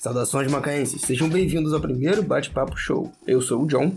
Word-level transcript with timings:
Saudações 0.00 0.50
macaenses, 0.50 1.02
sejam 1.02 1.28
bem-vindos 1.28 1.72
ao 1.72 1.80
primeiro 1.80 2.22
Bate-Papo 2.22 2.76
Show. 2.76 3.12
Eu 3.26 3.40
sou 3.40 3.62
o 3.62 3.66
John. 3.66 3.94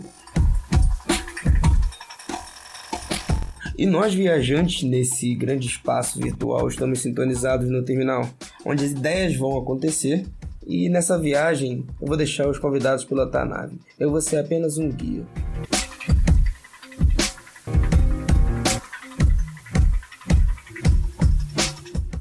E 3.76 3.86
nós, 3.86 4.14
viajantes 4.14 4.82
nesse 4.82 5.34
grande 5.34 5.66
espaço 5.66 6.20
virtual, 6.20 6.68
estamos 6.68 7.00
sintonizados 7.00 7.68
no 7.70 7.82
terminal, 7.82 8.28
onde 8.64 8.84
as 8.84 8.92
ideias 8.92 9.34
vão 9.34 9.58
acontecer. 9.58 10.24
E 10.66 10.88
nessa 10.88 11.18
viagem, 11.18 11.86
eu 12.00 12.06
vou 12.06 12.16
deixar 12.16 12.48
os 12.48 12.58
convidados 12.58 13.04
pilotar 13.04 13.42
a 13.42 13.46
nave. 13.46 13.78
Eu 13.98 14.10
vou 14.10 14.20
ser 14.20 14.38
apenas 14.38 14.78
um 14.78 14.90
guia. 14.90 15.24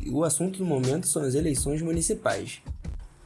O 0.07 0.23
assunto 0.23 0.59
do 0.59 0.65
momento 0.65 1.07
são 1.07 1.23
as 1.23 1.35
eleições 1.35 1.81
municipais 1.81 2.61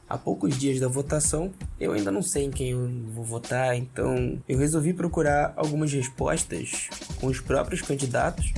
há 0.08 0.16
poucos 0.16 0.56
dias 0.56 0.80
da 0.80 0.88
votação, 0.88 1.52
eu 1.80 1.92
ainda 1.92 2.10
não 2.10 2.22
sei 2.22 2.44
em 2.44 2.50
quem 2.50 2.70
eu 2.70 2.90
vou 3.12 3.24
votar, 3.24 3.76
então 3.76 4.40
eu 4.48 4.58
resolvi 4.58 4.92
procurar 4.92 5.52
algumas 5.56 5.92
respostas 5.92 6.88
com 7.20 7.26
os 7.26 7.40
próprios 7.40 7.82
candidatos. 7.82 8.52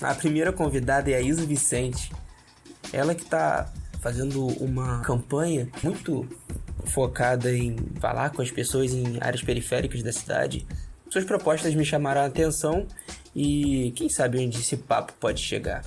A 0.00 0.14
primeira 0.14 0.52
convidada 0.52 1.10
é 1.10 1.14
a 1.14 1.20
Isa 1.20 1.44
Vicente, 1.44 2.12
ela 2.92 3.14
que 3.14 3.22
está 3.22 3.72
fazendo 4.00 4.46
uma 4.62 5.00
campanha 5.02 5.68
muito 5.82 6.26
focada 6.84 7.52
em 7.52 7.76
falar 8.00 8.30
com 8.30 8.42
as 8.42 8.50
pessoas 8.50 8.92
em 8.92 9.18
áreas 9.20 9.42
periféricas 9.42 10.02
da 10.02 10.12
cidade. 10.12 10.66
Suas 11.10 11.24
propostas 11.24 11.74
me 11.74 11.84
chamaram 11.84 12.20
a 12.20 12.26
atenção 12.26 12.86
e 13.34 13.92
quem 13.96 14.08
sabe 14.08 14.44
onde 14.44 14.58
esse 14.58 14.76
papo 14.76 15.12
pode 15.18 15.40
chegar. 15.40 15.84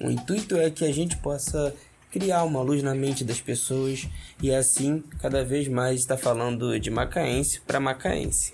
O 0.00 0.10
intuito 0.10 0.56
é 0.56 0.70
que 0.70 0.84
a 0.84 0.92
gente 0.92 1.16
possa 1.16 1.74
criar 2.10 2.44
uma 2.44 2.62
luz 2.62 2.82
na 2.82 2.94
mente 2.94 3.24
das 3.24 3.40
pessoas 3.40 4.08
e 4.42 4.54
assim 4.54 5.02
cada 5.18 5.44
vez 5.44 5.68
mais 5.68 6.00
está 6.00 6.16
falando 6.16 6.78
de 6.78 6.90
macaense 6.90 7.60
para 7.60 7.80
macaense. 7.80 8.52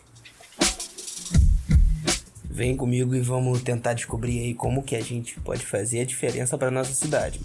Vem 2.44 2.76
comigo 2.76 3.14
e 3.14 3.20
vamos 3.20 3.62
tentar 3.62 3.94
descobrir 3.94 4.38
aí 4.38 4.54
como 4.54 4.82
que 4.82 4.94
a 4.94 5.00
gente 5.00 5.40
pode 5.40 5.66
fazer 5.66 6.00
a 6.00 6.04
diferença 6.04 6.56
para 6.56 6.70
nossa 6.70 6.94
cidade. 6.94 7.40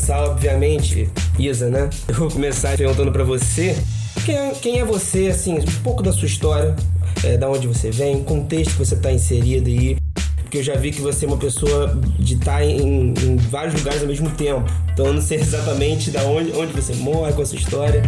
Começar 0.00 0.24
obviamente 0.24 1.10
Isa, 1.38 1.68
né? 1.68 1.90
Eu 2.08 2.14
vou 2.14 2.30
começar 2.30 2.76
perguntando 2.76 3.12
para 3.12 3.22
você 3.22 3.76
quem 4.24 4.34
é, 4.34 4.50
quem 4.52 4.80
é, 4.80 4.84
você, 4.84 5.28
assim, 5.28 5.58
um 5.58 5.82
pouco 5.82 6.02
da 6.02 6.10
sua 6.10 6.26
história, 6.26 6.74
é, 7.22 7.36
da 7.36 7.50
onde 7.50 7.66
você 7.66 7.90
vem, 7.90 8.24
contexto 8.24 8.72
que 8.72 8.78
você 8.78 8.94
está 8.94 9.12
inserido 9.12 9.68
aí. 9.68 9.98
Porque 10.36 10.58
eu 10.58 10.62
já 10.62 10.74
vi 10.74 10.90
que 10.90 11.02
você 11.02 11.26
é 11.26 11.28
uma 11.28 11.36
pessoa 11.36 11.94
de 12.18 12.34
estar 12.34 12.58
tá 12.58 12.64
em, 12.64 13.12
em, 13.12 13.36
vários 13.36 13.74
lugares 13.74 14.00
ao 14.00 14.08
mesmo 14.08 14.30
tempo. 14.30 14.64
Então 14.92 15.06
eu 15.06 15.12
não 15.12 15.20
sei 15.20 15.36
exatamente 15.40 16.10
da 16.10 16.22
onde, 16.24 16.50
onde 16.52 16.72
você 16.72 16.94
mora, 16.94 17.32
com 17.34 17.42
a 17.42 17.46
sua 17.46 17.58
história. 17.58 18.02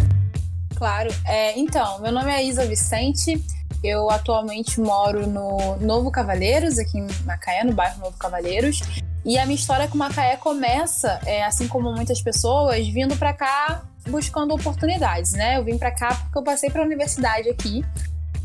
Claro. 0.75 1.13
É, 1.25 1.57
então, 1.59 2.01
meu 2.01 2.11
nome 2.11 2.31
é 2.31 2.43
Isa 2.43 2.65
Vicente. 2.65 3.39
Eu 3.83 4.09
atualmente 4.09 4.79
moro 4.79 5.27
no 5.27 5.77
Novo 5.77 6.09
Cavaleiros, 6.09 6.79
aqui 6.79 6.97
em 6.97 7.07
Macaé, 7.25 7.63
no 7.63 7.73
bairro 7.73 7.99
Novo 7.99 8.17
Cavaleiros. 8.17 8.81
E 9.25 9.37
a 9.37 9.45
minha 9.45 9.55
história 9.55 9.87
com 9.87 9.97
Macaé 9.97 10.35
começa, 10.35 11.19
é, 11.25 11.43
assim 11.43 11.67
como 11.67 11.91
muitas 11.93 12.21
pessoas, 12.21 12.87
vindo 12.87 13.15
para 13.15 13.33
cá 13.33 13.83
buscando 14.09 14.53
oportunidades, 14.53 15.31
né? 15.31 15.57
Eu 15.57 15.63
vim 15.63 15.77
para 15.77 15.91
cá 15.91 16.15
porque 16.15 16.37
eu 16.37 16.43
passei 16.43 16.69
para 16.69 16.81
a 16.81 16.85
universidade 16.85 17.49
aqui. 17.49 17.83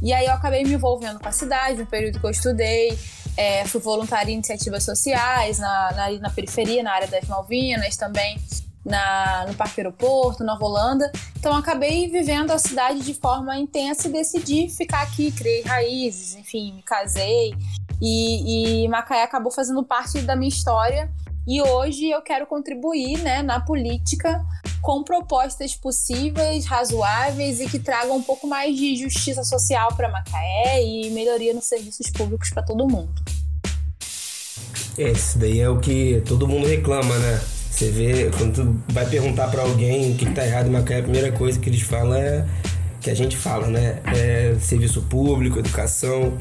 E 0.00 0.12
aí 0.12 0.26
eu 0.26 0.32
acabei 0.32 0.62
me 0.62 0.74
envolvendo 0.74 1.18
com 1.18 1.28
a 1.28 1.32
cidade, 1.32 1.78
no 1.78 1.86
período 1.86 2.20
que 2.20 2.26
eu 2.26 2.30
estudei. 2.30 2.96
É, 3.36 3.64
fui 3.66 3.80
voluntária 3.80 4.30
em 4.30 4.34
iniciativas 4.34 4.84
sociais, 4.84 5.58
na, 5.58 5.92
na, 5.92 6.10
na, 6.18 6.30
periferia, 6.30 6.82
na 6.82 6.92
área 6.92 7.08
das 7.08 7.24
Malvinas, 7.26 7.96
também 7.96 8.40
na, 8.84 9.46
no 9.46 9.54
Parque 9.54 9.80
Aeroporto, 9.80 10.44
Nova 10.44 10.64
Holanda. 10.64 11.10
Então 11.36 11.54
acabei 11.56 12.08
vivendo 12.08 12.50
a 12.52 12.58
cidade 12.58 13.00
de 13.00 13.14
forma 13.14 13.56
intensa 13.56 14.08
e 14.08 14.12
decidi 14.12 14.68
ficar 14.68 15.02
aqui, 15.02 15.30
criei 15.32 15.62
raízes, 15.62 16.36
enfim, 16.36 16.72
me 16.74 16.82
casei. 16.82 17.54
E, 18.00 18.84
e 18.84 18.88
Macaé 18.88 19.22
acabou 19.22 19.50
fazendo 19.50 19.82
parte 19.82 20.20
da 20.20 20.36
minha 20.36 20.48
história 20.48 21.10
e 21.46 21.62
hoje 21.62 22.10
eu 22.10 22.20
quero 22.20 22.46
contribuir 22.46 23.18
né, 23.22 23.42
na 23.42 23.58
política 23.58 24.44
com 24.82 25.02
propostas 25.02 25.74
possíveis, 25.74 26.66
razoáveis 26.66 27.58
e 27.58 27.66
que 27.66 27.78
tragam 27.78 28.16
um 28.16 28.22
pouco 28.22 28.46
mais 28.46 28.76
de 28.76 28.96
justiça 28.96 29.42
social 29.42 29.94
para 29.96 30.10
Macaé 30.10 30.84
e 30.84 31.10
melhoria 31.10 31.54
nos 31.54 31.64
serviços 31.64 32.10
públicos 32.10 32.50
para 32.50 32.62
todo 32.62 32.86
mundo. 32.86 33.22
Esse 34.98 35.38
daí 35.38 35.60
é 35.60 35.68
o 35.70 35.78
que 35.78 36.22
todo 36.26 36.46
mundo 36.46 36.66
reclama, 36.66 37.16
né? 37.18 37.40
Você 37.70 37.90
vê, 37.90 38.30
quando 38.36 38.54
tu 38.54 38.92
vai 38.92 39.08
perguntar 39.08 39.48
para 39.48 39.62
alguém 39.62 40.12
o 40.12 40.16
que, 40.16 40.24
está 40.24 40.44
errado 40.44 40.66
em 40.66 40.70
Macaé, 40.70 40.98
a 40.98 41.02
primeira 41.02 41.32
coisa 41.32 41.58
que 41.58 41.70
eles 41.70 41.80
falam 41.80 42.14
é 42.14 42.46
que 43.08 43.12
a 43.12 43.14
gente 43.14 43.36
fala, 43.36 43.68
né? 43.68 44.00
É 44.14 44.54
serviço 44.60 45.00
público, 45.02 45.58
educação, 45.58 46.34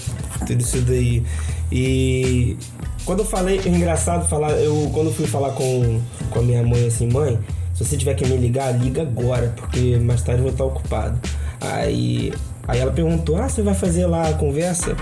tudo 0.46 0.62
isso 0.62 0.82
daí. 0.82 1.24
E 1.72 2.58
quando 3.06 3.20
eu 3.20 3.26
falei, 3.26 3.62
é 3.66 3.70
engraçado 3.70 4.28
falar, 4.28 4.52
eu 4.52 4.90
quando 4.94 5.14
fui 5.14 5.26
falar 5.26 5.52
com, 5.52 6.02
com 6.30 6.40
a 6.40 6.42
minha 6.42 6.62
mãe 6.64 6.88
assim, 6.88 7.08
mãe, 7.08 7.40
se 7.74 7.86
você 7.86 7.96
tiver 7.96 8.16
que 8.16 8.26
me 8.26 8.36
ligar, 8.36 8.72
liga 8.78 9.02
agora, 9.02 9.54
porque 9.56 9.98
mais 9.98 10.22
tarde 10.22 10.42
eu 10.42 10.44
vou 10.44 10.52
estar 10.52 10.66
ocupado. 10.66 11.18
Aí, 11.62 12.34
aí 12.68 12.80
ela 12.80 12.92
perguntou: 12.92 13.38
"Ah, 13.38 13.48
você 13.48 13.62
vai 13.62 13.74
fazer 13.74 14.06
lá 14.06 14.28
a 14.28 14.34
conversa?" 14.34 14.96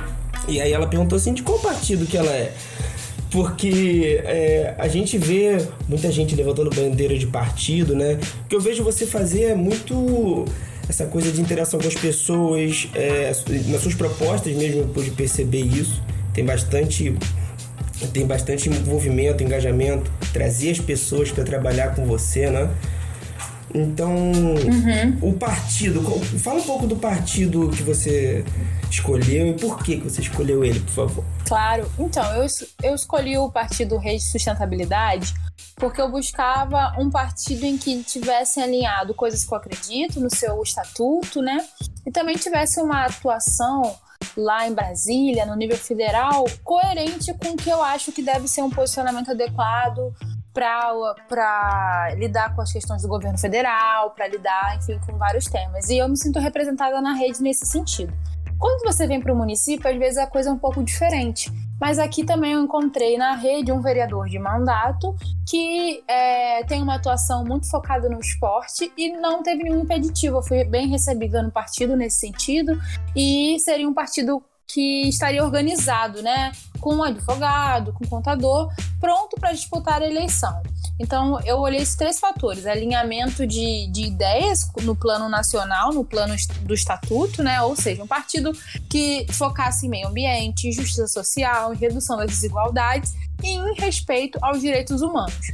E 0.48 0.62
aí 0.62 0.72
ela 0.72 0.86
perguntou 0.86 1.16
assim: 1.16 1.34
"De 1.34 1.42
qual 1.42 1.58
partido 1.59 2.06
que 2.06 2.16
ela 2.16 2.31
é?" 2.31 2.54
porque 3.31 4.22
é, 4.24 4.75
a 4.78 4.88
gente 4.88 5.18
vê 5.18 5.58
muita 5.90 6.09
gente 6.09 6.36
levantando 6.36 6.70
bandeira 6.70 7.18
de 7.18 7.28
partido, 7.28 7.94
né? 7.94 8.18
O 8.46 8.48
que 8.48 8.56
eu 8.56 8.62
vejo 8.62 8.81
você 8.81 9.06
fazer 9.06 9.46
é 9.46 9.56
muito 9.56 10.46
essa 10.88 11.06
coisa 11.06 11.31
de 11.31 11.41
interação 11.41 11.79
com 11.79 11.88
as 11.88 11.96
pessoas, 11.96 12.88
é, 12.94 13.31
nas 13.68 13.81
suas 13.81 13.96
propostas 13.96 14.53
mesmo, 14.56 14.81
eu 14.81 14.88
pude 14.88 15.12
perceber 15.12 15.62
isso. 15.62 16.01
Tem 16.34 16.44
bastante 16.44 17.16
tem 18.12 18.25
bastante 18.25 18.69
envolvimento, 18.69 19.41
engajamento, 19.41 20.12
trazer 20.34 20.72
as 20.72 20.79
pessoas 20.79 21.31
para 21.31 21.44
trabalhar 21.44 21.95
com 21.95 22.06
você, 22.06 22.50
né? 22.50 22.69
Então, 23.75 24.16
uhum. 24.16 25.18
o 25.22 25.34
partido, 25.34 26.02
fala 26.40 26.59
um 26.59 26.63
pouco 26.63 26.88
do 26.88 26.96
partido 26.96 27.69
que 27.69 27.84
você 27.84 28.46
escolheu 28.90 29.47
e 29.47 29.53
por 29.53 29.84
que, 29.84 29.97
você 29.97 30.22
escolheu 30.22 30.63
ele, 30.63 30.80
por 30.80 30.91
favor. 30.91 31.25
Claro, 31.46 31.91
então, 32.00 32.24
eu, 32.36 32.47
eu 32.81 32.96
escolhi 32.96 33.38
o 33.38 33.52
Partido 33.52 33.97
Rede 33.97 34.24
Sustentabilidade 34.24 35.34
porque 35.75 36.00
eu 36.00 36.09
buscava 36.09 36.96
um 36.97 37.09
partido 37.09 37.66
em 37.66 37.78
que 37.78 38.02
tivesse 38.02 38.62
alinhado 38.62 39.13
coisas 39.13 39.44
que 39.44 39.53
eu 39.53 39.58
acredito 39.58 40.22
no 40.22 40.34
seu 40.34 40.62
estatuto, 40.63 41.42
né? 41.42 41.66
E 42.06 42.12
também 42.12 42.38
tivesse 42.38 42.80
uma 42.80 43.03
atuação 43.03 43.94
lá 44.38 44.66
em 44.68 44.74
Brasília, 44.74 45.46
no 45.46 45.53
nível 45.53 45.78
federal, 45.78 46.46
coerente 46.63 47.34
com 47.34 47.50
o 47.50 47.57
que 47.57 47.69
eu 47.69 47.84
acho 47.84 48.13
que 48.13 48.22
deve 48.22 48.47
ser 48.47 48.62
um 48.62 48.69
posicionamento 48.69 49.31
adequado 49.31 50.13
para 50.56 52.16
lidar 52.16 52.56
com 52.56 52.62
as 52.62 52.72
questões 52.72 53.02
do 53.02 53.10
governo 53.10 53.38
federal, 53.38 54.12
para 54.12 54.28
lidar, 54.28 54.78
enfim, 54.78 54.98
com 55.06 55.18
vários 55.18 55.46
temas. 55.46 55.90
E 55.90 55.98
eu 55.98 56.07
me 56.07 56.18
sinto 56.18 56.40
representada 56.40 57.02
na 57.02 57.13
rede 57.13 57.44
nesse 57.44 57.66
sentido. 57.66 58.13
Quando 58.57 58.84
você 58.84 59.06
vem 59.06 59.19
para 59.19 59.34
o 59.34 59.36
município, 59.36 59.90
às 59.90 59.98
vezes 59.98 60.18
a 60.18 60.25
coisa 60.25 60.50
é 60.50 60.54
um 60.54 60.57
pouco 60.57 60.81
diferente. 60.81 61.52
Mas 61.80 62.00
aqui 62.00 62.24
também 62.24 62.54
eu 62.54 62.62
encontrei 62.62 63.18
na 63.18 63.36
rede 63.36 63.69
um 63.69 63.81
vereador 63.81 64.28
de 64.30 64.40
mandato 64.40 65.13
que 65.46 66.02
é, 66.07 66.63
tem 66.63 66.81
uma 66.81 66.96
atuação 66.96 67.44
muito 67.44 67.69
focada 67.69 68.08
no 68.08 68.19
esporte 68.19 68.92
e 68.98 69.12
não 69.12 69.44
teve 69.44 69.63
nenhum 69.63 69.81
impeditivo. 69.81 70.38
Eu 70.38 70.44
fui 70.44 70.63
bem 70.63 70.88
recebida 70.88 71.44
no 71.44 71.51
partido 71.51 71.98
nesse 71.98 72.19
sentido 72.19 72.80
e 73.13 73.58
seria 73.60 73.88
um 73.88 73.94
partido 73.94 74.42
que 74.67 75.07
estaria 75.07 75.44
organizado, 75.44 76.21
né, 76.21 76.51
com 76.79 76.95
um 76.95 77.03
advogado, 77.03 77.94
com 77.94 78.06
um 78.06 78.07
contador, 78.07 78.71
pronto 79.00 79.35
para 79.39 79.51
disputar 79.53 80.01
a 80.01 80.06
eleição. 80.06 80.62
Então, 80.97 81.39
eu 81.41 81.57
olhei 81.57 81.81
esses 81.81 81.95
três 81.95 82.19
fatores: 82.19 82.65
alinhamento 82.65 83.45
de, 83.45 83.88
de 83.91 84.03
ideias 84.03 84.69
no 84.81 84.95
plano 84.95 85.27
nacional, 85.27 85.94
no 85.94 86.06
plano 86.06 86.33
do 86.62 86.73
estatuto, 86.73 87.44
né? 87.44 87.62
Ou 87.62 87.75
seja, 87.75 88.01
um 88.03 88.07
partido 88.07 88.51
que 88.89 89.25
focasse 89.31 89.85
em 89.85 89.89
meio 89.89 90.07
ambiente, 90.07 90.71
justiça 90.71 91.07
social, 91.07 91.73
em 91.73 91.77
redução 91.77 92.17
das 92.17 92.27
desigualdades 92.27 93.13
e 93.44 93.50
em 93.50 93.73
respeito 93.75 94.39
aos 94.41 94.62
direitos 94.62 95.01
humanos. 95.01 95.53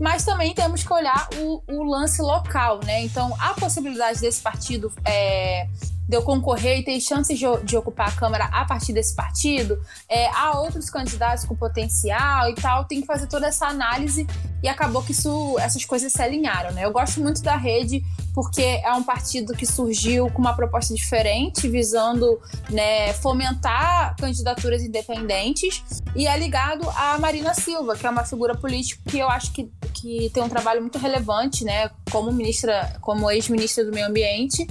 mas 0.00 0.24
também 0.24 0.52
temos 0.52 0.82
que 0.82 0.92
olhar 0.92 1.28
o, 1.38 1.62
o 1.68 1.84
lance 1.84 2.20
local, 2.20 2.80
né? 2.84 3.04
Então, 3.04 3.32
a 3.38 3.54
possibilidade 3.54 4.20
desse 4.20 4.40
partido 4.40 4.92
é, 5.04 5.68
de 6.08 6.16
eu 6.16 6.22
concorrer 6.22 6.78
e 6.78 6.82
ter 6.82 7.00
chances 7.00 7.38
de, 7.38 7.46
de, 7.64 7.76
ocupar 7.76 8.08
a 8.08 8.12
Câmara 8.12 8.44
a 8.46 8.64
partir 8.64 8.92
desse 8.92 9.14
partido, 9.14 9.80
é, 10.08 10.28
há 10.28 10.58
outros 10.58 10.90
candidatos 10.90 11.44
com 11.44 11.56
potencial 11.56 12.50
e 12.50 12.54
tal, 12.54 12.84
tem 12.84 13.00
que 13.00 13.06
fazer 13.06 13.26
toda 13.26 13.46
essa 13.46 13.66
análise 13.66 14.26
e 14.62 14.68
acabou 14.68 15.02
que 15.02 15.12
isso, 15.12 15.58
essas 15.58 15.84
coisas 15.84 16.12
se 16.12 16.22
alinharam, 16.22 16.72
né? 16.72 16.84
Eu 16.84 16.92
gosto 16.92 17.20
muito 17.20 17.42
da 17.42 17.56
rede 17.56 18.02
porque 18.34 18.62
é 18.62 18.92
um 18.92 19.02
partido 19.02 19.54
que 19.54 19.64
surgiu 19.64 20.28
com 20.30 20.40
uma 20.40 20.54
proposta 20.54 20.92
diferente, 20.92 21.68
visando 21.68 22.40
né, 22.68 23.12
fomentar 23.14 24.16
candidaturas 24.16 24.82
independentes, 24.82 26.02
e 26.16 26.26
é 26.26 26.36
ligado 26.36 26.88
a 26.96 27.16
Marina 27.18 27.54
Silva, 27.54 27.94
que 27.94 28.04
é 28.04 28.10
uma 28.10 28.24
figura 28.24 28.56
política 28.56 29.00
que 29.08 29.18
eu 29.18 29.28
acho 29.28 29.52
que, 29.52 29.70
que 29.92 30.30
tem 30.30 30.42
um 30.42 30.48
trabalho 30.48 30.80
muito 30.80 30.98
relevante, 30.98 31.64
né, 31.64 31.88
como 32.10 32.32
ministra, 32.32 32.96
como 33.00 33.30
ex-ministra 33.30 33.84
do 33.84 33.92
Meio 33.92 34.08
Ambiente, 34.08 34.66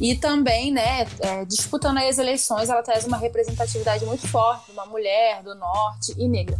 e 0.00 0.16
também, 0.16 0.72
né, 0.72 1.06
é, 1.20 1.44
disputando 1.44 1.98
as 1.98 2.18
eleições, 2.18 2.70
ela 2.70 2.82
traz 2.82 3.04
uma 3.04 3.18
representatividade 3.18 4.04
muito 4.06 4.26
forte, 4.26 4.72
uma 4.72 4.86
mulher 4.86 5.42
do 5.42 5.54
norte 5.54 6.14
e 6.16 6.26
negra. 6.26 6.58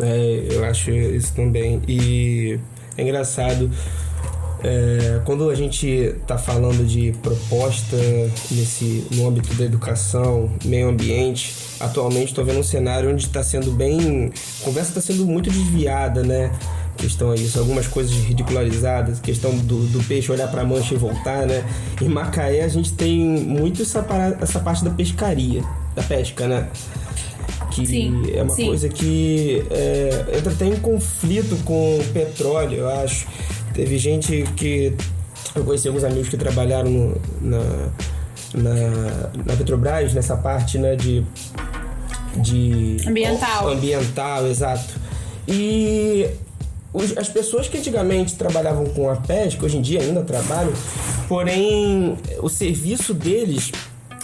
É, 0.00 0.46
eu 0.50 0.64
acho 0.64 0.90
isso 0.90 1.34
também. 1.34 1.82
E 1.86 2.58
é 2.96 3.02
engraçado 3.02 3.70
é, 4.62 5.20
quando 5.24 5.50
a 5.50 5.54
gente 5.54 5.86
está 5.86 6.38
falando 6.38 6.84
de 6.84 7.12
proposta 7.22 7.96
nesse, 8.50 9.06
no 9.12 9.28
âmbito 9.28 9.54
da 9.54 9.64
educação, 9.64 10.50
meio 10.64 10.88
ambiente, 10.88 11.54
atualmente 11.78 12.28
estou 12.28 12.44
vendo 12.44 12.60
um 12.60 12.64
cenário 12.64 13.10
onde 13.10 13.26
está 13.26 13.42
sendo 13.42 13.70
bem. 13.70 14.32
A 14.60 14.64
conversa 14.64 14.90
está 14.90 15.00
sendo 15.00 15.26
muito 15.26 15.50
desviada, 15.50 16.22
né? 16.22 16.50
Questão 16.96 17.30
aí, 17.30 17.50
algumas 17.56 17.86
coisas 17.86 18.12
ridicularizadas, 18.12 19.20
questão 19.20 19.56
do, 19.58 19.86
do 19.88 20.02
peixe 20.04 20.32
olhar 20.32 20.48
para 20.48 20.62
a 20.62 20.64
mancha 20.64 20.94
e 20.94 20.96
voltar, 20.96 21.46
né? 21.46 21.64
Em 22.00 22.08
Macaé 22.08 22.62
a 22.62 22.68
gente 22.68 22.92
tem 22.92 23.18
muito 23.18 23.82
essa, 23.82 24.04
essa 24.40 24.60
parte 24.60 24.84
da 24.84 24.90
pescaria, 24.90 25.62
da 25.94 26.02
pesca, 26.02 26.48
né? 26.48 26.68
que 27.70 27.86
sim, 27.86 28.22
é 28.32 28.42
uma 28.42 28.54
sim. 28.54 28.66
coisa 28.66 28.88
que 28.88 29.62
é, 29.70 30.38
entra 30.38 30.52
até 30.52 30.66
em 30.66 30.76
conflito 30.76 31.56
com 31.64 31.98
o 31.98 32.04
petróleo, 32.12 32.78
eu 32.78 32.88
acho. 32.88 33.26
Teve 33.74 33.98
gente 33.98 34.44
que. 34.56 34.94
Eu 35.54 35.64
conheci 35.64 35.88
alguns 35.88 36.04
amigos 36.04 36.28
que 36.28 36.36
trabalharam 36.36 36.90
no, 36.90 37.20
na, 37.40 37.88
na, 38.54 39.30
na, 39.44 39.56
Petrobras, 39.56 40.14
nessa 40.14 40.36
parte 40.36 40.78
né, 40.78 40.96
de. 40.96 41.22
de 42.36 42.96
ambiental. 43.06 43.68
Ambiental, 43.68 44.46
exato. 44.46 44.94
E 45.46 46.28
os, 46.96 47.16
as 47.18 47.28
pessoas 47.28 47.68
que 47.68 47.76
antigamente 47.76 48.34
trabalhavam 48.36 48.86
com 48.86 49.10
a 49.10 49.16
pesca, 49.16 49.66
hoje 49.66 49.76
em 49.76 49.82
dia 49.82 50.00
ainda 50.00 50.22
trabalham, 50.22 50.72
porém 51.28 52.16
o 52.40 52.48
serviço 52.48 53.12
deles 53.12 53.70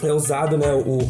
é 0.02 0.12
usado, 0.12 0.56
né? 0.56 0.72
O, 0.72 1.06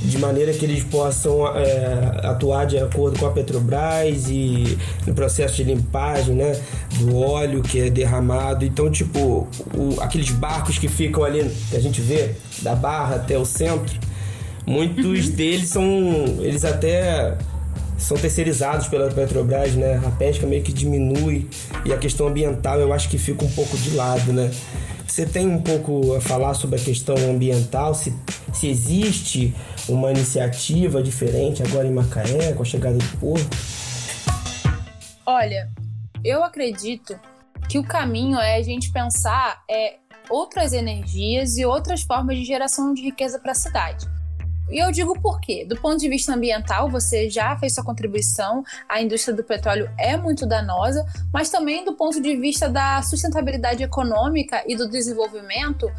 de 0.00 0.18
maneira 0.18 0.52
que 0.52 0.64
eles 0.64 0.82
possam 0.82 1.46
é, 1.56 2.22
atuar 2.24 2.66
de 2.66 2.76
acordo 2.76 3.18
com 3.20 3.26
a 3.26 3.30
Petrobras 3.30 4.28
e 4.28 4.76
no 5.06 5.14
processo 5.14 5.56
de 5.56 5.64
limpagem 5.64 6.34
né, 6.34 6.60
do 6.98 7.16
óleo 7.16 7.62
que 7.62 7.78
é 7.78 7.88
derramado. 7.88 8.64
Então, 8.64 8.90
tipo, 8.90 9.46
o, 9.72 10.00
aqueles 10.00 10.30
barcos 10.30 10.76
que 10.76 10.88
ficam 10.88 11.22
ali, 11.22 11.48
que 11.70 11.76
a 11.76 11.80
gente 11.80 12.00
vê, 12.00 12.34
da 12.62 12.74
barra 12.74 13.16
até 13.16 13.38
o 13.38 13.44
centro, 13.44 13.96
muitos 14.66 15.28
uhum. 15.28 15.34
deles 15.36 15.68
são. 15.68 15.84
Eles 16.40 16.64
até 16.64 17.36
são 18.02 18.16
terceirizados 18.16 18.88
pela 18.88 19.08
Petrobras, 19.10 19.74
né? 19.74 20.02
A 20.04 20.10
pesca 20.10 20.46
meio 20.46 20.62
que 20.62 20.72
diminui 20.72 21.48
e 21.84 21.92
a 21.92 21.98
questão 21.98 22.26
ambiental 22.26 22.80
eu 22.80 22.92
acho 22.92 23.08
que 23.08 23.16
fica 23.16 23.44
um 23.44 23.50
pouco 23.50 23.76
de 23.78 23.90
lado, 23.90 24.32
né? 24.32 24.50
Você 25.06 25.24
tem 25.24 25.46
um 25.46 25.60
pouco 25.60 26.14
a 26.16 26.20
falar 26.20 26.54
sobre 26.54 26.80
a 26.80 26.82
questão 26.82 27.14
ambiental, 27.30 27.94
se, 27.94 28.12
se 28.52 28.66
existe 28.66 29.54
uma 29.88 30.10
iniciativa 30.10 31.02
diferente 31.02 31.62
agora 31.62 31.86
em 31.86 31.92
Macaé, 31.92 32.52
com 32.54 32.62
a 32.62 32.64
chegada 32.64 32.98
do 32.98 33.18
porto? 33.18 33.56
Olha, 35.24 35.70
eu 36.24 36.42
acredito 36.42 37.18
que 37.68 37.78
o 37.78 37.84
caminho 37.84 38.38
é 38.38 38.56
a 38.56 38.62
gente 38.62 38.90
pensar 38.90 39.62
é, 39.70 39.96
outras 40.28 40.72
energias 40.72 41.56
e 41.56 41.64
outras 41.64 42.02
formas 42.02 42.36
de 42.36 42.44
geração 42.44 42.92
de 42.92 43.02
riqueza 43.02 43.38
para 43.38 43.52
a 43.52 43.54
cidade. 43.54 44.06
E 44.72 44.78
eu 44.78 44.90
digo 44.90 45.20
por 45.20 45.38
quê? 45.38 45.66
Do 45.66 45.76
ponto 45.76 45.98
de 45.98 46.08
vista 46.08 46.34
ambiental, 46.34 46.88
você 46.88 47.28
já 47.28 47.54
fez 47.58 47.74
sua 47.74 47.84
contribuição, 47.84 48.64
a 48.88 49.02
indústria 49.02 49.36
do 49.36 49.44
petróleo 49.44 49.90
é 49.98 50.16
muito 50.16 50.46
danosa, 50.46 51.04
mas 51.30 51.50
também 51.50 51.84
do 51.84 51.92
ponto 51.92 52.22
de 52.22 52.34
vista 52.36 52.70
da 52.70 53.02
sustentabilidade 53.02 53.82
econômica 53.82 54.64
e 54.66 54.74
do 54.74 54.88
desenvolvimento, 54.88 55.92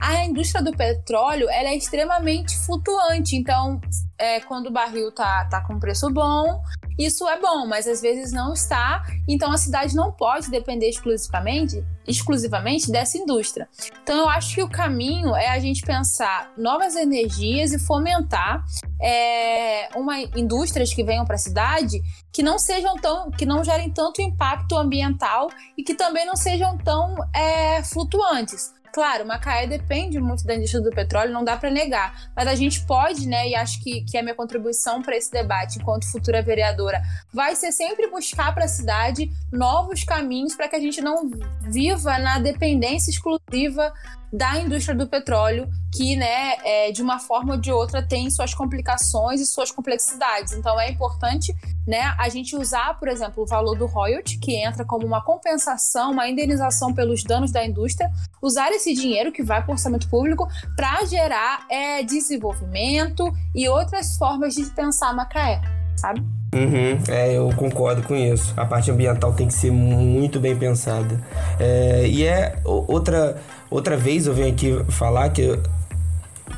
a 0.00 0.24
indústria 0.24 0.62
do 0.64 0.72
petróleo 0.72 1.48
ela 1.50 1.68
é 1.68 1.76
extremamente 1.76 2.56
flutuante. 2.64 3.36
Então, 3.36 3.80
é, 4.18 4.40
quando 4.40 4.68
o 4.68 4.70
barril 4.70 5.12
tá, 5.12 5.44
tá 5.44 5.60
com 5.60 5.78
preço 5.78 6.10
bom, 6.10 6.62
isso 6.98 7.26
é 7.28 7.40
bom, 7.40 7.66
mas 7.66 7.86
às 7.86 8.00
vezes 8.00 8.32
não 8.32 8.52
está. 8.52 9.02
Então, 9.28 9.52
a 9.52 9.56
cidade 9.56 9.94
não 9.94 10.12
pode 10.12 10.50
depender 10.50 10.88
exclusivamente, 10.88 11.84
exclusivamente 12.06 12.90
dessa 12.90 13.16
indústria. 13.16 13.68
Então, 14.02 14.18
eu 14.18 14.28
acho 14.28 14.54
que 14.54 14.62
o 14.62 14.68
caminho 14.68 15.34
é 15.34 15.48
a 15.48 15.58
gente 15.58 15.82
pensar 15.82 16.52
novas 16.56 16.96
energias 16.96 17.72
e 17.72 17.78
fomentar 17.78 18.64
é, 19.00 19.88
uma 19.96 20.20
indústrias 20.20 20.92
que 20.92 21.04
venham 21.04 21.24
para 21.24 21.36
a 21.36 21.38
cidade 21.38 22.02
que 22.32 22.42
não 22.42 22.58
sejam 22.58 22.96
tão, 22.96 23.30
que 23.30 23.46
não 23.46 23.64
gerem 23.64 23.90
tanto 23.90 24.20
impacto 24.20 24.76
ambiental 24.76 25.48
e 25.76 25.82
que 25.82 25.94
também 25.94 26.26
não 26.26 26.36
sejam 26.36 26.76
tão 26.78 27.16
é, 27.34 27.82
flutuantes. 27.82 28.72
Claro, 28.92 29.24
Macaé 29.24 29.66
depende 29.66 30.18
muito 30.18 30.44
da 30.44 30.54
indústria 30.54 30.82
do 30.82 30.90
petróleo, 30.90 31.32
não 31.32 31.44
dá 31.44 31.56
para 31.56 31.70
negar. 31.70 32.30
Mas 32.34 32.48
a 32.48 32.54
gente 32.54 32.84
pode, 32.86 33.26
né, 33.26 33.48
e 33.48 33.54
acho 33.54 33.80
que, 33.82 34.02
que 34.02 34.18
a 34.18 34.22
minha 34.22 34.34
contribuição 34.34 35.00
para 35.00 35.16
esse 35.16 35.30
debate, 35.30 35.78
enquanto 35.78 36.10
futura 36.10 36.42
vereadora, 36.42 37.00
vai 37.32 37.54
ser 37.54 37.72
sempre 37.72 38.08
buscar 38.08 38.52
para 38.52 38.64
a 38.64 38.68
cidade 38.68 39.30
novos 39.52 40.02
caminhos 40.02 40.56
para 40.56 40.68
que 40.68 40.76
a 40.76 40.80
gente 40.80 41.00
não 41.00 41.30
viva 41.62 42.18
na 42.18 42.38
dependência 42.38 43.10
exclusiva 43.10 43.92
da 44.32 44.58
indústria 44.58 44.96
do 44.96 45.08
petróleo, 45.08 45.68
que, 45.92 46.14
né, 46.14 46.54
é, 46.64 46.92
de 46.92 47.02
uma 47.02 47.18
forma 47.18 47.54
ou 47.54 47.60
de 47.60 47.72
outra 47.72 48.00
tem 48.00 48.30
suas 48.30 48.54
complicações 48.54 49.40
e 49.40 49.46
suas 49.46 49.70
complexidades. 49.72 50.52
Então 50.52 50.78
é 50.78 50.90
importante, 50.90 51.52
né, 51.86 52.14
a 52.16 52.28
gente 52.28 52.54
usar, 52.56 52.98
por 52.98 53.08
exemplo, 53.08 53.42
o 53.42 53.46
valor 53.46 53.76
do 53.76 53.86
royalty, 53.86 54.38
que 54.38 54.54
entra 54.54 54.84
como 54.84 55.04
uma 55.04 55.22
compensação, 55.22 56.12
uma 56.12 56.28
indenização 56.28 56.94
pelos 56.94 57.24
danos 57.24 57.50
da 57.50 57.64
indústria, 57.64 58.10
usar 58.40 58.70
esse 58.70 58.94
dinheiro 58.94 59.32
que 59.32 59.42
vai 59.42 59.62
para 59.62 59.70
o 59.70 59.74
orçamento 59.74 60.08
público 60.08 60.48
para 60.76 61.04
gerar 61.04 61.66
é, 61.68 62.02
desenvolvimento 62.02 63.32
e 63.54 63.68
outras 63.68 64.16
formas 64.16 64.54
de 64.54 64.64
pensar 64.66 65.12
Macaé, 65.12 65.60
sabe? 66.00 66.22
Uhum, 66.52 66.98
é, 67.08 67.36
eu 67.36 67.48
concordo 67.54 68.02
com 68.02 68.16
isso. 68.16 68.52
A 68.56 68.64
parte 68.64 68.90
ambiental 68.90 69.32
tem 69.32 69.46
que 69.46 69.54
ser 69.54 69.70
muito 69.70 70.40
bem 70.40 70.56
pensada. 70.56 71.20
É, 71.58 72.06
e 72.08 72.24
é 72.24 72.58
outra, 72.64 73.36
outra 73.70 73.96
vez 73.96 74.26
eu 74.26 74.34
venho 74.34 74.52
aqui 74.52 74.84
falar 74.88 75.28
que, 75.28 75.58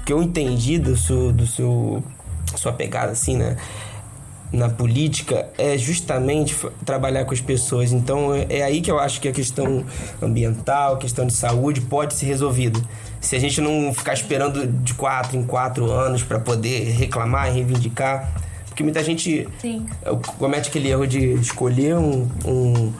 que 0.07 0.13
eu 0.13 0.23
entendi 0.23 0.79
do 0.79 0.97
seu, 0.97 1.33
do 1.33 1.47
seu 1.47 2.03
sua 2.57 2.73
pegada 2.73 3.13
assim, 3.13 3.37
né? 3.37 3.57
Na 4.53 4.69
política 4.69 5.49
é 5.57 5.79
justamente 5.79 6.55
trabalhar 6.85 7.25
com 7.25 7.33
as 7.33 7.41
pessoas. 7.41 7.93
Então 7.93 8.35
é, 8.35 8.47
é 8.49 8.63
aí 8.63 8.81
que 8.81 8.91
eu 8.91 8.99
acho 8.99 9.21
que 9.21 9.29
a 9.29 9.33
questão 9.33 9.85
ambiental, 10.23 10.95
a 10.95 10.99
questão 10.99 11.27
de 11.27 11.33
saúde 11.33 11.81
pode 11.83 12.15
ser 12.15 12.27
resolvida. 12.27 12.81
Se 13.21 13.35
a 13.37 13.39
gente 13.39 13.61
não 13.61 13.93
ficar 13.95 14.13
esperando 14.13 14.67
de 14.67 14.95
quatro 14.95 15.37
em 15.37 15.43
quatro 15.43 15.91
anos 15.91 16.23
para 16.23 16.39
poder 16.39 16.91
reclamar 16.91 17.49
e 17.49 17.53
reivindicar, 17.53 18.31
porque 18.73 18.83
muita 18.83 19.05
gente 19.05 19.47
Sim. 19.61 19.87
comete 20.39 20.71
aquele 20.71 20.89
erro 20.89 21.07
de 21.07 21.35
escolher 21.35 21.95
um, 21.95 22.27
um, 22.47 22.93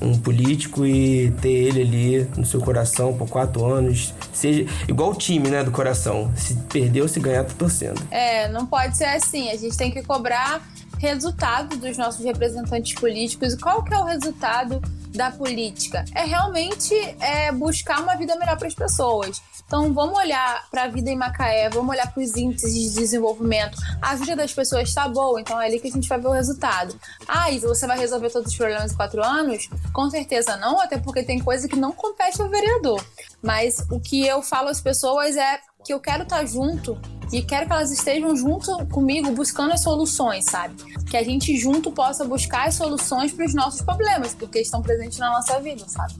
um, 0.00 0.18
político 0.20 0.86
e 0.86 1.32
ter 1.42 1.48
ele 1.48 1.82
ali 1.82 2.30
no 2.36 2.46
seu 2.46 2.60
coração 2.60 3.12
por 3.16 3.28
quatro 3.28 3.66
anos. 3.66 4.14
Seja 4.32 4.64
igual 4.86 5.10
o 5.10 5.14
time, 5.16 5.48
né, 5.48 5.64
do 5.64 5.72
coração. 5.72 6.32
Se 6.36 6.54
perdeu, 6.54 7.08
se 7.08 7.18
ganhar, 7.18 7.44
tá 7.44 7.52
torcendo. 7.58 8.00
É, 8.12 8.48
não 8.48 8.64
pode 8.64 8.96
ser 8.96 9.06
assim. 9.06 9.50
A 9.50 9.56
gente 9.56 9.76
tem 9.76 9.90
que 9.90 10.04
cobrar 10.04 10.62
resultado 10.98 11.76
dos 11.76 11.98
nossos 11.98 12.24
representantes 12.24 12.94
políticos. 12.94 13.54
E 13.54 13.58
qual 13.58 13.82
que 13.82 13.92
é 13.92 13.98
o 13.98 14.04
resultado 14.04 14.80
da 15.12 15.32
política? 15.32 16.04
É 16.14 16.22
realmente 16.22 16.94
é, 17.18 17.50
buscar 17.50 18.00
uma 18.00 18.14
vida 18.14 18.36
melhor 18.36 18.56
para 18.56 18.68
as 18.68 18.74
pessoas. 18.74 19.42
Então, 19.68 19.92
vamos 19.92 20.18
olhar 20.18 20.66
para 20.70 20.84
a 20.84 20.88
vida 20.88 21.10
em 21.10 21.16
Macaé, 21.16 21.68
vamos 21.68 21.90
olhar 21.90 22.10
para 22.10 22.22
os 22.22 22.34
índices 22.34 22.72
de 22.72 22.88
desenvolvimento. 22.94 23.76
A 24.00 24.14
vida 24.14 24.34
das 24.34 24.50
pessoas 24.50 24.88
está 24.88 25.06
boa, 25.06 25.38
então 25.38 25.60
é 25.60 25.66
ali 25.66 25.78
que 25.78 25.88
a 25.88 25.90
gente 25.90 26.08
vai 26.08 26.18
ver 26.18 26.26
o 26.26 26.32
resultado. 26.32 26.98
Ah, 27.28 27.50
Isa, 27.50 27.68
você 27.68 27.86
vai 27.86 27.98
resolver 27.98 28.30
todos 28.30 28.50
os 28.50 28.56
problemas 28.56 28.92
em 28.92 28.96
quatro 28.96 29.22
anos? 29.22 29.68
Com 29.92 30.08
certeza 30.08 30.56
não, 30.56 30.80
até 30.80 30.96
porque 30.96 31.22
tem 31.22 31.38
coisa 31.38 31.68
que 31.68 31.76
não 31.76 31.92
compete 31.92 32.40
ao 32.40 32.48
vereador. 32.48 33.04
Mas 33.42 33.84
o 33.90 34.00
que 34.00 34.26
eu 34.26 34.40
falo 34.42 34.70
às 34.70 34.80
pessoas 34.80 35.36
é 35.36 35.58
que 35.84 35.92
eu 35.92 36.00
quero 36.00 36.22
estar 36.22 36.46
junto 36.46 36.98
e 37.30 37.42
quero 37.42 37.66
que 37.66 37.72
elas 37.72 37.90
estejam 37.90 38.34
junto 38.34 38.86
comigo 38.86 39.30
buscando 39.32 39.74
as 39.74 39.82
soluções, 39.82 40.46
sabe? 40.46 40.82
Que 41.04 41.16
a 41.18 41.22
gente 41.22 41.54
junto 41.58 41.92
possa 41.92 42.24
buscar 42.24 42.68
as 42.68 42.74
soluções 42.74 43.32
para 43.32 43.44
os 43.44 43.54
nossos 43.54 43.82
problemas, 43.82 44.32
porque 44.32 44.60
estão 44.60 44.80
presentes 44.80 45.18
na 45.18 45.30
nossa 45.30 45.60
vida, 45.60 45.84
sabe? 45.86 46.14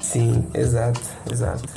Sim, 0.00 0.48
exato, 0.54 1.00
exato. 1.30 1.68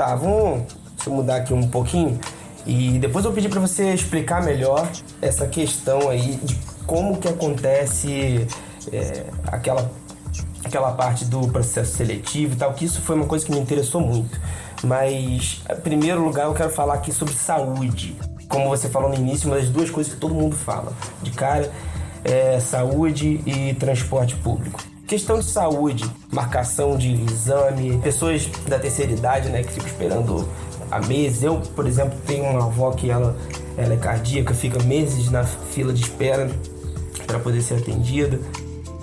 Tá, 0.00 0.14
vamos 0.14 0.62
deixa 0.94 1.10
eu 1.10 1.12
mudar 1.12 1.36
aqui 1.36 1.52
um 1.52 1.68
pouquinho 1.68 2.18
e 2.64 2.98
depois 2.98 3.22
eu 3.26 3.32
pedi 3.34 3.50
para 3.50 3.60
você 3.60 3.92
explicar 3.92 4.42
melhor 4.42 4.90
essa 5.20 5.46
questão 5.46 6.08
aí 6.08 6.36
de 6.42 6.58
como 6.86 7.18
que 7.18 7.28
acontece 7.28 8.46
é, 8.90 9.26
aquela 9.48 9.92
aquela 10.64 10.92
parte 10.92 11.26
do 11.26 11.46
processo 11.48 11.98
seletivo 11.98 12.54
e 12.54 12.56
tal, 12.56 12.72
que 12.72 12.86
isso 12.86 13.02
foi 13.02 13.14
uma 13.14 13.26
coisa 13.26 13.44
que 13.44 13.52
me 13.52 13.58
interessou 13.58 14.00
muito. 14.00 14.40
Mas, 14.82 15.60
em 15.70 15.80
primeiro 15.82 16.24
lugar, 16.24 16.46
eu 16.46 16.54
quero 16.54 16.70
falar 16.70 16.94
aqui 16.94 17.12
sobre 17.12 17.34
saúde. 17.34 18.16
Como 18.48 18.70
você 18.70 18.88
falou 18.88 19.10
no 19.10 19.16
início, 19.16 19.50
uma 19.50 19.56
das 19.56 19.68
duas 19.68 19.90
coisas 19.90 20.14
que 20.14 20.18
todo 20.18 20.34
mundo 20.34 20.56
fala 20.56 20.94
de 21.22 21.30
cara 21.32 21.70
é 22.24 22.58
saúde 22.58 23.42
e 23.44 23.74
transporte 23.74 24.34
público. 24.36 24.80
Questão 25.10 25.40
de 25.40 25.46
saúde, 25.46 26.08
marcação 26.30 26.96
de 26.96 27.12
exame, 27.24 27.98
pessoas 27.98 28.46
da 28.68 28.78
terceira 28.78 29.10
idade, 29.10 29.48
né, 29.48 29.64
que 29.64 29.72
ficam 29.72 29.88
esperando 29.88 30.48
há 30.88 31.00
meses. 31.00 31.42
Eu, 31.42 31.60
por 31.74 31.84
exemplo, 31.84 32.16
tenho 32.24 32.44
uma 32.44 32.66
avó 32.66 32.92
que 32.92 33.10
ela, 33.10 33.36
ela 33.76 33.92
é 33.92 33.96
cardíaca, 33.96 34.54
fica 34.54 34.80
meses 34.84 35.28
na 35.28 35.42
fila 35.42 35.92
de 35.92 36.02
espera 36.02 36.48
para 37.26 37.40
poder 37.40 37.60
ser 37.60 37.78
atendida. 37.78 38.38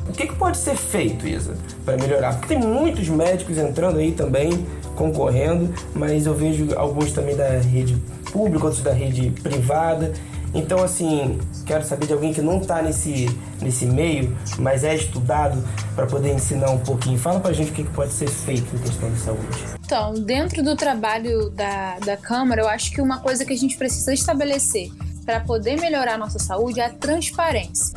O 0.08 0.14
que, 0.14 0.28
que 0.28 0.36
pode 0.38 0.56
ser 0.56 0.78
feito, 0.78 1.28
Isa, 1.28 1.58
para 1.84 1.98
melhorar? 1.98 2.36
Porque 2.36 2.56
tem 2.56 2.66
muitos 2.66 3.10
médicos 3.10 3.58
entrando 3.58 4.00
aí 4.00 4.14
também, 4.14 4.66
concorrendo, 4.96 5.74
mas 5.94 6.26
eu 6.26 6.34
vejo 6.34 6.70
alguns 6.78 7.12
também 7.12 7.36
da 7.36 7.50
rede 7.60 7.98
pública, 8.32 8.64
outros 8.64 8.82
da 8.82 8.94
rede 8.94 9.30
privada. 9.44 10.14
Então, 10.58 10.84
assim, 10.84 11.40
quero 11.68 11.86
saber 11.86 12.08
de 12.08 12.14
alguém 12.14 12.34
que 12.34 12.42
não 12.42 12.60
está 12.60 12.82
nesse, 12.82 13.28
nesse 13.62 13.86
meio, 13.86 14.36
mas 14.58 14.84
é 14.84 14.96
estudado 14.96 15.64
para 15.96 16.08
poder 16.08 16.34
ensinar 16.34 16.72
um 16.72 16.80
pouquinho. 16.80 17.18
Fala 17.20 17.40
para 17.40 17.52
a 17.52 17.54
gente 17.54 17.70
o 17.70 17.74
que, 17.76 17.84
que 17.84 17.92
pode 17.92 18.12
ser 18.12 18.28
feito 18.28 18.76
em 18.76 18.80
questão 18.80 19.12
de 19.12 19.20
saúde. 19.20 19.78
Então, 19.86 20.16
dentro 20.16 20.64
do 20.64 20.76
trabalho 20.76 21.52
da, 21.52 22.00
da 22.00 22.18
Câmara, 22.18 22.62
eu 22.62 22.68
acho 22.68 22.92
que 22.92 23.00
uma 23.00 23.20
coisa 23.20 23.46
que 23.46 23.54
a 23.54 23.58
gente 23.58 23.78
precisa 23.78 24.12
estabelecer 24.12 24.92
para 25.24 25.42
poder 25.42 25.80
melhorar 25.80 26.16
a 26.16 26.18
nossa 26.18 26.40
saúde 26.40 26.80
é 26.80 26.86
a 26.86 26.90
transparência. 26.90 27.96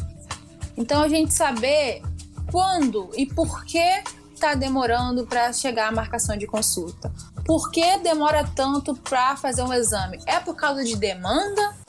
Então 0.77 1.03
a 1.03 1.09
gente 1.09 1.33
saber 1.33 2.03
quando 2.51 3.11
e 3.17 3.25
por 3.25 3.65
que 3.65 4.03
está 4.35 4.55
demorando 4.55 5.27
para 5.27 5.51
chegar 5.53 5.89
a 5.89 5.93
marcação 5.93 6.37
de 6.37 6.47
consulta. 6.47 7.11
Por 7.45 7.71
que 7.71 7.99
demora 7.99 8.45
tanto 8.55 8.95
para 8.95 9.37
fazer 9.37 9.63
um 9.63 9.73
exame? 9.73 10.19
É 10.27 10.41
por 10.41 10.57
causa 10.57 10.83
de 10.85 10.97
demanda 10.97 11.81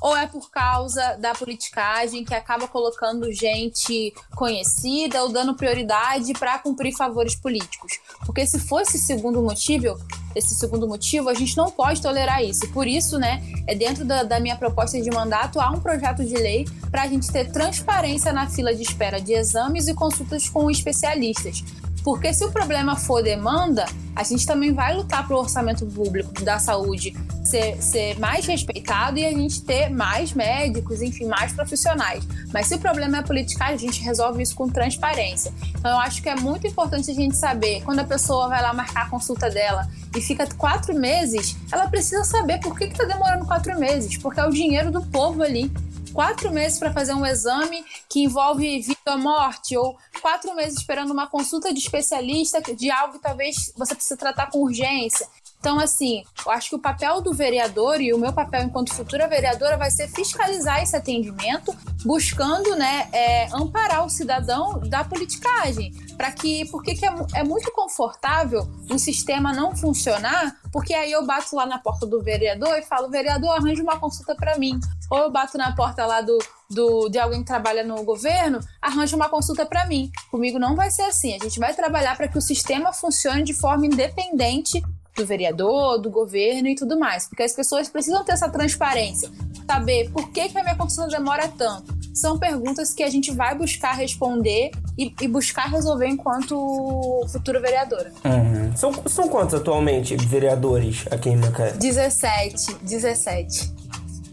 ou 0.00 0.16
é 0.16 0.26
por 0.26 0.50
causa 0.50 1.16
da 1.16 1.34
politicagem 1.34 2.24
que 2.24 2.34
acaba 2.34 2.68
colocando 2.68 3.32
gente 3.32 4.14
conhecida 4.34 5.22
ou 5.22 5.28
dando 5.28 5.54
prioridade 5.54 6.32
para 6.34 6.58
cumprir 6.58 6.96
favores 6.96 7.34
políticos? 7.34 7.98
Porque 8.24 8.46
se 8.46 8.58
fosse 8.58 8.98
segundo 8.98 9.42
motivo, 9.42 9.98
esse 10.34 10.54
segundo 10.54 10.86
motivo, 10.86 11.28
a 11.28 11.34
gente 11.34 11.56
não 11.56 11.70
pode 11.70 12.00
tolerar 12.00 12.42
isso. 12.42 12.68
Por 12.68 12.86
isso, 12.86 13.18
né, 13.18 13.42
é 13.66 13.74
dentro 13.74 14.04
da, 14.04 14.22
da 14.22 14.38
minha 14.38 14.56
proposta 14.56 15.00
de 15.00 15.10
mandato 15.10 15.60
há 15.60 15.70
um 15.70 15.80
projeto 15.80 16.24
de 16.24 16.34
lei 16.34 16.66
para 16.90 17.02
a 17.02 17.06
gente 17.08 17.30
ter 17.30 17.50
transparência 17.50 18.32
na 18.32 18.48
fila 18.48 18.74
de 18.74 18.82
espera 18.82 19.20
de 19.20 19.32
exames 19.32 19.88
e 19.88 19.94
consultas 19.94 20.48
com 20.48 20.70
especialistas. 20.70 21.64
Porque 22.02 22.32
se 22.32 22.44
o 22.44 22.50
problema 22.50 22.96
for 22.96 23.22
demanda, 23.22 23.86
a 24.14 24.22
gente 24.22 24.46
também 24.46 24.72
vai 24.72 24.94
lutar 24.94 25.26
para 25.26 25.36
o 25.36 25.40
orçamento 25.40 25.86
público 25.86 26.32
da 26.42 26.58
saúde 26.58 27.14
ser, 27.44 27.82
ser 27.82 28.18
mais 28.18 28.46
respeitado 28.46 29.18
e 29.18 29.24
a 29.24 29.30
gente 29.30 29.62
ter 29.62 29.88
mais 29.88 30.32
médicos, 30.32 31.00
enfim, 31.00 31.26
mais 31.26 31.52
profissionais. 31.52 32.26
Mas 32.52 32.66
se 32.66 32.74
o 32.74 32.78
problema 32.78 33.18
é 33.18 33.22
política, 33.22 33.66
a 33.66 33.76
gente 33.76 34.02
resolve 34.02 34.42
isso 34.42 34.54
com 34.54 34.68
transparência. 34.68 35.52
Então 35.78 35.90
eu 35.90 35.98
acho 35.98 36.22
que 36.22 36.28
é 36.28 36.36
muito 36.36 36.66
importante 36.66 37.10
a 37.10 37.14
gente 37.14 37.36
saber, 37.36 37.82
quando 37.82 38.00
a 38.00 38.04
pessoa 38.04 38.48
vai 38.48 38.60
lá 38.62 38.72
marcar 38.72 39.06
a 39.06 39.08
consulta 39.08 39.48
dela 39.48 39.88
e 40.14 40.20
fica 40.20 40.46
quatro 40.56 40.94
meses, 40.94 41.56
ela 41.72 41.88
precisa 41.88 42.24
saber 42.24 42.58
por 42.60 42.76
que 42.76 42.84
está 42.84 43.04
demorando 43.04 43.46
quatro 43.46 43.78
meses, 43.78 44.16
porque 44.18 44.40
é 44.40 44.44
o 44.44 44.50
dinheiro 44.50 44.90
do 44.90 45.02
povo 45.02 45.42
ali 45.42 45.70
quatro 46.08 46.52
meses 46.52 46.78
para 46.78 46.92
fazer 46.92 47.14
um 47.14 47.24
exame 47.24 47.84
que 48.08 48.20
envolve 48.20 48.80
vida 48.80 48.98
ou 49.08 49.18
morte, 49.18 49.76
ou 49.76 49.96
quatro 50.20 50.54
meses 50.54 50.78
esperando 50.78 51.12
uma 51.12 51.26
consulta 51.26 51.72
de 51.72 51.78
especialista 51.78 52.60
de 52.60 52.90
algo 52.90 53.14
que 53.14 53.22
talvez 53.22 53.72
você 53.76 53.94
precise 53.94 54.16
tratar 54.16 54.50
com 54.50 54.60
urgência. 54.60 55.26
Então, 55.60 55.78
assim, 55.80 56.22
eu 56.46 56.52
acho 56.52 56.70
que 56.70 56.76
o 56.76 56.78
papel 56.78 57.20
do 57.20 57.34
vereador 57.34 58.00
e 58.00 58.12
o 58.12 58.18
meu 58.18 58.32
papel 58.32 58.62
enquanto 58.62 58.94
futura 58.94 59.26
vereadora 59.26 59.76
vai 59.76 59.90
ser 59.90 60.08
fiscalizar 60.08 60.82
esse 60.82 60.96
atendimento, 60.96 61.74
buscando, 62.04 62.76
né, 62.76 63.08
é, 63.12 63.48
amparar 63.52 64.06
o 64.06 64.08
cidadão 64.08 64.78
da 64.80 65.02
politicagem. 65.02 65.92
Para 66.16 66.30
que, 66.32 66.64
porque 66.70 66.94
que 66.94 67.04
é, 67.04 67.14
é 67.34 67.44
muito 67.44 67.72
confortável 67.72 68.68
um 68.90 68.98
sistema 68.98 69.52
não 69.52 69.76
funcionar, 69.76 70.56
porque 70.72 70.94
aí 70.94 71.10
eu 71.10 71.26
bato 71.26 71.56
lá 71.56 71.66
na 71.66 71.78
porta 71.78 72.06
do 72.06 72.22
vereador 72.22 72.76
e 72.78 72.82
falo, 72.82 73.10
vereador, 73.10 73.50
arranje 73.50 73.82
uma 73.82 73.98
consulta 73.98 74.34
para 74.34 74.56
mim. 74.58 74.78
Ou 75.10 75.18
eu 75.18 75.30
bato 75.30 75.56
na 75.58 75.74
porta 75.74 76.06
lá 76.06 76.20
do, 76.20 76.38
do, 76.70 77.08
de 77.08 77.18
alguém 77.18 77.40
que 77.40 77.46
trabalha 77.46 77.82
no 77.82 78.02
governo, 78.04 78.60
arranja 78.80 79.16
uma 79.16 79.28
consulta 79.28 79.64
para 79.64 79.86
mim. 79.86 80.10
Comigo 80.30 80.58
não 80.58 80.76
vai 80.76 80.90
ser 80.90 81.02
assim. 81.02 81.34
A 81.34 81.42
gente 81.42 81.58
vai 81.58 81.74
trabalhar 81.74 82.16
para 82.16 82.28
que 82.28 82.38
o 82.38 82.42
sistema 82.42 82.92
funcione 82.92 83.42
de 83.42 83.54
forma 83.54 83.86
independente 83.86 84.82
do 85.18 85.26
vereador, 85.26 85.98
do 85.98 86.10
governo 86.10 86.68
e 86.68 86.74
tudo 86.74 86.98
mais. 86.98 87.26
Porque 87.26 87.42
as 87.42 87.52
pessoas 87.52 87.88
precisam 87.88 88.24
ter 88.24 88.32
essa 88.32 88.48
transparência, 88.48 89.28
saber 89.66 90.10
por 90.10 90.30
que, 90.30 90.48
que 90.48 90.58
a 90.58 90.62
minha 90.62 90.76
consulta 90.76 91.10
demora 91.10 91.48
tanto. 91.48 91.98
São 92.14 92.38
perguntas 92.38 92.92
que 92.92 93.02
a 93.02 93.10
gente 93.10 93.30
vai 93.30 93.56
buscar 93.56 93.92
responder 93.92 94.70
e, 94.96 95.14
e 95.20 95.28
buscar 95.28 95.68
resolver 95.68 96.08
enquanto 96.08 97.26
futura 97.30 97.60
vereadora. 97.60 98.12
Uhum. 98.24 98.76
São, 98.76 98.92
são 99.06 99.28
quantos 99.28 99.54
atualmente 99.54 100.16
vereadores 100.16 101.04
aqui 101.10 101.30
em 101.30 101.36
Macaé? 101.36 101.72
17, 101.72 102.74
17. 102.82 103.72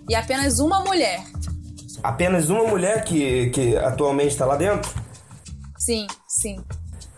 E 0.10 0.16
apenas 0.16 0.60
uma 0.60 0.84
mulher. 0.84 1.24
Apenas 2.02 2.50
uma 2.50 2.64
mulher 2.64 3.04
que, 3.04 3.50
que 3.50 3.76
atualmente 3.78 4.30
está 4.30 4.46
lá 4.46 4.56
dentro? 4.56 4.92
Sim, 5.78 6.08
sim 6.28 6.58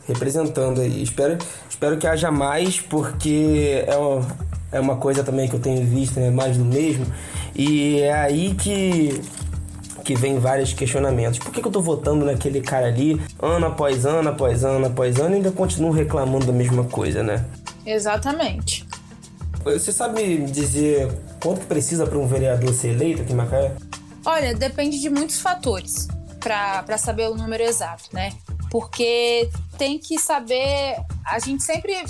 representando 0.08 0.82
aí. 0.82 1.04
Espero, 1.04 1.38
espero 1.70 1.98
que 1.98 2.08
haja 2.08 2.32
mais, 2.32 2.80
porque 2.80 3.84
é 3.86 3.96
uma, 3.96 4.28
é 4.72 4.80
uma 4.80 4.96
coisa 4.96 5.24
também 5.24 5.48
que 5.48 5.56
eu 5.56 5.60
tenho 5.60 5.86
visto, 5.86 6.20
né? 6.20 6.30
Mais 6.30 6.58
do 6.58 6.66
mesmo. 6.66 7.06
E 7.56 8.02
é 8.02 8.14
aí 8.14 8.54
que, 8.56 9.22
que 10.04 10.16
vem 10.16 10.40
vários 10.40 10.74
questionamentos. 10.74 11.40
Por 11.40 11.52
que, 11.52 11.62
que 11.62 11.68
eu 11.68 11.72
tô 11.72 11.82
votando 11.82 12.26
naquele 12.26 12.62
cara 12.62 12.88
ali, 12.88 13.22
ano 13.42 13.66
após 13.66 14.06
ano, 14.06 14.30
após 14.30 14.64
ano, 14.64 14.88
após 14.88 15.20
ano, 15.20 15.32
e 15.32 15.38
ainda 15.38 15.52
continuo 15.52 15.92
reclamando 15.92 16.46
da 16.46 16.54
mesma 16.54 16.84
coisa, 16.84 17.24
né? 17.24 17.46
Exatamente. 17.86 18.88
Você 19.64 19.92
sabe 19.92 20.38
dizer 20.46 21.10
quanto 21.42 21.66
precisa 21.66 22.06
para 22.06 22.18
um 22.18 22.28
vereador 22.28 22.74
ser 22.74 22.90
eleito 22.90 23.22
aqui 23.22 23.34
em 23.34 23.36
Macaé? 23.36 23.74
Olha, 24.26 24.54
depende 24.54 25.00
de 25.00 25.10
muitos 25.10 25.40
fatores 25.40 26.08
para 26.40 26.98
saber 26.98 27.30
o 27.30 27.36
número 27.36 27.64
exato, 27.64 28.06
né? 28.14 28.32
Porque 28.70 29.50
tem 29.78 30.00
que 30.00 30.20
saber. 30.20 30.98
A 31.26 31.40
gente 31.40 31.64
sempre 31.64 32.04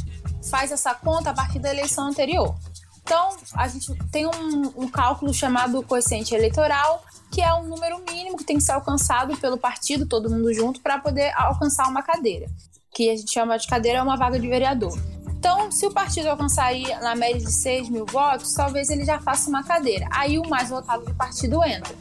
faz 0.50 0.72
essa 0.72 0.94
conta 0.94 1.32
a 1.32 1.34
partir 1.34 1.60
da 1.60 1.70
eleição 1.70 2.08
anterior. 2.08 2.56
Então, 3.02 3.38
a 3.54 3.68
gente 3.68 3.94
tem 4.12 4.26
um, 4.26 4.74
um 4.76 4.90
cálculo 4.90 5.34
chamado 5.34 5.82
coeficiente 5.84 6.36
eleitoral, 6.36 7.06
que 7.32 7.42
é 7.42 7.54
um 7.54 7.64
número 7.64 8.04
mínimo 8.10 8.38
que 8.38 8.44
tem 8.44 8.58
que 8.58 8.64
ser 8.64 8.74
alcançado 8.74 9.36
pelo 9.38 9.58
partido, 9.58 10.06
todo 10.06 10.30
mundo 10.30 10.54
junto, 10.54 10.82
para 10.82 11.00
poder 11.00 11.32
alcançar 11.36 11.88
uma 11.88 12.04
cadeira. 12.04 12.48
Que 12.94 13.10
a 13.10 13.16
gente 13.16 13.32
chama 13.32 13.58
de 13.58 13.66
cadeira, 13.66 14.00
é 14.00 14.02
uma 14.02 14.18
vaga 14.18 14.38
de 14.38 14.48
vereador. 14.48 14.98
Então, 15.38 15.72
se 15.72 15.86
o 15.86 15.92
partido 15.92 16.28
alcançar 16.28 16.74
na 17.02 17.16
média 17.16 17.40
de 17.40 17.52
6 17.52 17.90
mil 17.90 18.06
votos, 18.06 18.54
talvez 18.54 18.90
ele 18.90 19.06
já 19.06 19.20
faça 19.22 19.50
uma 19.50 19.64
cadeira. 19.64 20.06
Aí 20.12 20.38
o 20.38 20.50
mais 20.50 20.70
votado 20.70 21.06
do 21.06 21.14
partido 21.16 21.64
entra. 21.64 21.96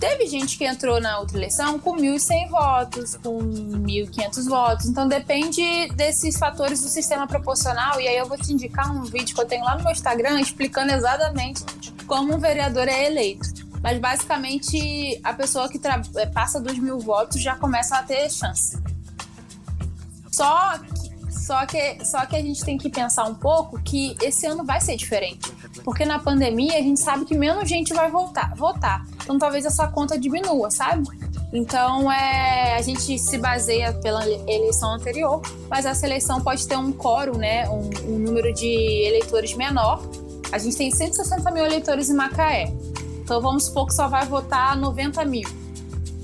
Teve 0.00 0.26
gente 0.26 0.56
que 0.56 0.64
entrou 0.64 0.98
na 0.98 1.18
outra 1.18 1.36
eleição 1.36 1.78
com 1.78 1.94
1.100 1.94 2.48
votos, 2.48 3.16
com 3.16 3.38
1.500 3.38 4.48
votos. 4.48 4.86
Então 4.86 5.06
depende 5.06 5.88
desses 5.94 6.38
fatores 6.38 6.80
do 6.80 6.88
sistema 6.88 7.26
proporcional. 7.26 8.00
E 8.00 8.08
aí 8.08 8.16
eu 8.16 8.24
vou 8.24 8.38
te 8.38 8.50
indicar 8.50 8.90
um 8.90 9.02
vídeo 9.02 9.34
que 9.34 9.40
eu 9.42 9.44
tenho 9.44 9.62
lá 9.62 9.76
no 9.76 9.84
meu 9.84 9.92
Instagram 9.92 10.40
explicando 10.40 10.90
exatamente 10.90 11.62
como 12.06 12.34
um 12.34 12.38
vereador 12.38 12.88
é 12.88 13.08
eleito. 13.08 13.68
Mas 13.82 13.98
basicamente 13.98 15.20
a 15.22 15.34
pessoa 15.34 15.68
que 15.68 15.78
é, 16.16 16.26
passa 16.26 16.58
dos 16.58 16.78
mil 16.78 16.98
votos 16.98 17.38
já 17.42 17.54
começa 17.56 17.96
a 17.96 18.02
ter 18.02 18.30
chance. 18.30 18.78
Só 20.32 20.78
que, 20.78 21.30
só 21.30 21.66
que, 21.66 22.04
só 22.06 22.24
que 22.24 22.36
a 22.36 22.42
gente 22.42 22.64
tem 22.64 22.78
que 22.78 22.88
pensar 22.88 23.24
um 23.24 23.34
pouco 23.34 23.78
que 23.82 24.16
esse 24.22 24.46
ano 24.46 24.64
vai 24.64 24.80
ser 24.80 24.96
diferente. 24.96 25.52
Porque 25.84 26.06
na 26.06 26.18
pandemia 26.18 26.78
a 26.78 26.82
gente 26.82 27.00
sabe 27.00 27.26
que 27.26 27.36
menos 27.36 27.68
gente 27.68 27.92
vai 27.92 28.10
voltar, 28.10 28.54
votar. 28.54 29.04
Então 29.22 29.38
talvez 29.38 29.64
essa 29.64 29.86
conta 29.86 30.18
diminua, 30.18 30.70
sabe? 30.70 31.06
Então 31.52 32.10
é, 32.10 32.76
a 32.76 32.82
gente 32.82 33.18
se 33.18 33.38
baseia 33.38 33.92
pela 33.94 34.26
eleição 34.26 34.94
anterior, 34.94 35.42
mas 35.68 35.84
essa 35.84 36.06
eleição 36.06 36.40
pode 36.40 36.66
ter 36.66 36.76
um 36.76 36.92
coro, 36.92 37.36
né? 37.36 37.68
Um, 37.68 37.90
um 38.14 38.18
número 38.18 38.52
de 38.52 38.68
eleitores 39.06 39.54
menor 39.54 40.02
A 40.52 40.58
gente 40.58 40.76
tem 40.76 40.90
160 40.90 41.50
mil 41.50 41.64
eleitores 41.64 42.08
em 42.08 42.14
Macaé. 42.14 42.72
Então 43.22 43.40
vamos 43.40 43.64
supor 43.64 43.86
que 43.86 43.94
só 43.94 44.08
vai 44.08 44.26
votar 44.26 44.76
90 44.76 45.24
mil. 45.24 45.48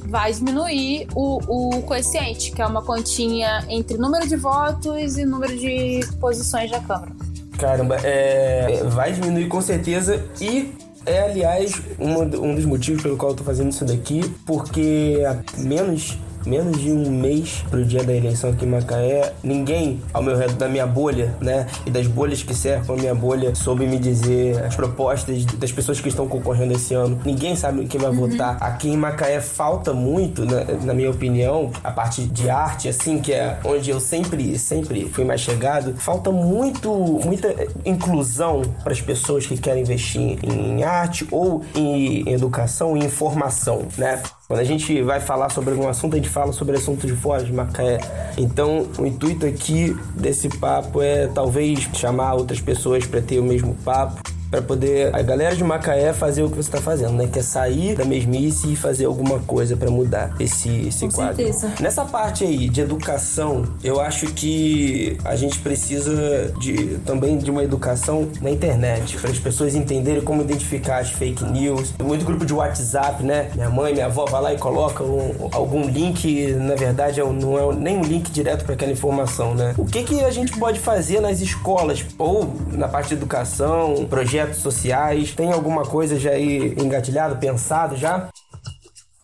Vai 0.09 0.33
diminuir 0.33 1.09
o, 1.17 1.77
o 1.79 1.83
coeficiente, 1.83 2.53
que 2.53 2.63
é 2.63 2.67
uma 2.67 2.83
continha 2.83 3.65
entre 3.69 3.97
número 3.99 4.27
de 4.27 4.37
votos 4.37 5.19
e 5.19 5.25
número 5.25 5.57
de 5.57 6.01
posições 6.21 6.71
da 6.71 6.81
Câmara. 6.81 7.11
Caramba, 7.59 7.97
é, 8.05 8.85
vai 8.85 9.13
diminuir 9.13 9.49
com 9.49 9.61
certeza 9.61 10.25
e 10.41 10.73
é, 11.07 11.23
aliás, 11.23 11.81
um, 11.99 12.21
um 12.51 12.55
dos 12.55 12.65
motivos 12.65 13.03
pelo 13.03 13.17
qual 13.17 13.33
eu 13.33 13.37
tô 13.37 13.45
fazendo 13.45 13.71
isso 13.71 13.85
daqui, 13.85 14.23
porque 14.45 15.23
há 15.27 15.39
menos 15.61 16.19
menos 16.47 16.81
de 16.81 16.93
um 16.93 17.11
mês 17.11 17.65
pro 17.69 17.85
dia 17.85 18.03
da 18.05 18.15
eleição 18.15 18.51
aqui 18.51 18.65
em 18.65 18.69
Macaé, 18.69 19.33
ninguém 19.43 20.01
ao 20.13 20.23
meu 20.23 20.37
redor 20.37 20.55
da 20.55 20.69
minha 20.69 20.87
bolha, 20.87 21.35
né, 21.41 21.67
e 21.85 21.91
das 21.91 22.07
bolhas 22.07 22.43
que 22.43 22.55
cercam 22.55 22.95
a 22.95 22.99
minha 22.99 23.15
bolha, 23.15 23.55
soube 23.55 23.87
me 23.87 23.99
dizer 23.99 24.63
as 24.65 24.77
propostas 24.77 25.45
das 25.45 25.73
pessoas 25.73 26.01
que 26.01 26.09
estão 26.09 26.29
concorrendo 26.29 26.75
esse 26.75 26.95
ano. 26.95 27.19
Ninguém 27.25 27.57
sabe 27.57 27.87
quem 27.87 28.01
vai 28.01 28.11
uhum. 28.11 28.29
votar. 28.29 28.57
Aqui 28.61 28.89
em 28.89 28.97
Macaé 28.97 29.41
falta 29.41 29.93
muito, 29.93 30.45
na, 30.45 30.65
na, 30.85 30.95
minha 30.95 31.11
opinião, 31.11 31.71
a 31.83 31.91
parte 31.91 32.25
de 32.25 32.49
arte, 32.49 32.89
assim, 32.89 33.19
que 33.19 33.33
é 33.33 33.59
onde 33.65 33.91
eu 33.91 34.01
sempre, 34.01 34.59
sempre 34.59 35.09
fui 35.13 35.25
mais 35.25 35.41
chegado, 35.41 35.95
falta 35.97 36.31
muito, 36.31 36.93
muita 37.25 37.55
inclusão 37.85 38.63
para 38.83 38.93
as 38.93 39.01
pessoas 39.01 39.47
que 39.47 39.57
querem 39.57 39.83
investir 39.83 40.39
em 40.45 40.83
arte 40.85 41.27
ou 41.31 41.63
em 41.75 42.29
educação 42.29 42.97
e 42.97 43.05
informação, 43.05 43.87
né? 43.99 44.23
Quando 44.49 44.61
a 44.61 44.65
gente 44.65 45.03
vai 45.03 45.19
falar 45.19 45.49
sobre 45.49 45.73
algum 45.73 45.89
assunto, 45.89 46.15
a 46.15 46.17
gente 46.19 46.29
fala 46.29 46.53
sobre 46.53 46.77
assunto 46.77 47.05
de 47.05 47.17
fora 47.17 47.43
de 47.43 47.53
Macaé. 47.53 47.99
Então, 48.39 48.87
o 48.97 49.05
intuito 49.05 49.45
aqui 49.45 49.97
desse 50.15 50.49
papo 50.49 51.03
é 51.03 51.27
talvez 51.27 51.81
chamar 51.93 52.35
outras 52.35 52.61
pessoas 52.61 53.05
para 53.05 53.21
ter 53.21 53.41
o 53.41 53.43
mesmo 53.43 53.75
papo 53.85 54.36
para 54.51 54.63
poder 54.63 55.15
a 55.15 55.23
galera 55.23 55.55
de 55.55 55.65
Macaé 55.65 56.13
fazer 56.13 56.43
o 56.43 56.51
que 56.51 56.57
você 56.57 56.69
está 56.69 56.81
fazendo, 56.81 57.13
né? 57.13 57.29
Que 57.31 57.39
é 57.39 57.43
sair 57.43 57.97
da 57.97 58.05
mesmice 58.05 58.73
e 58.73 58.77
fazer 58.77 59.07
alguma 59.07 59.41
coisa 59.41 59.77
para 59.77 59.91
mudar 59.91 60.35
esse, 60.39 60.89
esse 60.89 61.07
Com 61.07 61.13
quadro. 61.13 61.37
Certeza. 61.37 61.73
Nessa 61.81 62.05
parte 62.05 62.45
aí 62.45 62.69
de 62.69 62.81
educação, 62.81 63.65
eu 63.83 64.01
acho 64.01 64.27
que 64.29 65.19
a 65.25 65.37
gente 65.37 65.59
precisa 65.59 66.53
de, 66.61 66.99
também 66.99 67.39
de 67.39 67.51
uma 67.51 67.65
educação 67.65 68.29
na 68.41 68.51
internet, 68.51 69.17
para 69.19 69.31
as 69.31 69.39
pessoas 69.39 69.75
entenderem 69.75 70.23
como 70.23 70.43
identificar 70.43 70.99
as 70.99 71.11
fake 71.11 71.45
news. 71.45 71.91
Tem 71.91 72.07
muito 72.07 72.25
grupo 72.25 72.45
de 72.45 72.53
WhatsApp, 72.53 73.23
né? 73.23 73.51
Minha 73.55 73.71
mãe, 73.71 73.93
minha 73.93 74.07
avó 74.07 74.27
vai 74.27 74.43
lá 74.43 74.55
e 74.55 74.59
coloca 74.59 75.03
um, 75.03 75.49
algum 75.53 75.89
link, 75.89 76.53
na 76.53 76.75
verdade 76.75 77.21
é 77.21 77.25
não 77.27 77.59
é 77.59 77.75
nem 77.75 77.97
um 77.97 78.03
link 78.03 78.31
direto 78.31 78.65
para 78.65 78.75
aquela 78.75 78.93
informação, 78.93 79.55
né? 79.55 79.75
O 79.77 79.85
que, 79.85 80.05
que 80.05 80.23
a 80.23 80.31
gente 80.31 80.57
pode 80.59 80.79
fazer 80.79 81.21
nas 81.21 81.41
escolas 81.41 82.05
ou 82.19 82.55
na 82.73 82.87
parte 82.87 83.09
de 83.09 83.15
educação, 83.15 84.07
projetos 84.09 84.36
projetos 84.37 84.59
sociais? 84.59 85.35
Tem 85.35 85.53
alguma 85.53 85.85
coisa 85.85 86.19
já 86.19 86.31
aí 86.31 86.75
engatilhado, 86.79 87.37
pensado 87.39 87.97
já? 87.97 88.29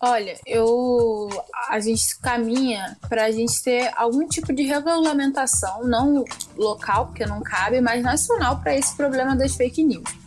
Olha, 0.01 0.37
eu 0.45 1.29
a 1.69 1.79
gente 1.79 2.19
caminha 2.19 2.97
para 3.07 3.25
a 3.25 3.31
gente 3.31 3.63
ter 3.63 3.89
algum 3.95 4.27
tipo 4.27 4.51
de 4.51 4.63
regulamentação, 4.63 5.85
não 5.85 6.25
local, 6.57 7.07
porque 7.07 7.25
não 7.25 7.41
cabe, 7.41 7.79
mas 7.79 8.03
nacional 8.03 8.59
para 8.59 8.75
esse 8.75 8.95
problema 8.97 9.35
das 9.35 9.55
fake 9.55 9.83
news. 9.83 10.22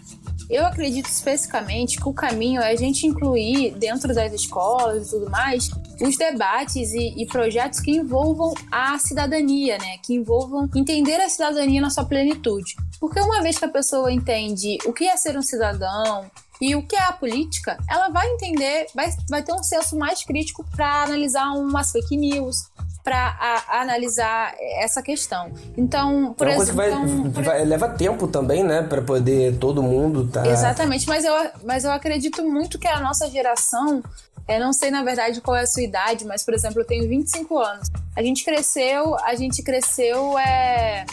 Eu 0.49 0.65
acredito 0.65 1.07
especificamente 1.07 1.97
que 1.97 2.09
o 2.09 2.13
caminho 2.13 2.61
é 2.61 2.71
a 2.71 2.77
gente 2.77 3.07
incluir 3.07 3.73
dentro 3.73 4.15
das 4.15 4.33
escolas 4.33 5.09
e 5.09 5.11
tudo 5.11 5.31
mais 5.31 5.69
os 6.01 6.17
debates 6.17 6.93
e, 6.93 7.15
e, 7.17 7.27
projetos 7.27 7.81
que 7.81 7.91
envolvam 7.91 8.53
a 8.71 8.99
cidadania, 8.99 9.79
né? 9.79 9.99
Que 10.03 10.15
envolvam 10.15 10.69
entender 10.75 11.17
a 11.21 11.29
cidadania 11.29 11.81
na 11.81 11.91
sua 11.91 12.05
plenitude. 12.05 12.77
Porque 13.01 13.19
uma 13.21 13.43
vez 13.43 13.59
que 13.59 13.65
a 13.65 13.69
pessoa 13.69 14.13
entende 14.13 14.79
o 14.85 14.93
que 14.93 15.07
é 15.07 15.17
ser 15.17 15.39
um 15.39 15.43
cidadão, 15.43 16.31
e 16.61 16.75
o 16.75 16.83
que 16.83 16.97
é 16.97 17.03
a 17.03 17.13
política, 17.13 17.77
ela 17.89 18.09
vai 18.09 18.27
entender, 18.33 18.87
vai, 18.95 19.11
vai 19.29 19.43
ter 19.43 19.53
um 19.53 19.63
senso 19.63 19.97
mais 19.97 20.25
crítico 20.25 20.65
para 20.75 21.03
analisar 21.05 21.53
umas 21.53 21.93
fake 21.93 22.17
news, 22.17 22.69
para 23.07 23.63
analisar 23.69 24.53
essa 24.81 25.01
questão. 25.01 25.53
Então, 25.77 26.35
por 26.37 26.49
é 26.49 26.57
uma 26.57 26.63
exemplo, 26.65 26.83
coisa 26.83 26.97
que 26.97 27.07
vai, 27.07 27.21
então, 27.21 27.43
vai, 27.45 27.65
leva 27.65 27.89
tempo 27.89 28.27
também, 28.27 28.65
né, 28.65 28.83
para 28.83 29.01
poder 29.01 29.59
todo 29.59 29.81
mundo 29.81 30.27
tá 30.27 30.45
Exatamente, 30.45 31.07
mas 31.07 31.25
eu, 31.25 31.33
mas 31.63 31.85
eu 31.85 31.93
acredito 31.93 32.43
muito 32.43 32.81
que 32.81 32.89
a 32.89 32.99
nossa 32.99 33.31
geração 33.31 34.03
eu 34.49 34.59
não 34.61 34.73
sei, 34.73 34.91
na 34.91 35.05
verdade, 35.05 35.41
qual 35.41 35.57
é 35.57 35.63
a 35.63 35.67
sua 35.67 35.83
idade, 35.83 36.25
mas, 36.25 36.45
por 36.45 36.55
exemplo, 36.55 36.81
eu 36.81 36.85
tenho 36.85 37.09
25 37.09 37.59
anos. 37.59 37.89
A 38.17 38.23
gente 38.23 38.45
cresceu, 38.45 39.17
a 39.25 39.35
gente 39.35 39.61
cresceu 39.61 40.39
é, 40.39 41.05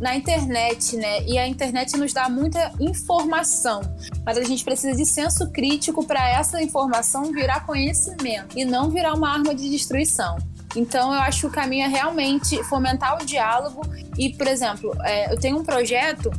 na 0.00 0.16
internet, 0.16 0.96
né? 0.96 1.22
E 1.22 1.38
a 1.38 1.46
internet 1.46 1.96
nos 1.96 2.12
dá 2.12 2.28
muita 2.28 2.72
informação, 2.80 3.82
mas 4.26 4.36
a 4.36 4.42
gente 4.42 4.64
precisa 4.64 4.96
de 4.96 5.06
senso 5.06 5.48
crítico 5.50 6.04
para 6.04 6.28
essa 6.28 6.60
informação 6.60 7.32
virar 7.32 7.64
conhecimento 7.64 8.58
e 8.58 8.64
não 8.64 8.90
virar 8.90 9.14
uma 9.14 9.32
arma 9.32 9.54
de 9.54 9.70
destruição. 9.70 10.36
Então, 10.74 11.12
eu 11.12 11.20
acho 11.20 11.40
que 11.40 11.46
o 11.46 11.50
caminho 11.50 11.84
é 11.84 11.88
realmente 11.88 12.62
fomentar 12.64 13.20
o 13.20 13.26
diálogo 13.26 13.82
e, 14.16 14.30
por 14.30 14.46
exemplo, 14.46 14.96
é, 15.02 15.32
eu 15.32 15.38
tenho 15.38 15.58
um 15.58 15.64
projeto 15.64 16.30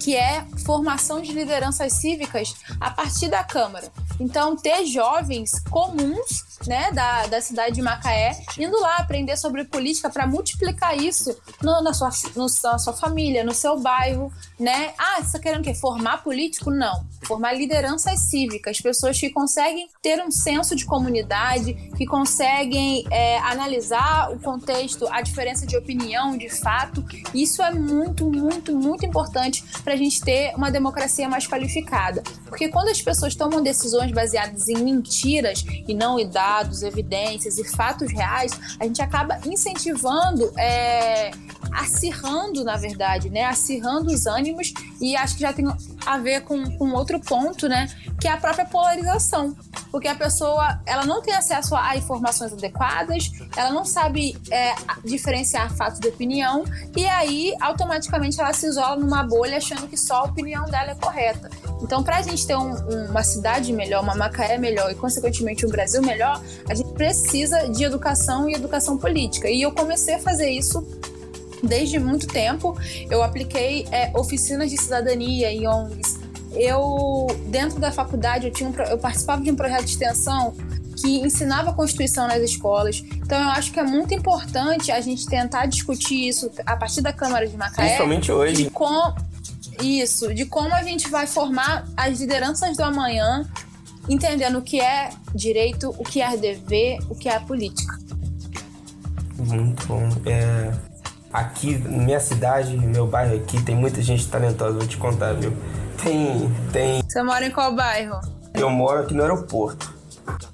que 0.00 0.16
é 0.16 0.44
formação 0.64 1.20
de 1.20 1.32
lideranças 1.32 1.92
cívicas 1.94 2.54
a 2.80 2.90
partir 2.90 3.28
da 3.28 3.44
Câmara. 3.44 3.92
Então, 4.18 4.56
ter 4.56 4.86
jovens 4.86 5.60
comuns 5.70 6.58
né, 6.66 6.90
da, 6.92 7.26
da 7.26 7.40
cidade 7.40 7.74
de 7.74 7.82
Macaé 7.82 8.32
indo 8.58 8.78
lá 8.80 8.96
aprender 8.96 9.36
sobre 9.36 9.64
política 9.64 10.10
para 10.10 10.26
multiplicar 10.26 10.96
isso 10.96 11.36
no, 11.62 11.80
na, 11.82 11.94
sua, 11.94 12.10
no, 12.36 12.46
na 12.62 12.78
sua 12.78 12.92
família, 12.92 13.44
no 13.44 13.54
seu 13.54 13.78
bairro, 13.78 14.32
né? 14.58 14.92
Ah, 14.98 15.16
você 15.16 15.26
está 15.26 15.38
querendo 15.38 15.60
o 15.60 15.64
quê? 15.64 15.74
Formar 15.74 16.22
político? 16.22 16.70
Não. 16.70 17.04
Formar 17.24 17.52
lideranças 17.52 18.20
cívicas, 18.20 18.80
pessoas 18.80 19.18
que 19.18 19.30
conseguem 19.30 19.88
ter 20.02 20.22
um 20.22 20.30
senso 20.30 20.74
de 20.76 20.84
comunidade, 20.84 21.74
que 21.96 22.06
conseguem 22.06 23.04
é, 23.10 23.38
analisar 23.38 24.30
o 24.32 24.38
contexto, 24.38 25.06
a 25.10 25.20
diferença 25.22 25.66
de 25.66 25.76
opinião, 25.76 26.36
de 26.36 26.48
fato. 26.48 27.04
Isso 27.34 27.62
é 27.62 27.72
muito, 27.72 28.30
muito, 28.30 28.76
muito 28.76 29.04
importante 29.06 29.64
para 29.90 29.96
a 29.96 29.98
gente 29.98 30.20
ter 30.20 30.54
uma 30.54 30.70
democracia 30.70 31.28
mais 31.28 31.48
qualificada. 31.48 32.22
Porque 32.46 32.68
quando 32.68 32.90
as 32.90 33.02
pessoas 33.02 33.34
tomam 33.34 33.60
decisões 33.60 34.12
baseadas 34.12 34.68
em 34.68 34.76
mentiras 34.84 35.64
e 35.66 35.92
não 35.92 36.16
em 36.16 36.28
dados, 36.28 36.84
evidências 36.84 37.58
e 37.58 37.64
fatos 37.64 38.12
reais, 38.12 38.52
a 38.78 38.84
gente 38.84 39.02
acaba 39.02 39.40
incentivando, 39.44 40.48
é, 40.56 41.32
acirrando, 41.72 42.62
na 42.62 42.76
verdade, 42.76 43.30
né? 43.30 43.42
Acirrando 43.46 44.12
os 44.12 44.26
ânimos 44.26 44.72
e 45.00 45.16
acho 45.16 45.34
que 45.34 45.40
já 45.40 45.52
tem 45.52 45.66
a 46.06 46.18
ver 46.18 46.42
com, 46.42 46.76
com 46.76 46.92
outro 46.92 47.20
ponto, 47.20 47.68
né? 47.68 47.88
Que 48.20 48.28
é 48.28 48.32
a 48.32 48.36
própria 48.36 48.64
polarização. 48.64 49.56
Porque 49.90 50.08
a 50.08 50.14
pessoa, 50.14 50.80
ela 50.86 51.04
não 51.04 51.20
tem 51.22 51.34
acesso 51.34 51.74
a 51.74 51.96
informações 51.96 52.52
adequadas, 52.52 53.30
ela 53.56 53.70
não 53.70 53.84
sabe 53.84 54.36
é, 54.50 54.74
diferenciar 55.04 55.74
fatos 55.74 56.00
de 56.00 56.08
opinião 56.08 56.64
e 56.96 57.06
aí, 57.06 57.54
automaticamente, 57.60 58.40
ela 58.40 58.52
se 58.52 58.66
isola 58.66 58.96
numa 58.96 59.22
bolha 59.22 59.56
achando 59.56 59.88
que 59.88 59.96
só 59.96 60.16
a 60.16 60.22
opinião 60.24 60.64
dela 60.66 60.90
é 60.90 60.94
correta. 60.94 61.50
Então, 61.82 62.02
para 62.02 62.18
a 62.18 62.22
gente 62.22 62.46
ter 62.46 62.56
um, 62.56 62.72
uma 63.08 63.22
cidade 63.22 63.72
melhor, 63.72 64.02
uma 64.02 64.14
Macaé 64.14 64.58
melhor 64.58 64.90
e, 64.90 64.94
consequentemente, 64.94 65.64
um 65.64 65.70
Brasil 65.70 66.02
melhor, 66.02 66.40
a 66.68 66.74
gente 66.74 66.92
precisa 66.92 67.68
de 67.68 67.84
educação 67.84 68.48
e 68.48 68.54
educação 68.54 68.98
política. 68.98 69.48
E 69.48 69.62
eu 69.62 69.72
comecei 69.72 70.14
a 70.14 70.18
fazer 70.18 70.50
isso 70.50 70.86
desde 71.62 71.98
muito 71.98 72.26
tempo. 72.26 72.76
Eu 73.10 73.22
apliquei 73.22 73.86
é, 73.90 74.10
oficinas 74.16 74.70
de 74.70 74.76
cidadania 74.76 75.50
em 75.50 75.66
ONGs. 75.66 76.18
Eu, 76.52 77.26
dentro 77.46 77.78
da 77.78 77.92
faculdade, 77.92 78.46
eu, 78.46 78.52
tinha 78.52 78.68
um, 78.68 78.74
eu 78.84 78.98
participava 78.98 79.42
de 79.42 79.50
um 79.50 79.56
projeto 79.56 79.84
de 79.84 79.90
extensão 79.90 80.54
que 81.00 81.20
ensinava 81.20 81.70
a 81.70 81.72
Constituição 81.72 82.26
nas 82.26 82.42
escolas. 82.42 83.02
Então, 83.16 83.40
eu 83.40 83.48
acho 83.50 83.72
que 83.72 83.80
é 83.80 83.82
muito 83.82 84.12
importante 84.12 84.90
a 84.92 85.00
gente 85.00 85.26
tentar 85.26 85.66
discutir 85.66 86.28
isso 86.28 86.50
a 86.66 86.76
partir 86.76 87.00
da 87.00 87.12
Câmara 87.12 87.46
de 87.46 87.56
Macaé. 87.56 87.86
Principalmente 87.86 88.32
hoje. 88.32 88.64
De 88.64 88.70
com, 88.70 89.14
isso, 89.82 90.34
de 90.34 90.44
como 90.44 90.74
a 90.74 90.82
gente 90.82 91.08
vai 91.08 91.26
formar 91.26 91.86
as 91.96 92.20
lideranças 92.20 92.76
do 92.76 92.82
amanhã, 92.82 93.48
entendendo 94.08 94.58
o 94.58 94.62
que 94.62 94.80
é 94.80 95.10
direito, 95.34 95.94
o 95.98 96.04
que 96.04 96.20
é 96.20 96.36
dever, 96.36 96.98
o 97.08 97.14
que 97.14 97.28
é 97.28 97.38
política. 97.38 97.98
Muito 99.38 99.86
bom. 99.86 100.08
É, 100.26 100.72
aqui, 101.32 101.76
minha 101.76 102.20
cidade, 102.20 102.76
meu 102.76 103.06
bairro 103.06 103.36
aqui, 103.36 103.62
tem 103.62 103.74
muita 103.74 104.02
gente 104.02 104.28
talentosa, 104.28 104.78
vou 104.78 104.86
te 104.86 104.96
contar, 104.96 105.34
viu? 105.34 105.52
Tem. 106.02 106.50
tem... 106.72 107.02
Você 107.02 107.22
mora 107.22 107.44
em 107.44 107.50
qual 107.50 107.74
bairro? 107.74 108.20
Eu 108.54 108.70
moro 108.70 109.00
aqui 109.00 109.14
no 109.14 109.22
aeroporto. 109.22 109.94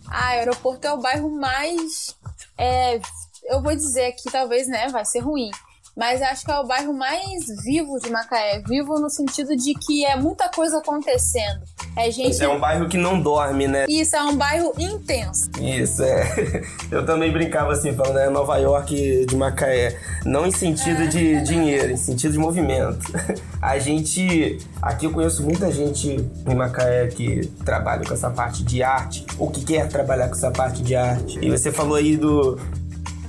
Ah, 0.08 0.34
o 0.34 0.38
aeroporto 0.38 0.86
é 0.86 0.92
o 0.92 1.00
bairro 1.00 1.30
mais. 1.30 2.16
É, 2.58 3.00
eu 3.44 3.62
vou 3.62 3.74
dizer 3.74 4.06
aqui, 4.06 4.30
talvez, 4.30 4.66
né, 4.68 4.88
vai 4.88 5.04
ser 5.04 5.20
ruim 5.20 5.50
mas 5.96 6.20
acho 6.20 6.44
que 6.44 6.50
é 6.50 6.58
o 6.58 6.66
bairro 6.66 6.92
mais 6.92 7.46
vivo 7.64 7.98
de 7.98 8.10
Macaé. 8.10 8.62
Vivo 8.68 9.00
no 9.00 9.08
sentido 9.08 9.56
de 9.56 9.72
que 9.72 10.04
é 10.04 10.14
muita 10.14 10.46
coisa 10.50 10.78
acontecendo. 10.78 11.62
É 11.96 12.10
gente. 12.10 12.42
É 12.42 12.48
um 12.48 12.60
bairro 12.60 12.86
que 12.86 12.98
não 12.98 13.18
dorme, 13.18 13.66
né? 13.66 13.86
Isso, 13.88 14.14
é 14.14 14.22
um 14.22 14.36
bairro 14.36 14.74
intenso. 14.78 15.50
Isso, 15.58 16.02
é. 16.02 16.62
Eu 16.92 17.06
também 17.06 17.32
brincava 17.32 17.72
assim, 17.72 17.94
falando, 17.94 18.18
é 18.18 18.28
Nova 18.28 18.58
York 18.58 19.24
de 19.24 19.34
Macaé. 19.34 19.96
Não 20.26 20.44
em 20.44 20.50
sentido 20.50 21.04
é. 21.04 21.06
de 21.06 21.40
dinheiro, 21.40 21.92
em 21.92 21.96
sentido 21.96 22.32
de 22.32 22.38
movimento. 22.38 23.10
A 23.62 23.78
gente. 23.78 24.58
Aqui 24.82 25.06
eu 25.06 25.12
conheço 25.12 25.42
muita 25.42 25.72
gente 25.72 26.10
em 26.46 26.54
Macaé 26.54 27.06
que 27.06 27.46
trabalha 27.64 28.04
com 28.04 28.12
essa 28.12 28.28
parte 28.28 28.62
de 28.62 28.82
arte, 28.82 29.24
ou 29.38 29.50
que 29.50 29.64
quer 29.64 29.88
trabalhar 29.88 30.28
com 30.28 30.34
essa 30.34 30.50
parte 30.50 30.82
de 30.82 30.94
arte. 30.94 31.38
E 31.40 31.50
você 31.50 31.72
falou 31.72 31.96
aí 31.96 32.18
do, 32.18 32.60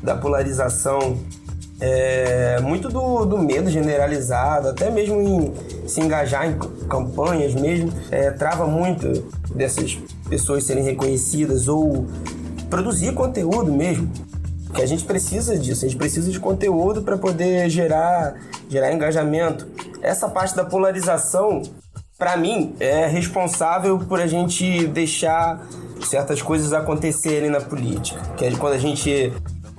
da 0.04 0.16
polarização 0.18 1.18
é, 1.80 2.60
muito 2.62 2.90
do, 2.90 3.26
do, 3.26 3.38
medo 3.38 3.70
generalizado, 3.70 4.70
até 4.70 4.90
mesmo 4.90 5.22
em 5.22 5.88
se 5.88 6.02
engajar 6.02 6.48
em 6.48 6.58
campanhas 6.88 7.54
mesmo, 7.54 7.92
é, 8.10 8.32
trava 8.32 8.66
muito 8.66 9.08
dessas 9.54 9.98
pessoas 10.28 10.64
serem 10.64 10.84
reconhecidas 10.84 11.68
ou 11.68 12.08
produzir 12.70 13.14
conteúdo 13.14 13.72
mesmo. 13.72 14.12
Que 14.74 14.82
a 14.82 14.86
gente 14.86 15.06
precisa 15.06 15.58
disso, 15.58 15.86
a 15.86 15.88
gente 15.88 15.98
precisa 15.98 16.32
de 16.32 16.40
conteúdo 16.40 17.02
para 17.02 17.18
poder 17.18 17.70
gerar, 17.70 18.36
gerar 18.68 18.92
engajamento. 18.92 19.68
Essa 20.02 20.28
parte 20.28 20.56
da 20.56 20.66
polarização, 20.66 21.62
para 22.18 22.36
mim, 22.36 22.76
é 22.80 23.06
responsável 23.08 24.00
por 24.00 24.20
a 24.20 24.28
gente 24.28 24.88
deixar 24.88 25.66
certas 26.06 26.42
coisas 26.42 26.74
acontecerem 26.74 27.50
na 27.50 27.62
política. 27.62 28.20
Que 28.36 28.46
é 28.46 28.52
quando 28.52 28.74
a 28.74 28.78
gente 28.78 29.32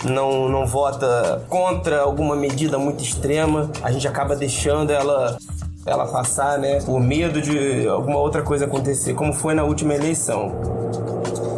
não, 0.05 0.49
não 0.49 0.67
vota 0.67 1.45
contra 1.49 2.01
alguma 2.01 2.37
medida 2.37 2.79
muito 2.79 3.03
extrema, 3.03 3.71
a 3.83 3.91
gente 3.91 4.07
acaba 4.07 4.37
deixando 4.37 4.93
ela 4.93 5.39
ela 5.87 6.07
passar, 6.07 6.59
né, 6.59 6.81
por 6.83 7.01
medo 7.01 7.41
de 7.41 7.89
alguma 7.89 8.19
outra 8.19 8.43
coisa 8.43 8.67
acontecer, 8.67 9.15
como 9.15 9.33
foi 9.33 9.55
na 9.55 9.65
última 9.65 9.95
eleição. 9.95 10.53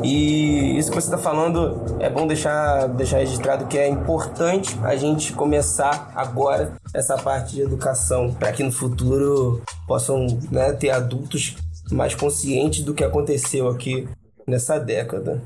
E 0.03 0.79
isso 0.79 0.88
que 0.90 0.94
você 0.94 1.09
está 1.09 1.18
falando 1.18 1.96
é 1.98 2.09
bom 2.09 2.26
deixar, 2.26 2.87
deixar 2.88 3.18
registrado 3.18 3.66
que 3.66 3.76
é 3.76 3.88
importante 3.88 4.79
a 4.83 4.96
gente 4.96 5.33
começar 5.33 6.11
agora 6.14 6.72
essa 6.94 7.18
parte 7.18 7.57
de 7.57 7.62
educação 7.62 8.33
para 8.33 8.53
que 8.53 8.62
no 8.62 8.72
futuro 8.72 9.62
possam 9.87 10.26
né, 10.50 10.72
ter 10.72 10.90
adultos 10.90 11.57
mais 11.90 12.14
conscientes 12.14 12.83
do 12.83 12.94
que 12.94 13.05
aconteceu 13.05 13.68
aqui 13.68 14.09
nessa 14.46 14.79
década. 14.79 15.42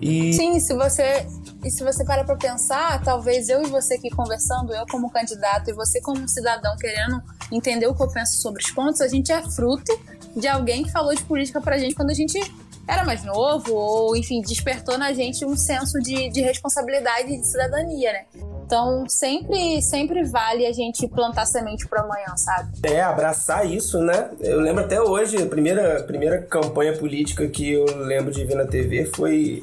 E... 0.00 0.32
Sim, 0.34 0.60
se 0.60 0.74
você 0.74 1.26
e 1.64 1.70
se 1.70 1.82
você 1.82 2.04
para 2.04 2.22
para 2.22 2.36
pensar, 2.36 3.02
talvez 3.02 3.48
eu 3.48 3.62
e 3.62 3.66
você 3.66 3.94
aqui 3.94 4.10
conversando, 4.10 4.74
eu 4.74 4.84
como 4.90 5.10
candidato 5.10 5.70
e 5.70 5.72
você 5.72 6.00
como 6.02 6.28
cidadão 6.28 6.76
querendo 6.76 7.22
entender 7.50 7.86
o 7.86 7.94
que 7.94 8.02
eu 8.02 8.08
penso 8.08 8.40
sobre 8.42 8.62
os 8.62 8.70
pontos, 8.70 9.00
a 9.00 9.08
gente 9.08 9.32
é 9.32 9.42
fruto 9.42 9.98
de 10.36 10.46
alguém 10.46 10.84
que 10.84 10.92
falou 10.92 11.14
de 11.14 11.22
política 11.22 11.60
pra 11.60 11.78
gente 11.78 11.94
quando 11.94 12.10
a 12.10 12.14
gente 12.14 12.38
era 12.86 13.04
mais 13.04 13.24
novo 13.24 13.74
ou, 13.74 14.16
enfim, 14.16 14.40
despertou 14.42 14.96
na 14.96 15.12
gente 15.12 15.44
um 15.44 15.56
senso 15.56 15.98
de, 15.98 16.28
de 16.28 16.40
responsabilidade 16.40 17.32
e 17.32 17.40
de 17.40 17.46
cidadania, 17.46 18.12
né? 18.12 18.24
Então, 18.64 19.04
sempre, 19.08 19.80
sempre 19.82 20.24
vale 20.24 20.66
a 20.66 20.72
gente 20.72 21.06
plantar 21.08 21.46
semente 21.46 21.86
para 21.88 22.02
amanhã, 22.02 22.36
sabe? 22.36 22.72
É, 22.84 23.00
abraçar 23.00 23.68
isso, 23.68 23.98
né? 23.98 24.30
Eu 24.40 24.60
lembro 24.60 24.84
até 24.84 25.00
hoje, 25.00 25.42
a 25.42 25.46
primeira, 25.46 26.02
primeira 26.04 26.42
campanha 26.42 26.96
política 26.96 27.48
que 27.48 27.72
eu 27.72 27.84
lembro 28.04 28.32
de 28.32 28.44
ver 28.44 28.56
na 28.56 28.66
TV 28.66 29.06
foi 29.06 29.60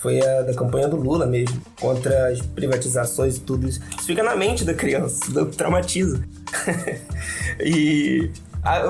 foi 0.00 0.20
a 0.22 0.42
da 0.42 0.54
campanha 0.54 0.88
do 0.88 0.96
Lula 0.96 1.26
mesmo, 1.26 1.60
contra 1.78 2.28
as 2.28 2.40
privatizações 2.40 3.36
e 3.36 3.40
tudo 3.40 3.68
isso. 3.68 3.80
Isso 3.96 4.06
fica 4.06 4.22
na 4.22 4.34
mente 4.34 4.64
da 4.64 4.72
criança, 4.72 5.20
traumatiza. 5.56 6.24
e 7.60 8.30